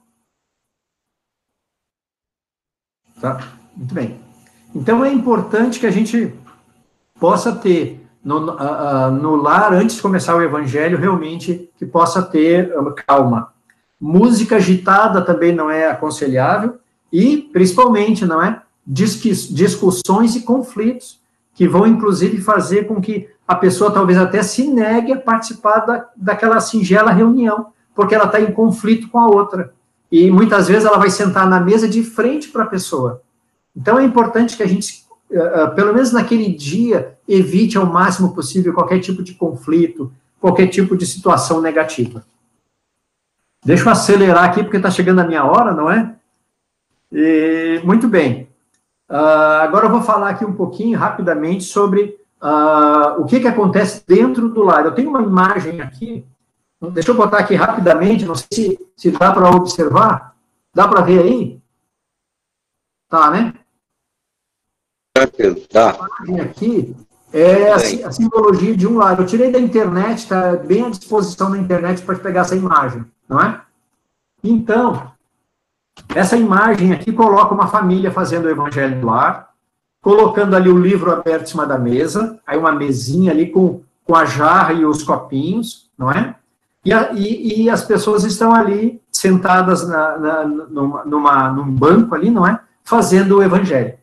Tá, 3.20 3.40
muito 3.76 3.94
bem. 3.94 4.20
Então 4.76 5.04
é 5.06 5.12
importante 5.12 5.80
que 5.80 5.86
a 5.86 5.92
gente 5.92 6.34
possa 7.20 7.56
ter 7.56 8.04
no, 8.24 8.52
uh, 8.52 8.56
uh, 8.56 9.12
no 9.12 9.36
lar, 9.36 9.74
antes 9.74 9.98
de 9.98 10.02
começar 10.02 10.36
o 10.36 10.42
evangelho, 10.42 10.98
realmente 10.98 11.70
que 11.78 11.86
possa 11.86 12.22
ter 12.22 12.76
uh, 12.78 12.94
calma. 13.08 13.54
Música 14.00 14.56
agitada 14.56 15.22
também 15.22 15.54
não 15.54 15.70
é 15.70 15.90
aconselhável, 15.90 16.80
e 17.12 17.38
principalmente, 17.38 18.26
não 18.26 18.42
é? 18.42 18.63
Discussões 18.86 20.36
e 20.36 20.42
conflitos, 20.42 21.22
que 21.54 21.68
vão, 21.68 21.86
inclusive, 21.86 22.42
fazer 22.42 22.88
com 22.88 23.00
que 23.00 23.30
a 23.48 23.56
pessoa 23.56 23.92
talvez 23.92 24.18
até 24.18 24.42
se 24.42 24.68
negue 24.68 25.14
a 25.14 25.20
participar 25.20 25.80
da, 25.80 26.10
daquela 26.16 26.60
singela 26.60 27.12
reunião, 27.12 27.68
porque 27.94 28.16
ela 28.16 28.26
está 28.26 28.42
em 28.42 28.52
conflito 28.52 29.10
com 29.10 29.20
a 29.20 29.28
outra. 29.28 29.74
E 30.12 30.30
muitas 30.32 30.68
vezes 30.68 30.86
ela 30.86 30.98
vai 30.98 31.10
sentar 31.10 31.48
na 31.48 31.60
mesa 31.60 31.88
de 31.88 32.04
frente 32.04 32.50
para 32.50 32.64
a 32.64 32.68
pessoa. 32.68 33.22
Então 33.76 34.00
é 34.00 34.04
importante 34.04 34.56
que 34.56 34.64
a 34.64 34.68
gente, 34.68 35.06
uh, 35.32 35.74
pelo 35.76 35.94
menos 35.94 36.12
naquele 36.12 36.54
dia, 36.54 37.18
evite 37.28 37.78
ao 37.78 37.86
máximo 37.86 38.34
possível 38.34 38.74
qualquer 38.74 39.00
tipo 39.00 39.24
de 39.24 39.34
conflito, 39.34 40.12
qualquer 40.40 40.68
tipo 40.68 40.96
de 40.96 41.06
situação 41.06 41.62
negativa. 41.62 42.24
Deixa 43.66 43.86
eu 43.86 43.92
acelerar 43.92 44.44
aqui, 44.44 44.62
porque 44.62 44.78
está 44.78 44.92
chegando 44.92 45.20
a 45.20 45.28
minha 45.28 45.46
hora, 45.46 45.74
não 45.74 45.90
é? 45.90 46.16
E, 47.12 47.82
muito 47.84 48.08
bem. 48.08 48.50
Uh, 49.10 49.62
agora 49.62 49.86
eu 49.86 49.92
vou 49.92 50.02
falar 50.02 50.30
aqui 50.30 50.46
um 50.46 50.54
pouquinho, 50.54 50.98
rapidamente, 50.98 51.64
sobre 51.64 52.18
uh, 52.42 53.22
o 53.22 53.26
que, 53.26 53.40
que 53.40 53.48
acontece 53.48 54.04
dentro 54.08 54.50
do 54.50 54.64
lar. 54.64 54.86
Eu 54.86 54.96
tenho 54.96 55.10
uma 55.10 55.22
imagem 55.22 55.82
aqui, 55.82 56.26
deixa 56.92 57.12
eu 57.12 57.16
botar 57.16 57.40
aqui 57.40 57.56
rapidamente, 57.56 58.26
não 58.26 58.36
sei 58.36 58.48
se, 58.52 58.80
se 58.96 59.12
dá 59.12 59.32
para 59.32 59.50
observar. 59.52 60.36
Dá 60.74 60.88
para 60.88 61.02
ver 61.02 61.20
aí? 61.20 61.62
Tá, 63.10 63.30
né? 63.30 63.54
Tá. 65.70 66.08
Aqui 66.42 66.96
é 67.32 67.72
a, 67.72 67.76
a, 68.08 68.12
simbologia 68.12 68.76
de 68.76 68.88
um 68.88 68.98
lar. 68.98 69.20
Eu 69.20 69.26
tirei 69.26 69.52
da 69.52 69.60
internet, 69.60 70.20
está 70.20 70.56
bem 70.56 70.86
à 70.86 70.90
disposição 70.90 71.50
na 71.50 71.58
internet 71.58 72.02
para 72.04 72.18
pegar 72.18 72.42
essa 72.42 72.56
imagem, 72.56 73.06
não 73.28 73.40
é? 73.40 73.62
Então, 74.44 75.13
essa 76.16 76.38
imagem 76.38 76.94
aqui 76.94 77.12
coloca 77.12 77.54
uma 77.54 77.68
família 77.68 78.12
fazendo 78.12 78.46
o 78.46 78.50
evangelho 78.50 79.00
no 79.00 79.08
lar, 79.08 79.54
colocando 80.02 80.56
ali 80.56 80.70
o 80.70 80.78
livro 80.78 81.12
aberto 81.12 81.44
em 81.44 81.48
cima 81.48 81.66
da 81.66 81.78
mesa, 81.78 82.40
aí 82.46 82.58
uma 82.58 82.72
mesinha 82.72 83.32
ali 83.32 83.50
com, 83.50 83.82
com 84.04 84.16
a 84.16 84.26
jarra 84.26 84.74
e 84.74 84.86
os 84.86 85.02
copinhos, 85.04 85.90
não 85.98 86.12
é? 86.12 86.36
E, 86.86 86.92
a, 86.92 87.14
e, 87.14 87.64
e 87.64 87.70
as 87.70 87.84
pessoas 87.86 88.24
estão 88.26 88.54
ali 88.54 89.02
sentadas 89.10 89.88
na, 89.88 90.18
na, 90.18 90.46
numa, 90.46 91.06
numa, 91.06 91.50
num 91.50 91.72
banco 91.72 92.14
ali, 92.14 92.30
não 92.30 92.46
é? 92.46 92.60
Fazendo 92.84 93.38
o 93.38 93.44
evangelho. 93.44 93.98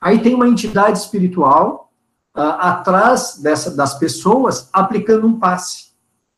Aí 0.00 0.20
tem 0.20 0.34
uma 0.34 0.48
entidade 0.48 0.98
espiritual 0.98 1.90
uh, 2.34 2.40
atrás 2.40 3.38
dessa, 3.42 3.76
das 3.76 3.98
pessoas 3.98 4.70
aplicando 4.72 5.26
um 5.26 5.38
passe, 5.38 5.90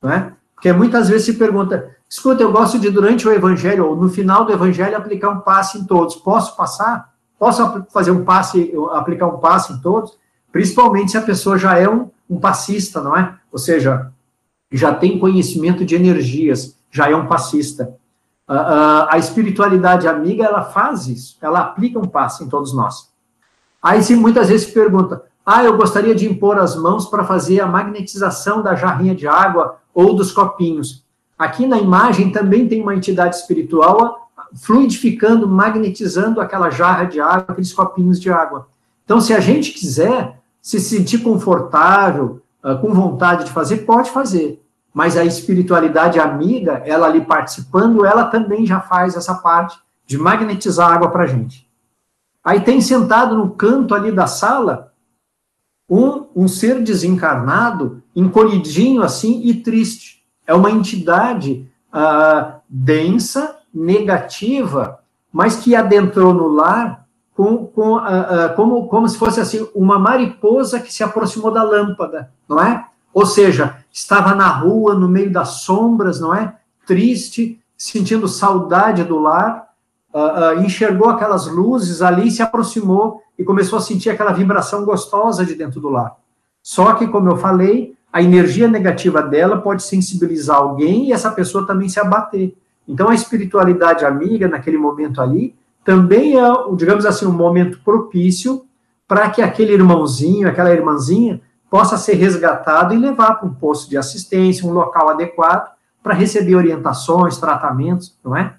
não 0.02 0.10
é? 0.10 0.32
Porque 0.58 0.72
muitas 0.72 1.08
vezes 1.08 1.26
se 1.26 1.32
pergunta, 1.34 1.96
Escuta, 2.08 2.42
eu 2.42 2.50
gosto 2.50 2.78
de, 2.78 2.90
durante 2.90 3.28
o 3.28 3.32
evangelho, 3.32 3.86
ou 3.86 3.96
no 3.96 4.08
final 4.08 4.46
do 4.46 4.52
evangelho, 4.52 4.96
aplicar 4.96 5.28
um 5.28 5.40
passe 5.40 5.78
em 5.78 5.84
todos. 5.84 6.16
Posso 6.16 6.56
passar? 6.56 7.12
Posso 7.38 7.84
fazer 7.92 8.10
um 8.10 8.24
passe, 8.24 8.72
aplicar 8.92 9.26
um 9.26 9.38
passe 9.38 9.74
em 9.74 9.78
todos? 9.78 10.16
Principalmente 10.50 11.10
se 11.10 11.18
a 11.18 11.22
pessoa 11.22 11.58
já 11.58 11.78
é 11.78 11.86
um, 11.86 12.10
um 12.28 12.40
passista, 12.40 13.02
não 13.02 13.14
é? 13.14 13.36
Ou 13.52 13.58
seja, 13.58 14.10
já 14.72 14.94
tem 14.94 15.18
conhecimento 15.18 15.84
de 15.84 15.94
energias, 15.94 16.74
já 16.90 17.10
é 17.10 17.14
um 17.14 17.26
passista. 17.26 17.94
Uh, 18.48 19.04
a 19.10 19.18
espiritualidade 19.18 20.08
amiga, 20.08 20.44
ela 20.44 20.62
faz 20.62 21.06
isso, 21.06 21.36
ela 21.42 21.60
aplica 21.60 21.98
um 21.98 22.08
passe 22.08 22.42
em 22.42 22.48
todos 22.48 22.72
nós. 22.72 23.10
Aí 23.82 24.02
se 24.02 24.16
muitas 24.16 24.48
vezes 24.48 24.66
se 24.66 24.72
pergunta, 24.72 25.22
ah, 25.44 25.62
eu 25.62 25.76
gostaria 25.76 26.14
de 26.14 26.26
impor 26.26 26.58
as 26.58 26.74
mãos 26.74 27.06
para 27.06 27.24
fazer 27.24 27.60
a 27.60 27.66
magnetização 27.66 28.62
da 28.62 28.74
jarrinha 28.74 29.14
de 29.14 29.28
água 29.28 29.76
ou 29.98 30.14
dos 30.14 30.30
copinhos. 30.30 31.04
Aqui 31.36 31.66
na 31.66 31.76
imagem 31.76 32.30
também 32.30 32.68
tem 32.68 32.80
uma 32.80 32.94
entidade 32.94 33.34
espiritual 33.34 34.30
fluidificando, 34.54 35.48
magnetizando 35.48 36.40
aquela 36.40 36.70
jarra 36.70 37.02
de 37.02 37.20
água, 37.20 37.46
aqueles 37.48 37.72
copinhos 37.72 38.20
de 38.20 38.30
água. 38.30 38.68
Então, 39.04 39.20
se 39.20 39.34
a 39.34 39.40
gente 39.40 39.72
quiser 39.72 40.38
se 40.62 40.78
sentir 40.78 41.18
confortável, 41.18 42.40
ah, 42.62 42.76
com 42.76 42.94
vontade 42.94 43.46
de 43.46 43.50
fazer, 43.50 43.78
pode 43.78 44.10
fazer. 44.10 44.64
Mas 44.94 45.16
a 45.16 45.24
espiritualidade 45.24 46.20
amiga, 46.20 46.80
ela 46.86 47.08
ali 47.08 47.22
participando, 47.22 48.06
ela 48.06 48.26
também 48.26 48.64
já 48.64 48.78
faz 48.78 49.16
essa 49.16 49.34
parte 49.34 49.76
de 50.06 50.16
magnetizar 50.16 50.92
água 50.92 51.10
para 51.10 51.24
a 51.24 51.26
gente. 51.26 51.68
Aí 52.44 52.60
tem 52.60 52.80
sentado 52.80 53.36
no 53.36 53.50
canto 53.50 53.96
ali 53.96 54.12
da 54.12 54.28
sala 54.28 54.92
um, 55.88 56.26
um 56.36 56.48
ser 56.48 56.82
desencarnado, 56.82 58.02
encolhidinho 58.14 59.02
assim 59.02 59.40
e 59.44 59.54
triste 59.54 60.18
é 60.46 60.54
uma 60.54 60.70
entidade 60.70 61.70
ah, 61.92 62.60
densa, 62.68 63.56
negativa, 63.72 65.00
mas 65.30 65.56
que 65.56 65.76
adentrou 65.76 66.32
no 66.32 66.48
lar 66.48 67.06
com, 67.34 67.66
com, 67.66 67.96
ah, 67.96 68.06
ah, 68.06 68.48
como, 68.50 68.88
como 68.88 69.08
se 69.08 69.18
fosse 69.18 69.40
assim 69.40 69.68
uma 69.74 69.98
mariposa 69.98 70.80
que 70.80 70.92
se 70.92 71.04
aproximou 71.04 71.50
da 71.50 71.62
lâmpada, 71.62 72.32
não 72.48 72.60
é? 72.60 72.86
Ou 73.12 73.26
seja, 73.26 73.76
estava 73.92 74.34
na 74.34 74.48
rua, 74.48 74.94
no 74.94 75.08
meio 75.08 75.30
das 75.30 75.60
sombras, 75.60 76.18
não 76.18 76.34
é? 76.34 76.56
Triste, 76.86 77.60
sentindo 77.76 78.26
saudade 78.26 79.04
do 79.04 79.18
lar, 79.18 79.67
enxergou 80.64 81.08
aquelas 81.10 81.46
luzes 81.46 82.02
ali, 82.02 82.30
se 82.30 82.42
aproximou 82.42 83.22
e 83.38 83.44
começou 83.44 83.78
a 83.78 83.82
sentir 83.82 84.10
aquela 84.10 84.32
vibração 84.32 84.84
gostosa 84.84 85.44
de 85.44 85.54
dentro 85.54 85.80
do 85.80 85.88
lar. 85.88 86.16
Só 86.62 86.94
que, 86.94 87.06
como 87.06 87.28
eu 87.30 87.36
falei, 87.36 87.94
a 88.12 88.22
energia 88.22 88.66
negativa 88.66 89.22
dela 89.22 89.58
pode 89.58 89.82
sensibilizar 89.82 90.56
alguém 90.56 91.08
e 91.08 91.12
essa 91.12 91.30
pessoa 91.30 91.66
também 91.66 91.88
se 91.88 92.00
abater. 92.00 92.54
Então, 92.86 93.08
a 93.08 93.14
espiritualidade 93.14 94.04
amiga, 94.04 94.48
naquele 94.48 94.78
momento 94.78 95.20
ali, 95.20 95.54
também 95.84 96.38
é, 96.38 96.42
digamos 96.74 97.06
assim, 97.06 97.26
um 97.26 97.32
momento 97.32 97.80
propício 97.84 98.64
para 99.06 99.30
que 99.30 99.40
aquele 99.40 99.72
irmãozinho, 99.72 100.48
aquela 100.48 100.72
irmãzinha, 100.72 101.40
possa 101.70 101.96
ser 101.96 102.14
resgatado 102.14 102.94
e 102.94 102.98
levar 102.98 103.34
para 103.34 103.48
um 103.48 103.54
posto 103.54 103.88
de 103.88 103.96
assistência, 103.96 104.66
um 104.66 104.72
local 104.72 105.10
adequado, 105.10 105.70
para 106.02 106.14
receber 106.14 106.54
orientações, 106.54 107.38
tratamentos, 107.38 108.18
não 108.24 108.34
é? 108.34 108.54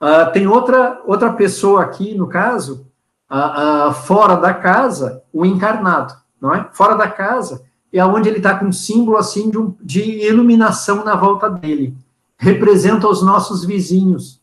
Uh, 0.00 0.32
tem 0.32 0.46
outra, 0.46 1.02
outra 1.04 1.32
pessoa 1.32 1.82
aqui, 1.82 2.14
no 2.14 2.26
caso, 2.26 2.86
uh, 3.30 3.90
uh, 3.90 3.92
fora 3.92 4.36
da 4.36 4.54
casa, 4.54 5.22
o 5.32 5.44
encarnado, 5.44 6.14
não 6.40 6.54
é? 6.54 6.68
Fora 6.72 6.96
da 6.96 7.08
casa, 7.08 7.62
é 7.92 8.04
onde 8.04 8.28
ele 8.28 8.38
está 8.38 8.58
com 8.58 8.66
um 8.66 8.72
símbolo 8.72 9.18
assim 9.18 9.50
de, 9.50 9.58
um, 9.58 9.74
de 9.80 10.26
iluminação 10.26 11.04
na 11.04 11.14
volta 11.14 11.50
dele. 11.50 11.94
Representa 12.38 13.08
os 13.08 13.22
nossos 13.22 13.64
vizinhos. 13.64 14.40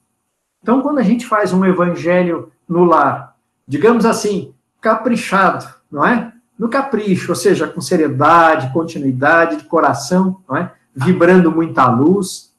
Então, 0.62 0.82
quando 0.82 0.99
a 0.99 1.03
gente 1.03 1.26
faz 1.26 1.53
um 1.53 1.66
evangelho 1.66 2.51
no 2.68 2.84
lar, 2.84 3.36
digamos 3.68 4.05
assim, 4.05 4.53
caprichado, 4.82 5.68
não 5.91 6.05
é? 6.05 6.34
No 6.60 6.70
capricho, 6.70 7.32
ou 7.32 7.36
seja, 7.36 7.68
com 7.68 7.80
seriedade, 7.82 8.72
continuidade 8.74 9.58
de 9.58 9.64
coração, 9.64 10.41
não 10.47 10.58
é? 10.58 10.72
Vibrando 10.93 11.51
muita 11.51 11.88
luz, 11.88 12.51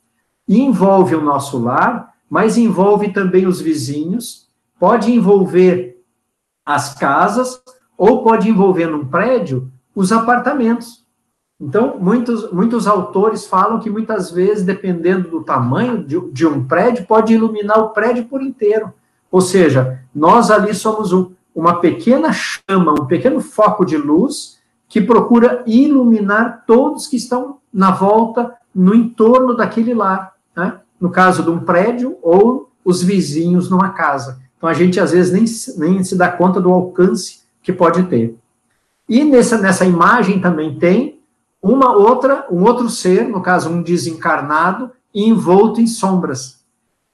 envolve 0.49 1.15
o 1.15 1.21
nosso 1.21 1.59
lar, 1.59 2.15
mas 2.29 2.59
envolve 2.59 3.13
também 3.13 3.47
os 3.47 3.61
vizinhos, 3.61 4.49
pode 4.79 5.13
envolver 5.13 6.03
as 6.65 6.95
casas, 6.95 7.61
ou 7.97 8.23
pode 8.23 8.49
envolver 8.49 8.87
num 8.87 9.07
prédio 9.07 9.71
os 9.95 10.13
apartamentos. 10.13 11.05
Então, 11.61 11.99
muitos, 11.99 12.53
muitos 12.53 12.87
autores 12.87 13.47
falam 13.47 13.81
que 13.81 13.91
muitas 13.91 14.31
vezes, 14.31 14.65
dependendo 14.65 15.29
do 15.29 15.43
tamanho 15.43 16.05
de, 16.05 16.21
de 16.31 16.47
um 16.47 16.65
prédio, 16.65 17.05
pode 17.05 17.35
iluminar 17.35 17.81
o 17.81 17.89
prédio 17.89 18.27
por 18.27 18.41
inteiro. 18.41 18.93
Ou 19.31 19.41
seja, 19.41 20.01
nós 20.15 20.53
ali 20.53 20.73
somos 20.73 21.13
um, 21.13 21.33
uma 21.53 21.81
pequena 21.81 22.33
chama, 22.33 22.93
um 22.93 23.07
pequeno 23.07 23.41
foco 23.41 23.85
de 23.85 23.97
luz 23.97 24.59
que 24.89 25.01
procura 25.01 25.65
iluminar 25.67 26.65
todos 26.65 27.09
que 27.09 27.17
estão 27.17 27.59
na 27.73 27.91
volta, 27.91 28.55
no 28.73 28.95
entorno 28.95 29.57
daquele 29.57 29.93
lar. 29.93 30.35
Né? 30.57 30.79
No 31.01 31.11
caso 31.11 31.43
de 31.43 31.51
um 31.51 31.61
prédio 31.61 32.17
ou 32.23 32.71
os 32.85 33.03
vizinhos 33.03 33.71
numa 33.71 33.91
casa. 33.91 34.41
Então, 34.57 34.69
a 34.69 34.75
gente 34.75 34.99
às 34.99 35.13
vezes 35.13 35.33
nem, 35.33 35.89
nem 35.89 36.03
se 36.03 36.17
dá 36.17 36.31
conta 36.31 36.61
do 36.61 36.73
alcance 36.73 37.41
que 37.63 37.73
pode 37.73 38.03
ter. 38.05 38.37
E 39.09 39.25
nessa, 39.25 39.59
nessa 39.59 39.85
imagem 39.85 40.41
também 40.41 40.79
tem 40.79 41.21
uma 41.63 41.95
outra, 41.95 42.47
um 42.51 42.65
outro 42.65 42.89
ser, 42.89 43.29
no 43.29 43.41
caso 43.41 43.71
um 43.71 43.83
desencarnado, 43.83 44.91
envolto 45.15 45.81
em 45.81 45.87
sombras. 45.87 46.65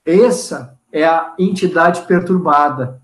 Essa 0.05 0.77
é 0.93 1.05
a 1.05 1.35
entidade 1.39 2.03
perturbada. 2.03 3.01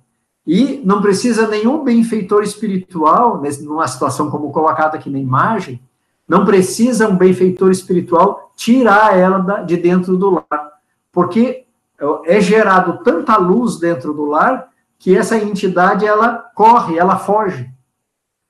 E 0.46 0.80
não 0.84 1.00
precisa 1.00 1.46
nenhum 1.46 1.84
benfeitor 1.84 2.42
espiritual, 2.42 3.42
numa 3.62 3.86
situação 3.86 4.30
como 4.30 4.50
colocada 4.50 4.96
aqui 4.96 5.10
na 5.10 5.18
imagem, 5.18 5.80
não 6.28 6.44
precisa 6.44 7.08
um 7.08 7.16
benfeitor 7.16 7.70
espiritual 7.70 8.52
tirar 8.56 9.18
ela 9.18 9.62
de 9.62 9.76
dentro 9.76 10.16
do 10.16 10.30
lar, 10.30 10.69
porque 11.12 11.66
é 12.24 12.40
gerado 12.40 13.02
tanta 13.02 13.36
luz 13.36 13.78
dentro 13.78 14.12
do 14.14 14.24
lar 14.24 14.68
que 14.98 15.16
essa 15.16 15.36
entidade 15.36 16.06
ela 16.06 16.50
corre, 16.54 16.98
ela 16.98 17.18
foge. 17.18 17.70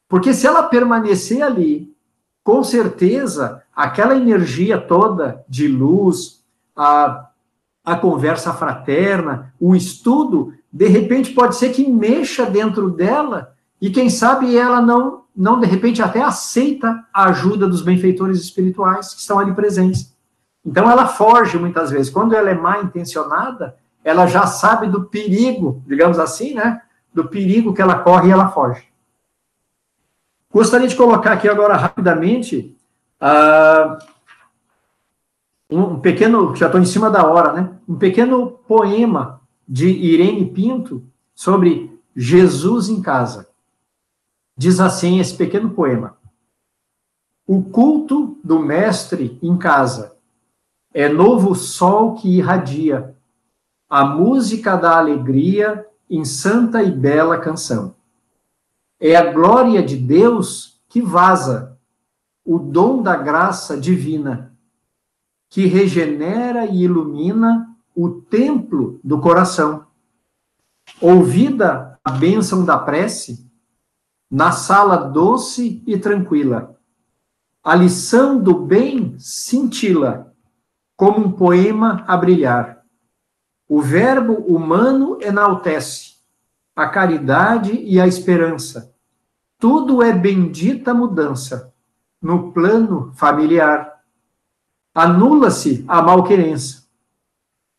Porque 0.08 0.34
se 0.34 0.46
ela 0.46 0.64
permanecer 0.64 1.42
ali, 1.42 1.94
com 2.42 2.64
certeza 2.64 3.62
aquela 3.74 4.16
energia 4.16 4.78
toda 4.78 5.44
de 5.48 5.68
luz, 5.68 6.42
a, 6.76 7.28
a 7.84 7.96
conversa 7.96 8.52
fraterna, 8.52 9.54
o 9.60 9.74
estudo, 9.74 10.52
de 10.72 10.88
repente 10.88 11.32
pode 11.32 11.56
ser 11.56 11.70
que 11.70 11.88
mexa 11.88 12.44
dentro 12.46 12.90
dela 12.90 13.54
e 13.80 13.90
quem 13.90 14.10
sabe 14.10 14.56
ela 14.56 14.80
não, 14.80 15.22
não 15.34 15.58
de 15.58 15.66
repente 15.66 16.02
até 16.02 16.20
aceita 16.20 17.04
a 17.12 17.26
ajuda 17.26 17.68
dos 17.68 17.82
benfeitores 17.82 18.40
espirituais 18.40 19.14
que 19.14 19.20
estão 19.20 19.38
ali 19.38 19.54
presentes. 19.54 20.14
Então 20.64 20.90
ela 20.90 21.06
foge 21.06 21.58
muitas 21.58 21.90
vezes. 21.90 22.12
Quando 22.12 22.34
ela 22.34 22.50
é 22.50 22.54
mal 22.54 22.82
intencionada, 22.84 23.76
ela 24.04 24.26
já 24.26 24.46
sabe 24.46 24.86
do 24.86 25.04
perigo, 25.04 25.82
digamos 25.86 26.18
assim, 26.18 26.54
né? 26.54 26.82
Do 27.12 27.28
perigo 27.28 27.74
que 27.74 27.82
ela 27.82 27.98
corre 27.98 28.28
e 28.28 28.32
ela 28.32 28.48
foge. 28.48 28.84
Gostaria 30.52 30.88
de 30.88 30.96
colocar 30.96 31.32
aqui 31.32 31.48
agora 31.48 31.76
rapidamente 31.76 32.76
uh, 33.20 34.04
um 35.70 36.00
pequeno, 36.00 36.54
já 36.56 36.66
estou 36.66 36.80
em 36.80 36.84
cima 36.84 37.08
da 37.08 37.24
hora, 37.26 37.52
né? 37.52 37.70
Um 37.88 37.96
pequeno 37.96 38.50
poema 38.50 39.40
de 39.66 39.88
Irene 39.88 40.46
Pinto 40.46 41.04
sobre 41.34 41.98
Jesus 42.14 42.88
em 42.88 43.00
casa. 43.00 43.48
Diz 44.56 44.80
assim 44.80 45.20
esse 45.20 45.34
pequeno 45.34 45.70
poema: 45.70 46.16
O 47.46 47.62
culto 47.62 48.38
do 48.42 48.58
mestre 48.58 49.38
em 49.40 49.56
casa 49.56 50.19
é 50.92 51.08
novo 51.08 51.54
sol 51.54 52.14
que 52.14 52.36
irradia 52.36 53.14
a 53.88 54.04
música 54.04 54.76
da 54.76 54.98
alegria 54.98 55.86
em 56.08 56.24
santa 56.24 56.82
e 56.82 56.90
bela 56.90 57.38
canção. 57.38 57.94
É 58.98 59.16
a 59.16 59.32
glória 59.32 59.82
de 59.82 59.96
Deus 59.96 60.80
que 60.88 61.00
vaza, 61.00 61.78
o 62.44 62.58
dom 62.58 63.02
da 63.02 63.16
graça 63.16 63.76
divina, 63.76 64.56
que 65.48 65.66
regenera 65.66 66.66
e 66.66 66.82
ilumina 66.82 67.76
o 67.94 68.10
templo 68.10 69.00
do 69.02 69.20
coração. 69.20 69.86
Ouvida 71.00 71.98
a 72.04 72.12
bênção 72.12 72.64
da 72.64 72.78
prece, 72.78 73.48
na 74.30 74.52
sala 74.52 74.96
doce 74.96 75.82
e 75.86 75.98
tranquila, 75.98 76.76
a 77.62 77.74
lição 77.74 78.40
do 78.40 78.54
bem 78.54 79.16
cintila, 79.18 80.29
como 81.00 81.18
um 81.18 81.32
poema 81.32 82.04
a 82.06 82.14
brilhar. 82.14 82.84
O 83.66 83.80
verbo 83.80 84.34
humano 84.34 85.16
enaltece 85.22 86.16
a 86.76 86.86
caridade 86.86 87.72
e 87.72 87.98
a 87.98 88.06
esperança. 88.06 88.94
Tudo 89.58 90.02
é 90.02 90.12
bendita 90.12 90.92
mudança 90.92 91.72
no 92.20 92.52
plano 92.52 93.14
familiar. 93.14 94.02
Anula-se 94.94 95.86
a 95.88 96.02
malquerença. 96.02 96.86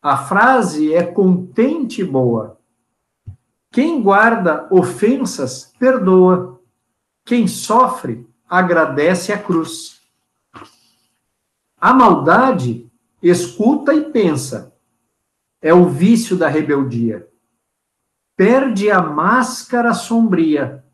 A 0.02 0.16
frase 0.16 0.92
é 0.92 1.04
contente 1.04 2.02
boa. 2.02 2.58
Quem 3.70 4.02
guarda 4.02 4.66
ofensas, 4.68 5.72
perdoa. 5.78 6.60
Quem 7.24 7.46
sofre, 7.46 8.28
agradece 8.50 9.32
a 9.32 9.38
cruz. 9.38 10.00
A 11.80 11.94
maldade 11.94 12.90
escuta 13.22 13.94
e 13.94 14.10
pensa, 14.10 14.74
é 15.60 15.72
o 15.72 15.88
vício 15.88 16.36
da 16.36 16.48
rebeldia. 16.48 17.28
Perde 18.36 18.90
a 18.90 19.00
máscara 19.00 19.94
sombria, 19.94 20.84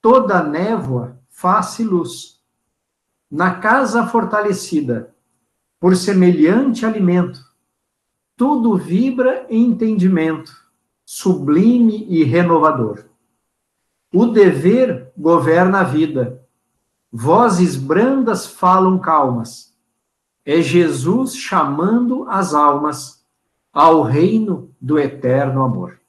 toda 0.00 0.42
névoa 0.42 1.20
faz 1.28 1.78
luz. 1.78 2.40
Na 3.30 3.60
casa 3.60 4.06
fortalecida, 4.06 5.14
por 5.78 5.94
semelhante 5.94 6.86
alimento, 6.86 7.40
tudo 8.36 8.76
vibra 8.76 9.46
em 9.48 9.66
entendimento, 9.66 10.52
sublime 11.04 12.06
e 12.08 12.24
renovador. 12.24 13.04
O 14.12 14.26
dever 14.26 15.12
governa 15.16 15.80
a 15.80 15.84
vida, 15.84 16.42
vozes 17.12 17.76
brandas 17.76 18.46
falam 18.46 18.98
calmas. 18.98 19.75
É 20.46 20.62
Jesus 20.62 21.36
chamando 21.36 22.24
as 22.28 22.54
almas 22.54 23.26
ao 23.72 24.02
reino 24.02 24.70
do 24.80 24.96
eterno 24.96 25.62
amor. 25.62 26.00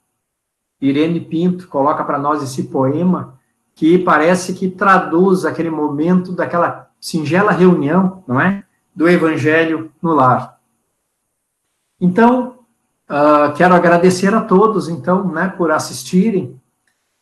Irene 0.79 1.19
Pinto 1.19 1.67
coloca 1.67 2.03
para 2.05 2.19
nós 2.19 2.43
esse 2.43 2.65
poema 2.65 3.37
que 3.73 3.97
parece 3.97 4.53
que 4.53 4.69
traduz 4.69 5.43
aquele 5.43 5.71
momento 5.71 6.31
daquela 6.31 6.89
singela 7.01 7.51
reunião, 7.51 8.23
não 8.27 8.39
é? 8.39 8.63
Do 8.95 9.09
evangelho 9.09 9.91
no 10.01 10.13
lar. 10.13 10.59
Então, 11.99 12.59
uh, 13.09 13.53
quero 13.55 13.73
agradecer 13.73 14.33
a 14.33 14.41
todos, 14.41 14.87
então, 14.87 15.27
né, 15.27 15.47
por 15.47 15.71
assistirem 15.71 16.59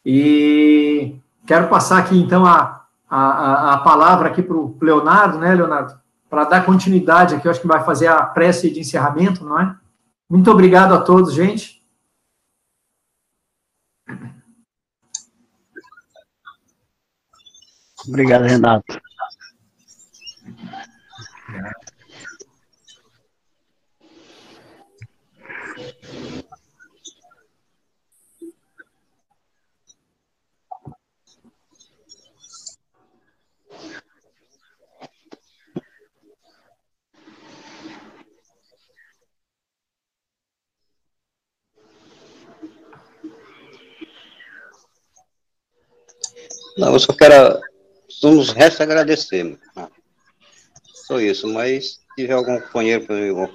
e 0.06 1.16
quero 1.46 1.70
passar 1.70 2.00
aqui, 2.00 2.18
então, 2.18 2.46
a, 2.46 2.86
a, 3.10 3.74
a 3.74 3.78
palavra 3.78 4.28
aqui 4.28 4.42
para 4.42 4.56
o 4.56 4.78
Leonardo, 4.82 5.38
né, 5.38 5.56
Leonardo? 5.56 6.05
Para 6.36 6.44
dar 6.50 6.66
continuidade 6.66 7.34
aqui, 7.34 7.48
eu 7.48 7.52
acho 7.52 7.62
que 7.62 7.68
vai 7.68 7.82
fazer 7.86 8.08
a 8.08 8.22
prece 8.22 8.70
de 8.70 8.82
encerramento, 8.82 9.46
não 9.46 9.58
é? 9.58 9.74
Muito 10.30 10.52
obrigado 10.52 10.94
a 10.94 11.02
todos, 11.02 11.34
gente. 11.34 11.82
Obrigado, 18.06 18.42
Renato. 18.42 19.02
Não, 46.78 46.94
eu 46.94 47.00
só 47.00 47.14
quero. 47.14 47.60
Só 48.10 48.32
nos 48.32 48.52
resta 48.52 48.84
agradecer. 48.84 49.58
Só 50.94 51.20
isso, 51.20 51.48
mas 51.48 51.86
se 51.86 52.00
tiver 52.18 52.34
algum 52.34 52.60
companheiro 52.60 53.06
para 53.06 53.16
mim. 53.16 53.50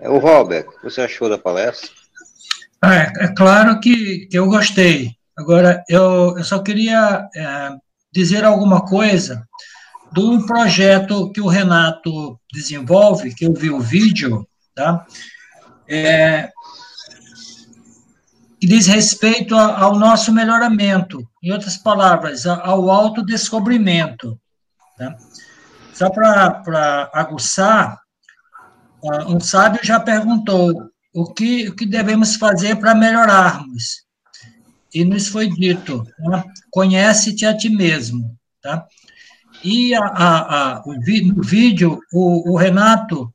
É 0.00 0.08
o 0.08 0.18
Robert, 0.18 0.66
você 0.82 1.02
achou 1.02 1.28
da 1.28 1.38
palestra? 1.38 1.90
É, 2.84 3.24
é 3.26 3.34
claro 3.34 3.78
que, 3.78 4.26
que 4.26 4.36
eu 4.38 4.46
gostei. 4.46 5.12
Agora, 5.36 5.82
eu, 5.88 6.36
eu 6.36 6.44
só 6.44 6.58
queria 6.60 7.28
é, 7.34 7.70
dizer 8.12 8.44
alguma 8.44 8.84
coisa 8.84 9.46
do 10.12 10.44
projeto 10.44 11.30
que 11.32 11.40
o 11.40 11.46
Renato 11.46 12.38
desenvolve, 12.52 13.34
que 13.34 13.46
eu 13.46 13.54
vi 13.54 13.70
o 13.70 13.80
vídeo, 13.80 14.46
tá? 14.74 15.06
É, 15.88 16.51
que 18.62 18.66
diz 18.68 18.86
respeito 18.86 19.56
ao 19.56 19.98
nosso 19.98 20.32
melhoramento, 20.32 21.28
em 21.42 21.50
outras 21.50 21.76
palavras, 21.76 22.46
ao 22.46 22.88
autodescobrimento. 22.92 24.38
Tá? 24.96 25.16
Só 25.92 26.08
para 26.08 27.10
aguçar, 27.12 27.98
um 29.26 29.40
sábio 29.40 29.80
já 29.82 29.98
perguntou 29.98 30.88
o 31.12 31.34
que, 31.34 31.70
o 31.70 31.74
que 31.74 31.84
devemos 31.84 32.36
fazer 32.36 32.76
para 32.76 32.94
melhorarmos. 32.94 34.04
E 34.94 35.04
nos 35.04 35.26
foi 35.26 35.48
dito, 35.48 36.06
né? 36.20 36.44
conhece-te 36.70 37.44
a 37.44 37.56
ti 37.56 37.68
mesmo. 37.68 38.38
Tá? 38.62 38.86
E 39.64 39.92
a, 39.92 40.04
a, 40.04 40.76
a, 40.76 40.82
o, 40.86 40.94
no 40.94 41.42
vídeo, 41.42 41.98
o, 42.12 42.52
o 42.52 42.56
Renato 42.56 43.34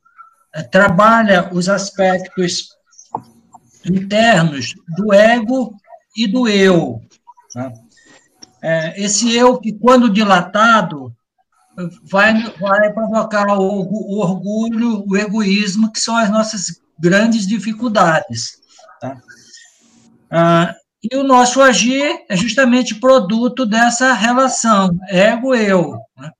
é, 0.54 0.62
trabalha 0.62 1.50
os 1.52 1.68
aspectos 1.68 2.77
internos 3.88 4.74
do 4.96 5.12
ego 5.12 5.74
e 6.16 6.26
do 6.26 6.48
eu. 6.48 7.00
Tá? 7.52 7.72
É, 8.62 9.00
esse 9.02 9.34
eu 9.34 9.58
que, 9.58 9.72
quando 9.72 10.10
dilatado, 10.10 11.14
vai, 12.10 12.34
vai 12.58 12.92
provocar 12.92 13.58
o, 13.58 13.82
o, 13.82 14.18
orgulho, 14.18 15.04
o 15.06 15.16
egoísmo, 15.16 15.92
que 15.92 16.00
são 16.00 16.16
as 16.16 16.30
nossas 16.30 16.80
grandes 16.98 17.46
dificuldades. 17.46 18.58
Tá? 19.00 19.16
Ah, 20.30 20.74
e 21.02 21.16
o 21.16 21.22
nosso 21.22 21.62
agir 21.62 22.24
é 22.28 22.36
justamente 22.36 22.96
produto 22.96 23.64
dessa 23.64 24.12
relação 24.12 24.98
ego-eu. 25.08 25.96
Né? 26.16 26.30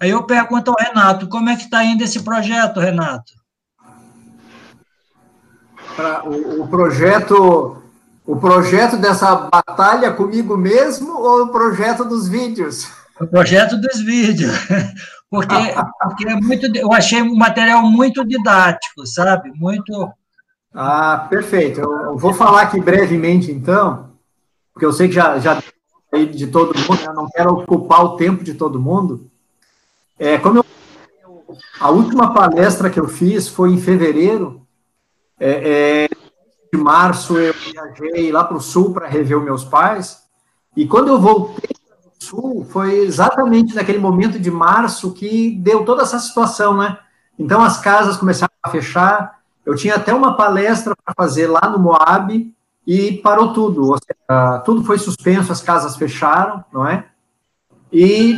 Aí 0.00 0.10
eu 0.10 0.26
pergunto 0.26 0.70
ao 0.70 0.84
Renato, 0.84 1.28
como 1.28 1.48
é 1.48 1.56
que 1.56 1.64
está 1.64 1.84
indo 1.84 2.02
esse 2.02 2.22
projeto, 2.22 2.80
Renato? 2.80 3.39
Pra, 6.00 6.24
o, 6.24 6.62
o, 6.62 6.68
projeto 6.68 7.76
o 8.24 8.36
projeto 8.36 8.96
dessa 8.96 9.34
batalha 9.36 10.10
comigo 10.12 10.56
mesmo 10.56 11.12
ou 11.12 11.42
o 11.42 11.48
projeto 11.48 12.06
dos 12.06 12.26
vídeos? 12.26 12.90
O 13.20 13.26
projeto 13.26 13.78
dos 13.78 14.00
vídeos. 14.00 14.50
Porque, 15.30 15.54
porque 16.02 16.28
é 16.28 16.34
muito, 16.34 16.66
eu 16.76 16.92
achei 16.92 17.22
um 17.22 17.36
material 17.36 17.82
muito 17.82 18.26
didático, 18.26 19.06
sabe? 19.06 19.52
Muito. 19.54 20.12
Ah, 20.74 21.28
perfeito. 21.30 21.80
Eu 21.80 22.18
vou 22.18 22.34
falar 22.34 22.62
aqui 22.62 22.80
brevemente, 22.80 23.52
então, 23.52 24.10
porque 24.72 24.84
eu 24.84 24.92
sei 24.92 25.06
que 25.06 25.14
já, 25.14 25.38
já 25.38 25.62
de 26.32 26.46
todo 26.48 26.76
mundo, 26.76 27.00
eu 27.06 27.14
não 27.14 27.28
quero 27.28 27.52
ocupar 27.52 28.04
o 28.04 28.16
tempo 28.16 28.42
de 28.42 28.54
todo 28.54 28.80
mundo. 28.80 29.30
É, 30.18 30.36
como 30.36 30.58
eu, 30.58 30.64
a 31.78 31.90
última 31.90 32.34
palestra 32.34 32.90
que 32.90 32.98
eu 32.98 33.06
fiz 33.06 33.46
foi 33.46 33.70
em 33.70 33.80
fevereiro, 33.80 34.66
é, 35.40 36.04
é, 36.04 36.08
de 36.72 36.78
março 36.78 37.38
eu 37.38 37.54
viajei 37.54 38.30
lá 38.30 38.44
para 38.44 38.56
o 38.56 38.60
sul 38.60 38.92
para 38.92 39.08
rever 39.08 39.40
meus 39.40 39.64
pais, 39.64 40.22
e 40.76 40.86
quando 40.86 41.08
eu 41.08 41.18
voltei 41.18 41.70
para 41.88 42.08
o 42.08 42.24
sul, 42.24 42.66
foi 42.70 42.98
exatamente 42.98 43.74
naquele 43.74 43.98
momento 43.98 44.38
de 44.38 44.50
março 44.50 45.12
que 45.12 45.56
deu 45.56 45.84
toda 45.84 46.02
essa 46.02 46.18
situação, 46.18 46.76
né? 46.76 46.98
Então 47.38 47.62
as 47.62 47.80
casas 47.80 48.16
começaram 48.16 48.52
a 48.62 48.68
fechar, 48.68 49.40
eu 49.64 49.74
tinha 49.74 49.96
até 49.96 50.12
uma 50.12 50.36
palestra 50.36 50.94
para 50.94 51.14
fazer 51.16 51.46
lá 51.46 51.68
no 51.70 51.78
Moab, 51.78 52.54
e 52.86 53.18
parou 53.18 53.52
tudo, 53.52 53.96
seja, 53.98 54.58
tudo 54.60 54.84
foi 54.84 54.98
suspenso, 54.98 55.52
as 55.52 55.62
casas 55.62 55.96
fecharam, 55.96 56.64
não 56.72 56.86
é? 56.86 57.06
E 57.92 58.32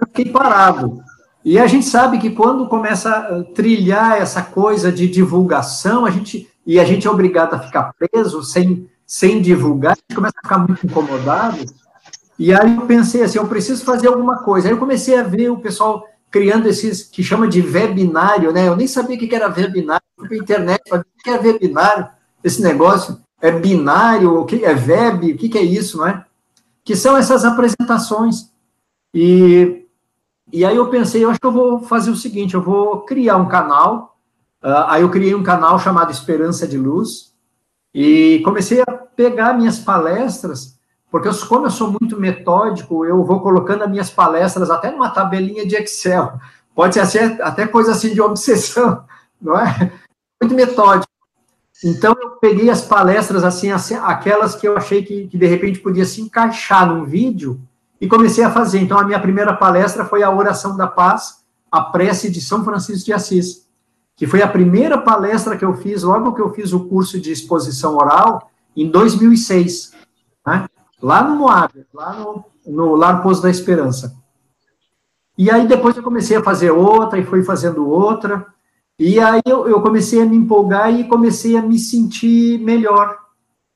eu 0.00 0.08
fiquei 0.08 0.32
parado. 0.32 1.02
E 1.48 1.58
a 1.58 1.66
gente 1.66 1.86
sabe 1.86 2.18
que 2.18 2.28
quando 2.28 2.68
começa 2.68 3.08
a 3.10 3.42
trilhar 3.42 4.20
essa 4.20 4.42
coisa 4.42 4.92
de 4.92 5.08
divulgação, 5.08 6.04
a 6.04 6.10
gente 6.10 6.46
e 6.66 6.78
a 6.78 6.84
gente 6.84 7.06
é 7.06 7.10
obrigado 7.10 7.54
a 7.54 7.58
ficar 7.58 7.94
preso 7.94 8.42
sem, 8.42 8.86
sem 9.06 9.40
divulgar, 9.40 9.92
a 9.92 9.94
gente 9.94 10.14
começa 10.14 10.34
a 10.36 10.46
ficar 10.46 10.58
muito 10.58 10.84
incomodado. 10.84 11.64
E 12.38 12.52
aí 12.52 12.76
eu 12.76 12.82
pensei 12.82 13.22
assim, 13.22 13.38
eu 13.38 13.46
preciso 13.46 13.82
fazer 13.82 14.08
alguma 14.08 14.40
coisa. 14.40 14.68
Aí 14.68 14.74
eu 14.74 14.78
comecei 14.78 15.18
a 15.18 15.22
ver 15.22 15.48
o 15.48 15.56
pessoal 15.56 16.06
criando 16.30 16.68
esses 16.68 17.04
que 17.04 17.22
chama 17.22 17.48
de 17.48 17.62
webinário, 17.62 18.52
né? 18.52 18.68
Eu 18.68 18.76
nem 18.76 18.86
sabia 18.86 19.16
o 19.16 19.18
que 19.18 19.34
era 19.34 19.48
webinário, 19.48 20.04
fui 20.18 20.28
para 20.28 20.36
internet, 20.36 20.82
o 20.92 21.02
que 21.24 21.30
é 21.30 21.40
webinário, 21.40 22.08
esse 22.44 22.60
negócio 22.60 23.22
é 23.40 23.50
binário, 23.50 24.38
o 24.38 24.44
que 24.44 24.66
é 24.66 24.74
web, 24.74 25.32
o 25.32 25.38
que 25.38 25.56
é 25.56 25.62
isso, 25.62 25.96
não 25.96 26.08
é? 26.08 26.26
Que 26.84 26.94
são 26.94 27.16
essas 27.16 27.42
apresentações. 27.42 28.50
E 29.14 29.87
e 30.52 30.64
aí 30.64 30.76
eu 30.76 30.88
pensei, 30.88 31.24
eu 31.24 31.30
acho 31.30 31.40
que 31.40 31.46
eu 31.46 31.52
vou 31.52 31.80
fazer 31.80 32.10
o 32.10 32.16
seguinte, 32.16 32.54
eu 32.54 32.62
vou 32.62 33.02
criar 33.02 33.36
um 33.36 33.48
canal. 33.48 34.16
Uh, 34.62 34.84
aí 34.88 35.02
eu 35.02 35.10
criei 35.10 35.34
um 35.34 35.42
canal 35.42 35.78
chamado 35.78 36.10
Esperança 36.10 36.66
de 36.66 36.78
Luz 36.78 37.34
e 37.94 38.40
comecei 38.44 38.80
a 38.82 38.86
pegar 38.86 39.54
minhas 39.54 39.78
palestras, 39.78 40.78
porque 41.10 41.28
eu, 41.28 41.34
como 41.46 41.66
eu 41.66 41.70
sou 41.70 41.94
muito 42.00 42.18
metódico, 42.18 43.04
eu 43.04 43.24
vou 43.24 43.40
colocando 43.40 43.84
as 43.84 43.90
minhas 43.90 44.10
palestras 44.10 44.70
até 44.70 44.90
numa 44.90 45.10
tabelinha 45.10 45.66
de 45.66 45.76
Excel. 45.76 46.38
Pode 46.74 46.94
ser 46.94 47.42
até 47.42 47.66
coisa 47.66 47.92
assim 47.92 48.14
de 48.14 48.20
obsessão, 48.20 49.04
não 49.40 49.58
é? 49.58 49.92
Muito 50.40 50.54
metódico. 50.54 51.08
Então 51.84 52.14
eu 52.20 52.30
peguei 52.30 52.70
as 52.70 52.82
palestras 52.82 53.44
assim, 53.44 53.70
assim 53.70 53.94
aquelas 53.94 54.56
que 54.56 54.66
eu 54.66 54.76
achei 54.76 55.04
que, 55.04 55.28
que 55.28 55.38
de 55.38 55.46
repente 55.46 55.78
podia 55.78 56.04
se 56.04 56.20
encaixar 56.20 56.88
num 56.88 57.04
vídeo 57.04 57.60
e 58.00 58.06
comecei 58.06 58.44
a 58.44 58.50
fazer. 58.50 58.80
Então, 58.80 58.98
a 58.98 59.04
minha 59.04 59.20
primeira 59.20 59.54
palestra 59.54 60.04
foi 60.04 60.22
a 60.22 60.30
Oração 60.30 60.76
da 60.76 60.86
Paz, 60.86 61.44
a 61.70 61.82
prece 61.82 62.30
de 62.30 62.40
São 62.40 62.64
Francisco 62.64 63.06
de 63.06 63.12
Assis, 63.12 63.68
que 64.16 64.26
foi 64.26 64.42
a 64.42 64.48
primeira 64.48 64.98
palestra 64.98 65.56
que 65.56 65.64
eu 65.64 65.74
fiz 65.74 66.02
logo 66.02 66.34
que 66.34 66.40
eu 66.40 66.52
fiz 66.52 66.72
o 66.72 66.88
curso 66.88 67.20
de 67.20 67.30
exposição 67.30 67.96
oral, 67.96 68.50
em 68.76 68.90
2006, 68.90 69.92
né? 70.46 70.68
lá 71.02 71.22
no 71.22 71.36
Moab, 71.36 71.72
lá 71.92 72.12
no, 72.14 72.44
no 72.66 72.94
Lar 72.94 73.22
da 73.40 73.50
Esperança. 73.50 74.16
E 75.36 75.50
aí 75.50 75.66
depois 75.66 75.96
eu 75.96 76.02
comecei 76.02 76.36
a 76.36 76.42
fazer 76.42 76.70
outra, 76.70 77.18
e 77.18 77.24
fui 77.24 77.44
fazendo 77.44 77.88
outra, 77.88 78.46
e 78.98 79.20
aí 79.20 79.40
eu, 79.46 79.68
eu 79.68 79.80
comecei 79.80 80.20
a 80.20 80.26
me 80.26 80.36
empolgar 80.36 80.92
e 80.92 81.04
comecei 81.04 81.56
a 81.56 81.62
me 81.62 81.78
sentir 81.78 82.58
melhor, 82.60 83.16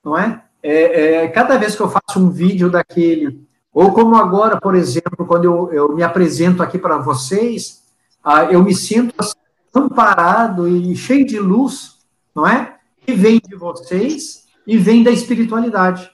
não 0.05 0.18
é? 0.18 0.43
é, 0.62 1.25
é 1.25 1.29
cada 1.29 1.57
vez 1.57 1.77
que 1.77 1.83
eu 1.83 1.89
faço 1.89 2.18
um 2.18 2.31
vídeo 2.31 2.70
daquele 2.70 3.47
ou 3.73 3.93
como 3.93 4.16
agora, 4.16 4.61
por 4.61 4.75
exemplo, 4.75 5.27
quando 5.27 5.45
eu, 5.45 5.73
eu 5.73 5.95
me 5.95 6.03
apresento 6.03 6.62
aqui 6.62 6.79
para 6.79 6.99
vocês, 6.99 7.83
ah, 8.23 8.45
eu 8.45 8.62
me 8.62 8.75
sinto 8.75 9.14
assim, 9.18 9.35
amparado 9.75 10.68
e 10.68 10.95
cheio 10.95 11.25
de 11.25 11.39
luz, 11.39 11.97
não 12.35 12.47
é? 12.47 12.77
E 13.07 13.14
vem 13.14 13.41
de 13.41 13.57
vocês 13.57 14.45
e 14.66 14.77
vem 14.77 15.03
da 15.03 15.11
espiritualidade. 15.11 16.11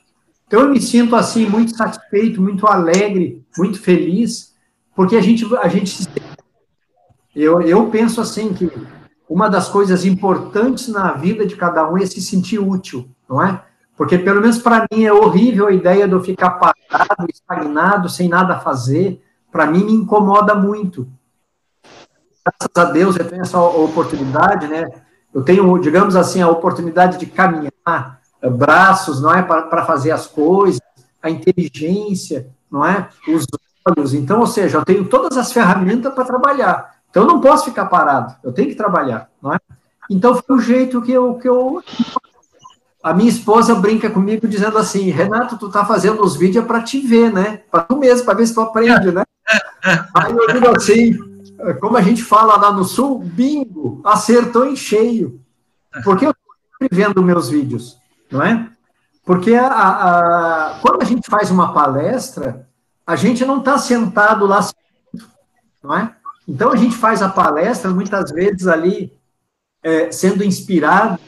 Então 0.46 0.60
eu 0.60 0.70
me 0.70 0.80
sinto 0.80 1.16
assim 1.16 1.46
muito 1.46 1.76
satisfeito, 1.76 2.40
muito 2.40 2.66
alegre, 2.66 3.44
muito 3.56 3.80
feliz, 3.80 4.54
porque 4.94 5.16
a 5.16 5.20
gente 5.20 5.44
a 5.56 5.68
gente 5.68 6.08
eu, 7.34 7.60
eu 7.60 7.90
penso 7.90 8.20
assim 8.20 8.54
que 8.54 8.70
uma 9.28 9.48
das 9.48 9.68
coisas 9.68 10.04
importantes 10.04 10.88
na 10.88 11.12
vida 11.12 11.44
de 11.44 11.56
cada 11.56 11.88
um 11.90 11.98
é 11.98 12.06
se 12.06 12.22
sentir 12.22 12.58
útil, 12.58 13.08
não 13.28 13.42
é? 13.42 13.62
Porque, 13.98 14.16
pelo 14.16 14.40
menos 14.40 14.58
para 14.58 14.86
mim, 14.92 15.04
é 15.04 15.12
horrível 15.12 15.66
a 15.66 15.72
ideia 15.72 16.06
de 16.06 16.14
eu 16.14 16.22
ficar 16.22 16.50
parado, 16.50 17.26
estagnado, 17.28 18.08
sem 18.08 18.28
nada 18.28 18.54
a 18.54 18.60
fazer. 18.60 19.20
Para 19.50 19.66
mim, 19.66 19.82
me 19.82 19.92
incomoda 19.92 20.54
muito. 20.54 21.08
Graças 22.46 22.70
a 22.76 22.92
Deus, 22.92 23.16
eu 23.16 23.28
tenho 23.28 23.42
essa 23.42 23.60
oportunidade, 23.60 24.68
né? 24.68 24.86
Eu 25.34 25.42
tenho, 25.42 25.76
digamos 25.78 26.14
assim, 26.14 26.40
a 26.40 26.48
oportunidade 26.48 27.18
de 27.18 27.26
caminhar, 27.26 28.20
eh, 28.40 28.48
braços, 28.48 29.20
não 29.20 29.34
é? 29.34 29.42
Para 29.42 29.84
fazer 29.84 30.12
as 30.12 30.28
coisas, 30.28 30.80
a 31.20 31.28
inteligência, 31.28 32.48
não 32.70 32.86
é? 32.86 33.08
Os 33.26 33.44
olhos. 33.84 34.14
Então, 34.14 34.38
ou 34.38 34.46
seja, 34.46 34.78
eu 34.78 34.84
tenho 34.84 35.08
todas 35.08 35.36
as 35.36 35.52
ferramentas 35.52 36.14
para 36.14 36.24
trabalhar. 36.24 36.94
Então, 37.10 37.24
eu 37.24 37.28
não 37.28 37.40
posso 37.40 37.64
ficar 37.64 37.86
parado, 37.86 38.36
eu 38.44 38.52
tenho 38.52 38.68
que 38.68 38.76
trabalhar, 38.76 39.28
não 39.42 39.52
é? 39.52 39.58
Então, 40.08 40.36
foi 40.36 40.56
o 40.56 40.60
jeito 40.60 41.02
que 41.02 41.10
eu, 41.10 41.34
que 41.34 41.48
eu 41.48 41.82
a 43.08 43.14
minha 43.14 43.30
esposa 43.30 43.74
brinca 43.74 44.10
comigo 44.10 44.46
dizendo 44.46 44.76
assim, 44.76 45.08
Renato, 45.08 45.56
tu 45.56 45.70
tá 45.70 45.82
fazendo 45.82 46.22
os 46.22 46.36
vídeos 46.36 46.66
para 46.66 46.82
te 46.82 47.00
ver, 47.00 47.32
né? 47.32 47.62
Para 47.70 47.84
tu 47.84 47.96
mesmo, 47.96 48.26
para 48.26 48.34
ver 48.34 48.46
se 48.46 48.54
tu 48.54 48.60
aprende, 48.60 49.10
né? 49.10 49.22
Aí 50.14 50.36
eu 50.36 50.46
digo 50.52 50.68
assim, 50.76 51.16
como 51.80 51.96
a 51.96 52.02
gente 52.02 52.22
fala 52.22 52.58
lá 52.58 52.70
no 52.70 52.84
sul, 52.84 53.20
bingo, 53.20 54.02
acertou 54.04 54.66
em 54.66 54.76
cheio. 54.76 55.40
Porque 56.04 56.26
eu 56.26 56.32
estou 56.32 56.88
vendo 56.92 57.22
meus 57.22 57.48
vídeos, 57.48 57.96
não 58.30 58.42
é? 58.42 58.68
Porque 59.24 59.54
a, 59.54 59.68
a, 59.68 60.78
quando 60.82 61.00
a 61.00 61.06
gente 61.06 61.30
faz 61.30 61.50
uma 61.50 61.72
palestra, 61.72 62.68
a 63.06 63.16
gente 63.16 63.42
não 63.42 63.60
está 63.60 63.78
sentado 63.78 64.44
lá, 64.44 64.68
não 65.82 65.96
é? 65.96 66.14
Então 66.46 66.72
a 66.72 66.76
gente 66.76 66.94
faz 66.94 67.22
a 67.22 67.28
palestra 67.30 67.90
muitas 67.90 68.30
vezes 68.30 68.66
ali 68.66 69.18
é, 69.82 70.12
sendo 70.12 70.44
inspirado 70.44 71.18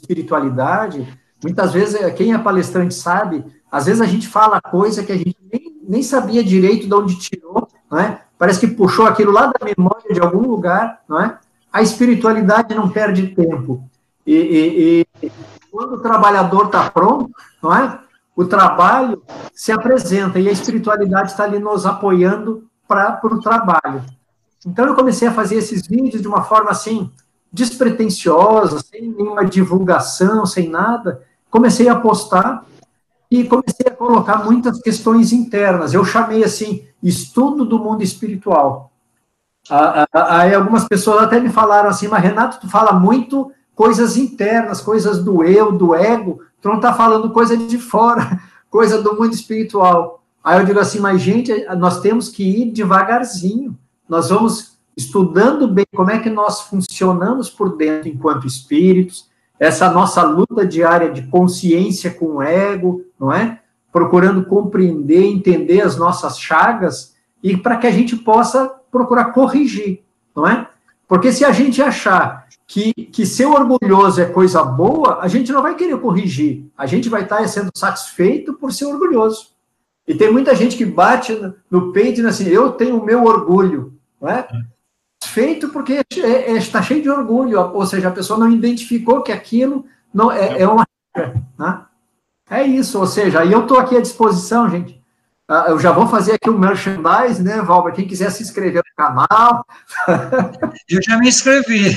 espiritualidade, 0.00 1.06
muitas 1.42 1.72
vezes, 1.72 1.94
é, 1.94 2.10
quem 2.10 2.32
é 2.32 2.38
palestrante 2.38 2.94
sabe, 2.94 3.44
às 3.70 3.86
vezes 3.86 4.00
a 4.00 4.06
gente 4.06 4.26
fala 4.26 4.60
coisa 4.60 5.04
que 5.04 5.12
a 5.12 5.16
gente 5.16 5.36
nem, 5.52 5.76
nem 5.86 6.02
sabia 6.02 6.42
direito 6.42 6.86
de 6.86 6.94
onde 6.94 7.18
tirou, 7.18 7.68
não 7.90 7.98
é? 7.98 8.22
Parece 8.38 8.60
que 8.60 8.74
puxou 8.74 9.06
aquilo 9.06 9.32
lá 9.32 9.46
da 9.46 9.64
memória 9.64 10.12
de 10.12 10.20
algum 10.20 10.46
lugar, 10.46 11.00
não 11.08 11.20
é? 11.20 11.38
A 11.72 11.82
espiritualidade 11.82 12.74
não 12.74 12.88
perde 12.88 13.28
tempo. 13.28 13.82
E, 14.26 14.34
e, 14.34 15.06
e 15.26 15.32
quando 15.70 15.94
o 15.94 16.00
trabalhador 16.00 16.66
está 16.66 16.90
pronto, 16.90 17.30
não 17.62 17.74
é? 17.74 17.98
O 18.36 18.44
trabalho 18.44 19.22
se 19.52 19.72
apresenta 19.72 20.38
e 20.38 20.48
a 20.48 20.52
espiritualidade 20.52 21.32
está 21.32 21.44
ali 21.44 21.58
nos 21.58 21.84
apoiando 21.84 22.64
para 22.86 23.20
o 23.24 23.40
trabalho. 23.40 24.04
Então 24.64 24.86
eu 24.86 24.94
comecei 24.94 25.26
a 25.26 25.32
fazer 25.32 25.56
esses 25.56 25.86
vídeos 25.86 26.22
de 26.22 26.28
uma 26.28 26.42
forma 26.42 26.70
assim 26.70 27.10
despretensiosa, 27.52 28.80
sem 28.80 29.08
nenhuma 29.08 29.44
divulgação, 29.44 30.44
sem 30.44 30.68
nada. 30.68 31.22
Comecei 31.50 31.88
a 31.88 31.96
postar 31.98 32.64
e 33.30 33.44
comecei 33.44 33.86
a 33.86 33.94
colocar 33.94 34.44
muitas 34.44 34.80
questões 34.80 35.32
internas. 35.32 35.92
Eu 35.94 36.04
chamei 36.04 36.44
assim 36.44 36.86
estudo 37.02 37.64
do 37.64 37.78
mundo 37.78 38.02
espiritual. 38.02 38.92
Aí 40.12 40.54
algumas 40.54 40.86
pessoas 40.86 41.22
até 41.22 41.38
me 41.38 41.50
falaram 41.50 41.90
assim, 41.90 42.08
mas 42.08 42.22
Renato, 42.22 42.60
tu 42.60 42.68
fala 42.68 42.92
muito 42.92 43.52
coisas 43.74 44.16
internas, 44.16 44.80
coisas 44.80 45.22
do 45.22 45.44
eu, 45.44 45.72
do 45.72 45.94
ego, 45.94 46.40
tu 46.60 46.68
não 46.68 46.76
está 46.76 46.92
falando 46.92 47.30
coisa 47.30 47.56
de 47.56 47.78
fora, 47.78 48.40
coisa 48.70 49.00
do 49.02 49.14
mundo 49.14 49.32
espiritual. 49.32 50.24
Aí 50.42 50.58
eu 50.58 50.64
digo 50.64 50.80
assim, 50.80 50.98
mas 50.98 51.20
gente, 51.20 51.52
nós 51.76 52.00
temos 52.00 52.28
que 52.28 52.42
ir 52.42 52.72
devagarzinho. 52.72 53.78
Nós 54.08 54.30
vamos 54.30 54.77
estudando 54.98 55.68
bem 55.68 55.86
como 55.94 56.10
é 56.10 56.18
que 56.18 56.28
nós 56.28 56.62
funcionamos 56.62 57.48
por 57.48 57.76
dentro 57.76 58.08
enquanto 58.08 58.48
espíritos, 58.48 59.30
essa 59.58 59.88
nossa 59.88 60.24
luta 60.24 60.66
diária 60.66 61.08
de 61.08 61.22
consciência 61.28 62.10
com 62.10 62.36
o 62.36 62.42
ego, 62.42 63.04
não 63.18 63.32
é? 63.32 63.60
Procurando 63.92 64.44
compreender, 64.44 65.24
entender 65.24 65.82
as 65.82 65.96
nossas 65.96 66.38
chagas 66.38 67.14
e 67.40 67.56
para 67.56 67.76
que 67.76 67.86
a 67.86 67.92
gente 67.92 68.16
possa 68.16 68.68
procurar 68.90 69.26
corrigir, 69.26 70.02
não 70.34 70.46
é? 70.46 70.68
Porque 71.06 71.32
se 71.32 71.44
a 71.44 71.52
gente 71.52 71.80
achar 71.80 72.48
que, 72.66 72.92
que 72.92 73.24
ser 73.24 73.46
orgulhoso 73.46 74.20
é 74.20 74.26
coisa 74.26 74.64
boa, 74.64 75.20
a 75.20 75.28
gente 75.28 75.52
não 75.52 75.62
vai 75.62 75.76
querer 75.76 75.96
corrigir. 75.98 76.66
A 76.76 76.86
gente 76.86 77.08
vai 77.08 77.22
estar 77.22 77.46
sendo 77.48 77.70
satisfeito 77.74 78.52
por 78.54 78.72
ser 78.72 78.86
orgulhoso. 78.86 79.50
E 80.06 80.14
tem 80.14 80.30
muita 80.32 80.54
gente 80.56 80.76
que 80.76 80.84
bate 80.84 81.38
no, 81.70 81.92
peito 81.92 82.20
e 82.20 82.24
diz 82.24 82.24
assim, 82.24 82.48
eu 82.48 82.72
tenho 82.72 83.00
o 83.00 83.04
meu 83.04 83.24
orgulho, 83.24 83.94
não 84.20 84.28
é? 84.28 84.46
Feito 85.28 85.68
porque 85.68 86.00
é, 86.20 86.26
é, 86.26 86.52
está 86.52 86.82
cheio 86.82 87.02
de 87.02 87.10
orgulho, 87.10 87.60
ou 87.60 87.86
seja, 87.86 88.08
a 88.08 88.12
pessoa 88.12 88.38
não 88.38 88.50
identificou 88.50 89.22
que 89.22 89.32
aquilo 89.32 89.84
não 90.12 90.30
é, 90.32 90.62
é 90.62 90.68
uma 90.68 90.86
né? 91.58 91.82
É 92.50 92.62
isso, 92.62 92.98
ou 92.98 93.06
seja, 93.06 93.44
e 93.44 93.52
eu 93.52 93.62
estou 93.62 93.78
aqui 93.78 93.96
à 93.96 94.00
disposição, 94.00 94.68
gente. 94.70 94.98
Ah, 95.50 95.66
eu 95.68 95.78
já 95.78 95.92
vou 95.92 96.06
fazer 96.06 96.34
aqui 96.34 96.50
o 96.50 96.54
um 96.54 96.58
merchandise, 96.58 97.42
né, 97.42 97.62
Valber? 97.62 97.94
Quem 97.94 98.06
quiser 98.06 98.30
se 98.30 98.42
inscrever 98.42 98.82
no 98.84 99.04
canal. 99.04 99.64
Eu 100.88 101.02
já 101.02 101.18
me 101.18 101.28
inscrevi. 101.28 101.96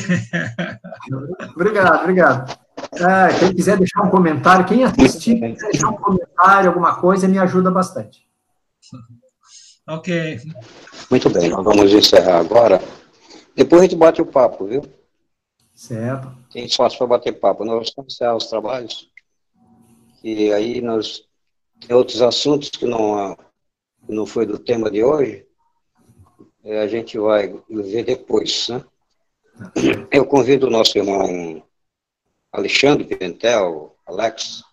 obrigado, 1.54 2.02
obrigado. 2.02 2.58
É, 2.94 3.40
quem 3.40 3.54
quiser 3.54 3.78
deixar 3.78 4.04
um 4.04 4.10
comentário, 4.10 4.66
quem 4.66 4.86
assistir, 4.86 5.36
quiser 5.40 5.70
deixar 5.70 5.90
um 5.90 5.98
comentário, 5.98 6.70
alguma 6.70 6.96
coisa, 6.96 7.28
me 7.28 7.40
ajuda 7.40 7.70
bastante. 7.70 8.26
Ok. 9.88 10.40
Muito 11.10 11.30
bem, 11.30 11.50
nós 11.50 11.64
vamos 11.64 11.94
encerrar 11.94 12.40
agora. 12.40 12.82
Depois 13.56 13.82
a 13.82 13.86
gente 13.86 13.96
bate 13.96 14.22
o 14.22 14.26
papo, 14.26 14.66
viu? 14.66 14.82
Certo. 15.74 16.32
Tem 16.52 16.66
espaço 16.66 16.98
para 16.98 17.08
bater 17.08 17.40
papo. 17.40 17.66
Nós 17.66 17.94
vamos 17.96 18.14
encerrar 18.14 18.36
os 18.36 18.48
trabalhos. 18.48 19.12
E 20.24 20.52
aí 20.54 20.82
nós 20.82 21.28
tem 21.80 21.96
outros 21.96 22.22
assuntos 22.22 22.70
que 22.70 22.86
não, 22.86 23.36
que 24.06 24.14
não 24.14 24.26
foi 24.26 24.46
do 24.46 24.60
tema 24.60 24.90
de 24.90 25.04
hoje, 25.04 25.48
é, 26.64 26.82
a 26.82 26.88
gente 26.88 27.18
vai 27.18 27.48
ver 27.70 28.04
depois, 28.04 28.68
né? 28.70 28.84
Eu 30.12 30.26
convido 30.26 30.68
o 30.68 30.70
nosso 30.70 30.98
irmão 30.98 31.64
Alexandre 32.52 33.06
Pimentel, 33.06 33.96
Alex. 34.06 34.64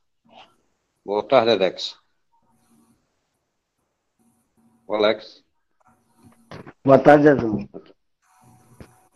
Boa 1.04 1.22
tarde, 1.22 1.52
Alex. 1.52 1.96
O 4.86 4.94
Alex. 4.94 5.42
Boa 6.84 6.98
tarde, 6.98 7.24
Zezão. 7.24 7.68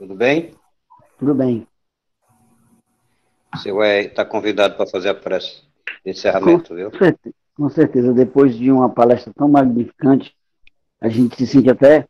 Tudo 0.02 0.16
bem? 0.16 0.52
Tudo 1.16 1.32
bem. 1.32 1.64
Você 3.54 3.72
vai 3.72 4.06
estar 4.06 4.24
convidado 4.24 4.74
para 4.74 4.84
fazer 4.84 5.10
a 5.10 5.14
prece 5.14 5.62
de 6.04 6.10
encerramento, 6.10 6.70
com 6.70 6.74
viu? 6.74 6.90
Certeza. 6.90 7.34
Com 7.54 7.68
certeza, 7.68 8.12
depois 8.12 8.56
de 8.56 8.72
uma 8.72 8.88
palestra 8.88 9.32
tão 9.32 9.48
magnificante, 9.48 10.34
a 11.00 11.08
gente 11.08 11.36
se 11.36 11.46
sente 11.46 11.70
até, 11.70 12.08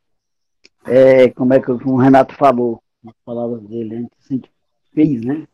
é, 0.87 1.29
como 1.33 1.53
é 1.53 1.61
que 1.61 1.71
o 1.71 1.97
Renato 1.97 2.35
falou, 2.35 2.83
nas 3.05 3.15
palavras 3.27 3.61
dele, 3.65 3.95
a 3.95 3.99
gente 3.99 4.13
se 4.21 4.29
sente 4.29 4.51
feliz, 4.95 5.23
né? 5.23 5.47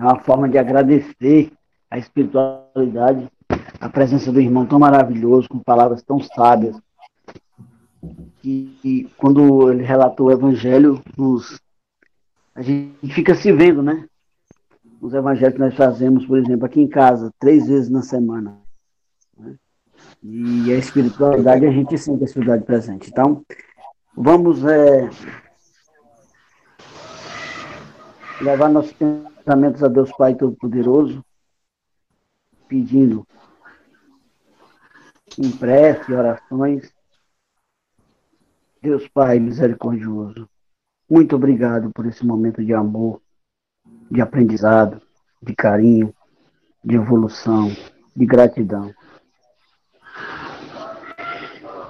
É 0.00 0.02
uma 0.02 0.20
forma 0.20 0.48
de 0.48 0.56
agradecer 0.56 1.52
a 1.90 1.98
espiritualidade, 1.98 3.28
a 3.78 3.88
presença 3.90 4.32
do 4.32 4.40
irmão 4.40 4.64
tão 4.64 4.78
maravilhoso, 4.78 5.46
com 5.46 5.58
palavras 5.58 6.02
tão 6.02 6.20
sábias, 6.20 6.80
que, 8.40 9.10
quando 9.18 9.70
ele 9.70 9.82
relatou 9.82 10.28
o 10.28 10.32
evangelho, 10.32 11.02
nos, 11.18 11.60
a 12.56 12.62
gente 12.62 13.12
fica 13.12 13.34
se 13.34 13.52
vendo, 13.52 13.82
né? 13.82 14.08
Os 14.98 15.12
evangelhos 15.12 15.54
que 15.54 15.60
nós 15.60 15.74
fazemos, 15.74 16.24
por 16.24 16.38
exemplo, 16.38 16.64
aqui 16.64 16.80
em 16.80 16.88
casa, 16.88 17.30
três 17.38 17.68
vezes 17.68 17.90
na 17.90 18.00
semana. 18.00 18.58
E 20.22 20.72
a 20.72 20.78
espiritualidade, 20.78 21.66
a 21.66 21.70
gente 21.70 21.98
sente 21.98 22.22
a 22.22 22.24
espiritualidade 22.24 22.66
presente. 22.66 23.10
Então, 23.10 23.44
vamos 24.16 24.64
é, 24.64 25.10
levar 28.40 28.70
nossos 28.70 28.94
pensamentos 28.94 29.84
a 29.84 29.88
Deus 29.88 30.10
Pai 30.16 30.34
Todo-Poderoso, 30.34 31.22
pedindo 32.66 33.26
em 35.38 35.50
prece, 35.50 36.10
orações. 36.10 36.90
Deus 38.80 39.06
Pai 39.08 39.38
misericordioso, 39.38 40.48
muito 41.08 41.36
obrigado 41.36 41.90
por 41.92 42.04
esse 42.06 42.26
momento 42.26 42.64
de 42.64 42.74
amor, 42.74 43.20
de 44.10 44.20
aprendizado, 44.20 45.00
de 45.40 45.54
carinho, 45.54 46.12
de 46.84 46.96
evolução, 46.96 47.70
de 48.14 48.26
gratidão. 48.26 48.92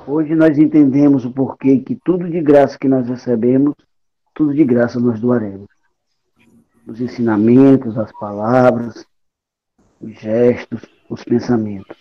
Hoje 0.07 0.35
nós 0.35 0.59
entendemos 0.59 1.25
o 1.25 1.33
porquê 1.33 1.81
que 1.81 1.97
tudo 1.97 2.29
de 2.31 2.41
graça 2.41 2.79
que 2.79 2.89
nós 2.89 3.09
recebemos, 3.09 3.75
tudo 4.35 4.55
de 4.55 4.65
graça 4.65 5.01
nós 5.01 5.19
doaremos. 5.19 5.69
Os 6.87 7.01
ensinamentos, 7.01 7.99
as 7.99 8.13
palavras, 8.13 9.05
os 10.01 10.13
gestos, 10.13 10.83
os 11.09 11.25
pensamentos. 11.25 11.97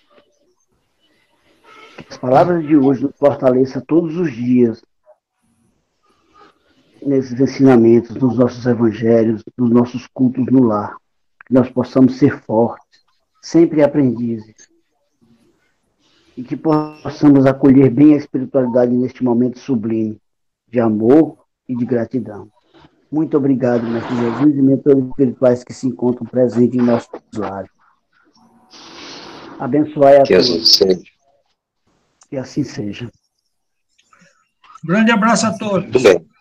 Que 1.97 2.05
as 2.09 2.17
palavras 2.17 2.67
de 2.67 2.75
hoje 2.75 3.03
nos 3.03 3.15
fortaleçam 3.17 3.81
todos 3.87 4.17
os 4.17 4.31
dias 4.31 4.83
nesses 7.05 7.39
ensinamentos, 7.39 8.15
nos 8.15 8.37
nossos 8.37 8.65
evangelhos, 8.65 9.43
nos 9.57 9.69
nossos 9.69 10.07
cultos 10.07 10.45
no 10.47 10.63
lar. 10.63 10.95
Que 11.45 11.53
nós 11.53 11.69
possamos 11.69 12.17
ser 12.17 12.39
fortes, 12.41 13.01
sempre 13.41 13.83
aprendizes 13.83 14.69
e 16.35 16.43
que 16.43 16.57
possamos 16.57 17.45
acolher 17.45 17.89
bem 17.89 18.13
a 18.13 18.17
espiritualidade 18.17 18.91
neste 18.91 19.23
momento 19.23 19.59
sublime 19.59 20.19
de 20.67 20.79
amor 20.79 21.37
e 21.67 21.75
de 21.75 21.85
gratidão. 21.85 22.49
Muito 23.11 23.37
obrigado, 23.37 23.83
Mestre 23.87 24.15
Jesus, 24.15 24.57
e 24.57 24.61
mentores 24.61 25.05
espirituais 25.05 25.63
que 25.63 25.73
se 25.73 25.87
encontram 25.87 26.25
presentes 26.25 26.77
em 26.77 26.83
nossos 26.83 27.09
lares. 27.33 27.69
Abençoai 29.57 30.17
a 30.17 30.23
que 30.23 30.33
todos. 30.33 30.49
Assim 30.49 30.65
seja. 30.65 31.03
Que 32.29 32.37
assim 32.37 32.63
seja. 32.63 33.11
Grande 34.83 35.11
abraço 35.11 35.45
a 35.45 35.57
todos. 35.57 35.85
Tudo 35.91 36.03
bem. 36.03 36.34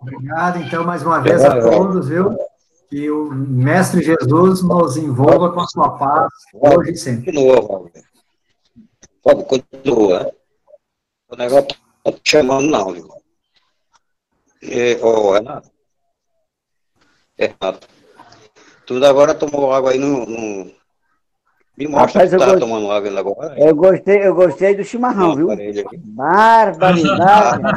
Obrigado, 0.00 0.62
então, 0.62 0.84
mais 0.84 1.02
uma 1.02 1.20
vez 1.20 1.44
a 1.44 1.60
todos, 1.60 2.08
viu? 2.08 2.36
Que 2.88 3.10
o 3.10 3.30
Mestre 3.30 4.02
Jesus 4.02 4.62
nos 4.62 4.96
envolva 4.96 5.52
com 5.52 5.60
a 5.60 5.66
sua 5.66 5.98
paz, 5.98 6.32
hoje 6.54 6.92
e 6.92 6.96
sempre. 6.96 7.30
De 7.30 7.38
novo, 7.38 7.90
Pode, 9.22 9.44
continua. 9.44 10.24
Né? 10.24 10.30
O 11.28 11.36
negócio 11.36 11.68
tá 12.02 12.12
te 12.12 12.30
chamando, 12.30 12.68
não, 12.68 12.92
viu? 12.92 13.08
E, 14.62 14.98
oh, 15.02 15.32
Renato. 15.32 15.70
Renato. 17.38 17.88
Tu 18.86 19.04
agora 19.04 19.34
tomou 19.34 19.72
água 19.72 19.92
aí 19.92 19.98
no. 19.98 20.26
no... 20.26 20.79
Me 21.80 21.88
mostra 21.88 22.24
Rapaz, 22.24 22.30
que 22.30 22.52
tá 22.52 22.58
tomando 22.58 22.90
água 22.90 23.18
agora. 23.18 23.54
Eu 23.58 23.74
gostei, 23.74 24.18
eu 24.26 24.34
gostei 24.34 24.74
do 24.76 24.84
chimarrão, 24.84 25.34
viu? 25.34 25.48
Barbaridade. 26.14 27.62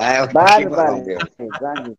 Ah, 0.00 0.12
é 0.12 0.26
Barbaridade. 0.28 1.98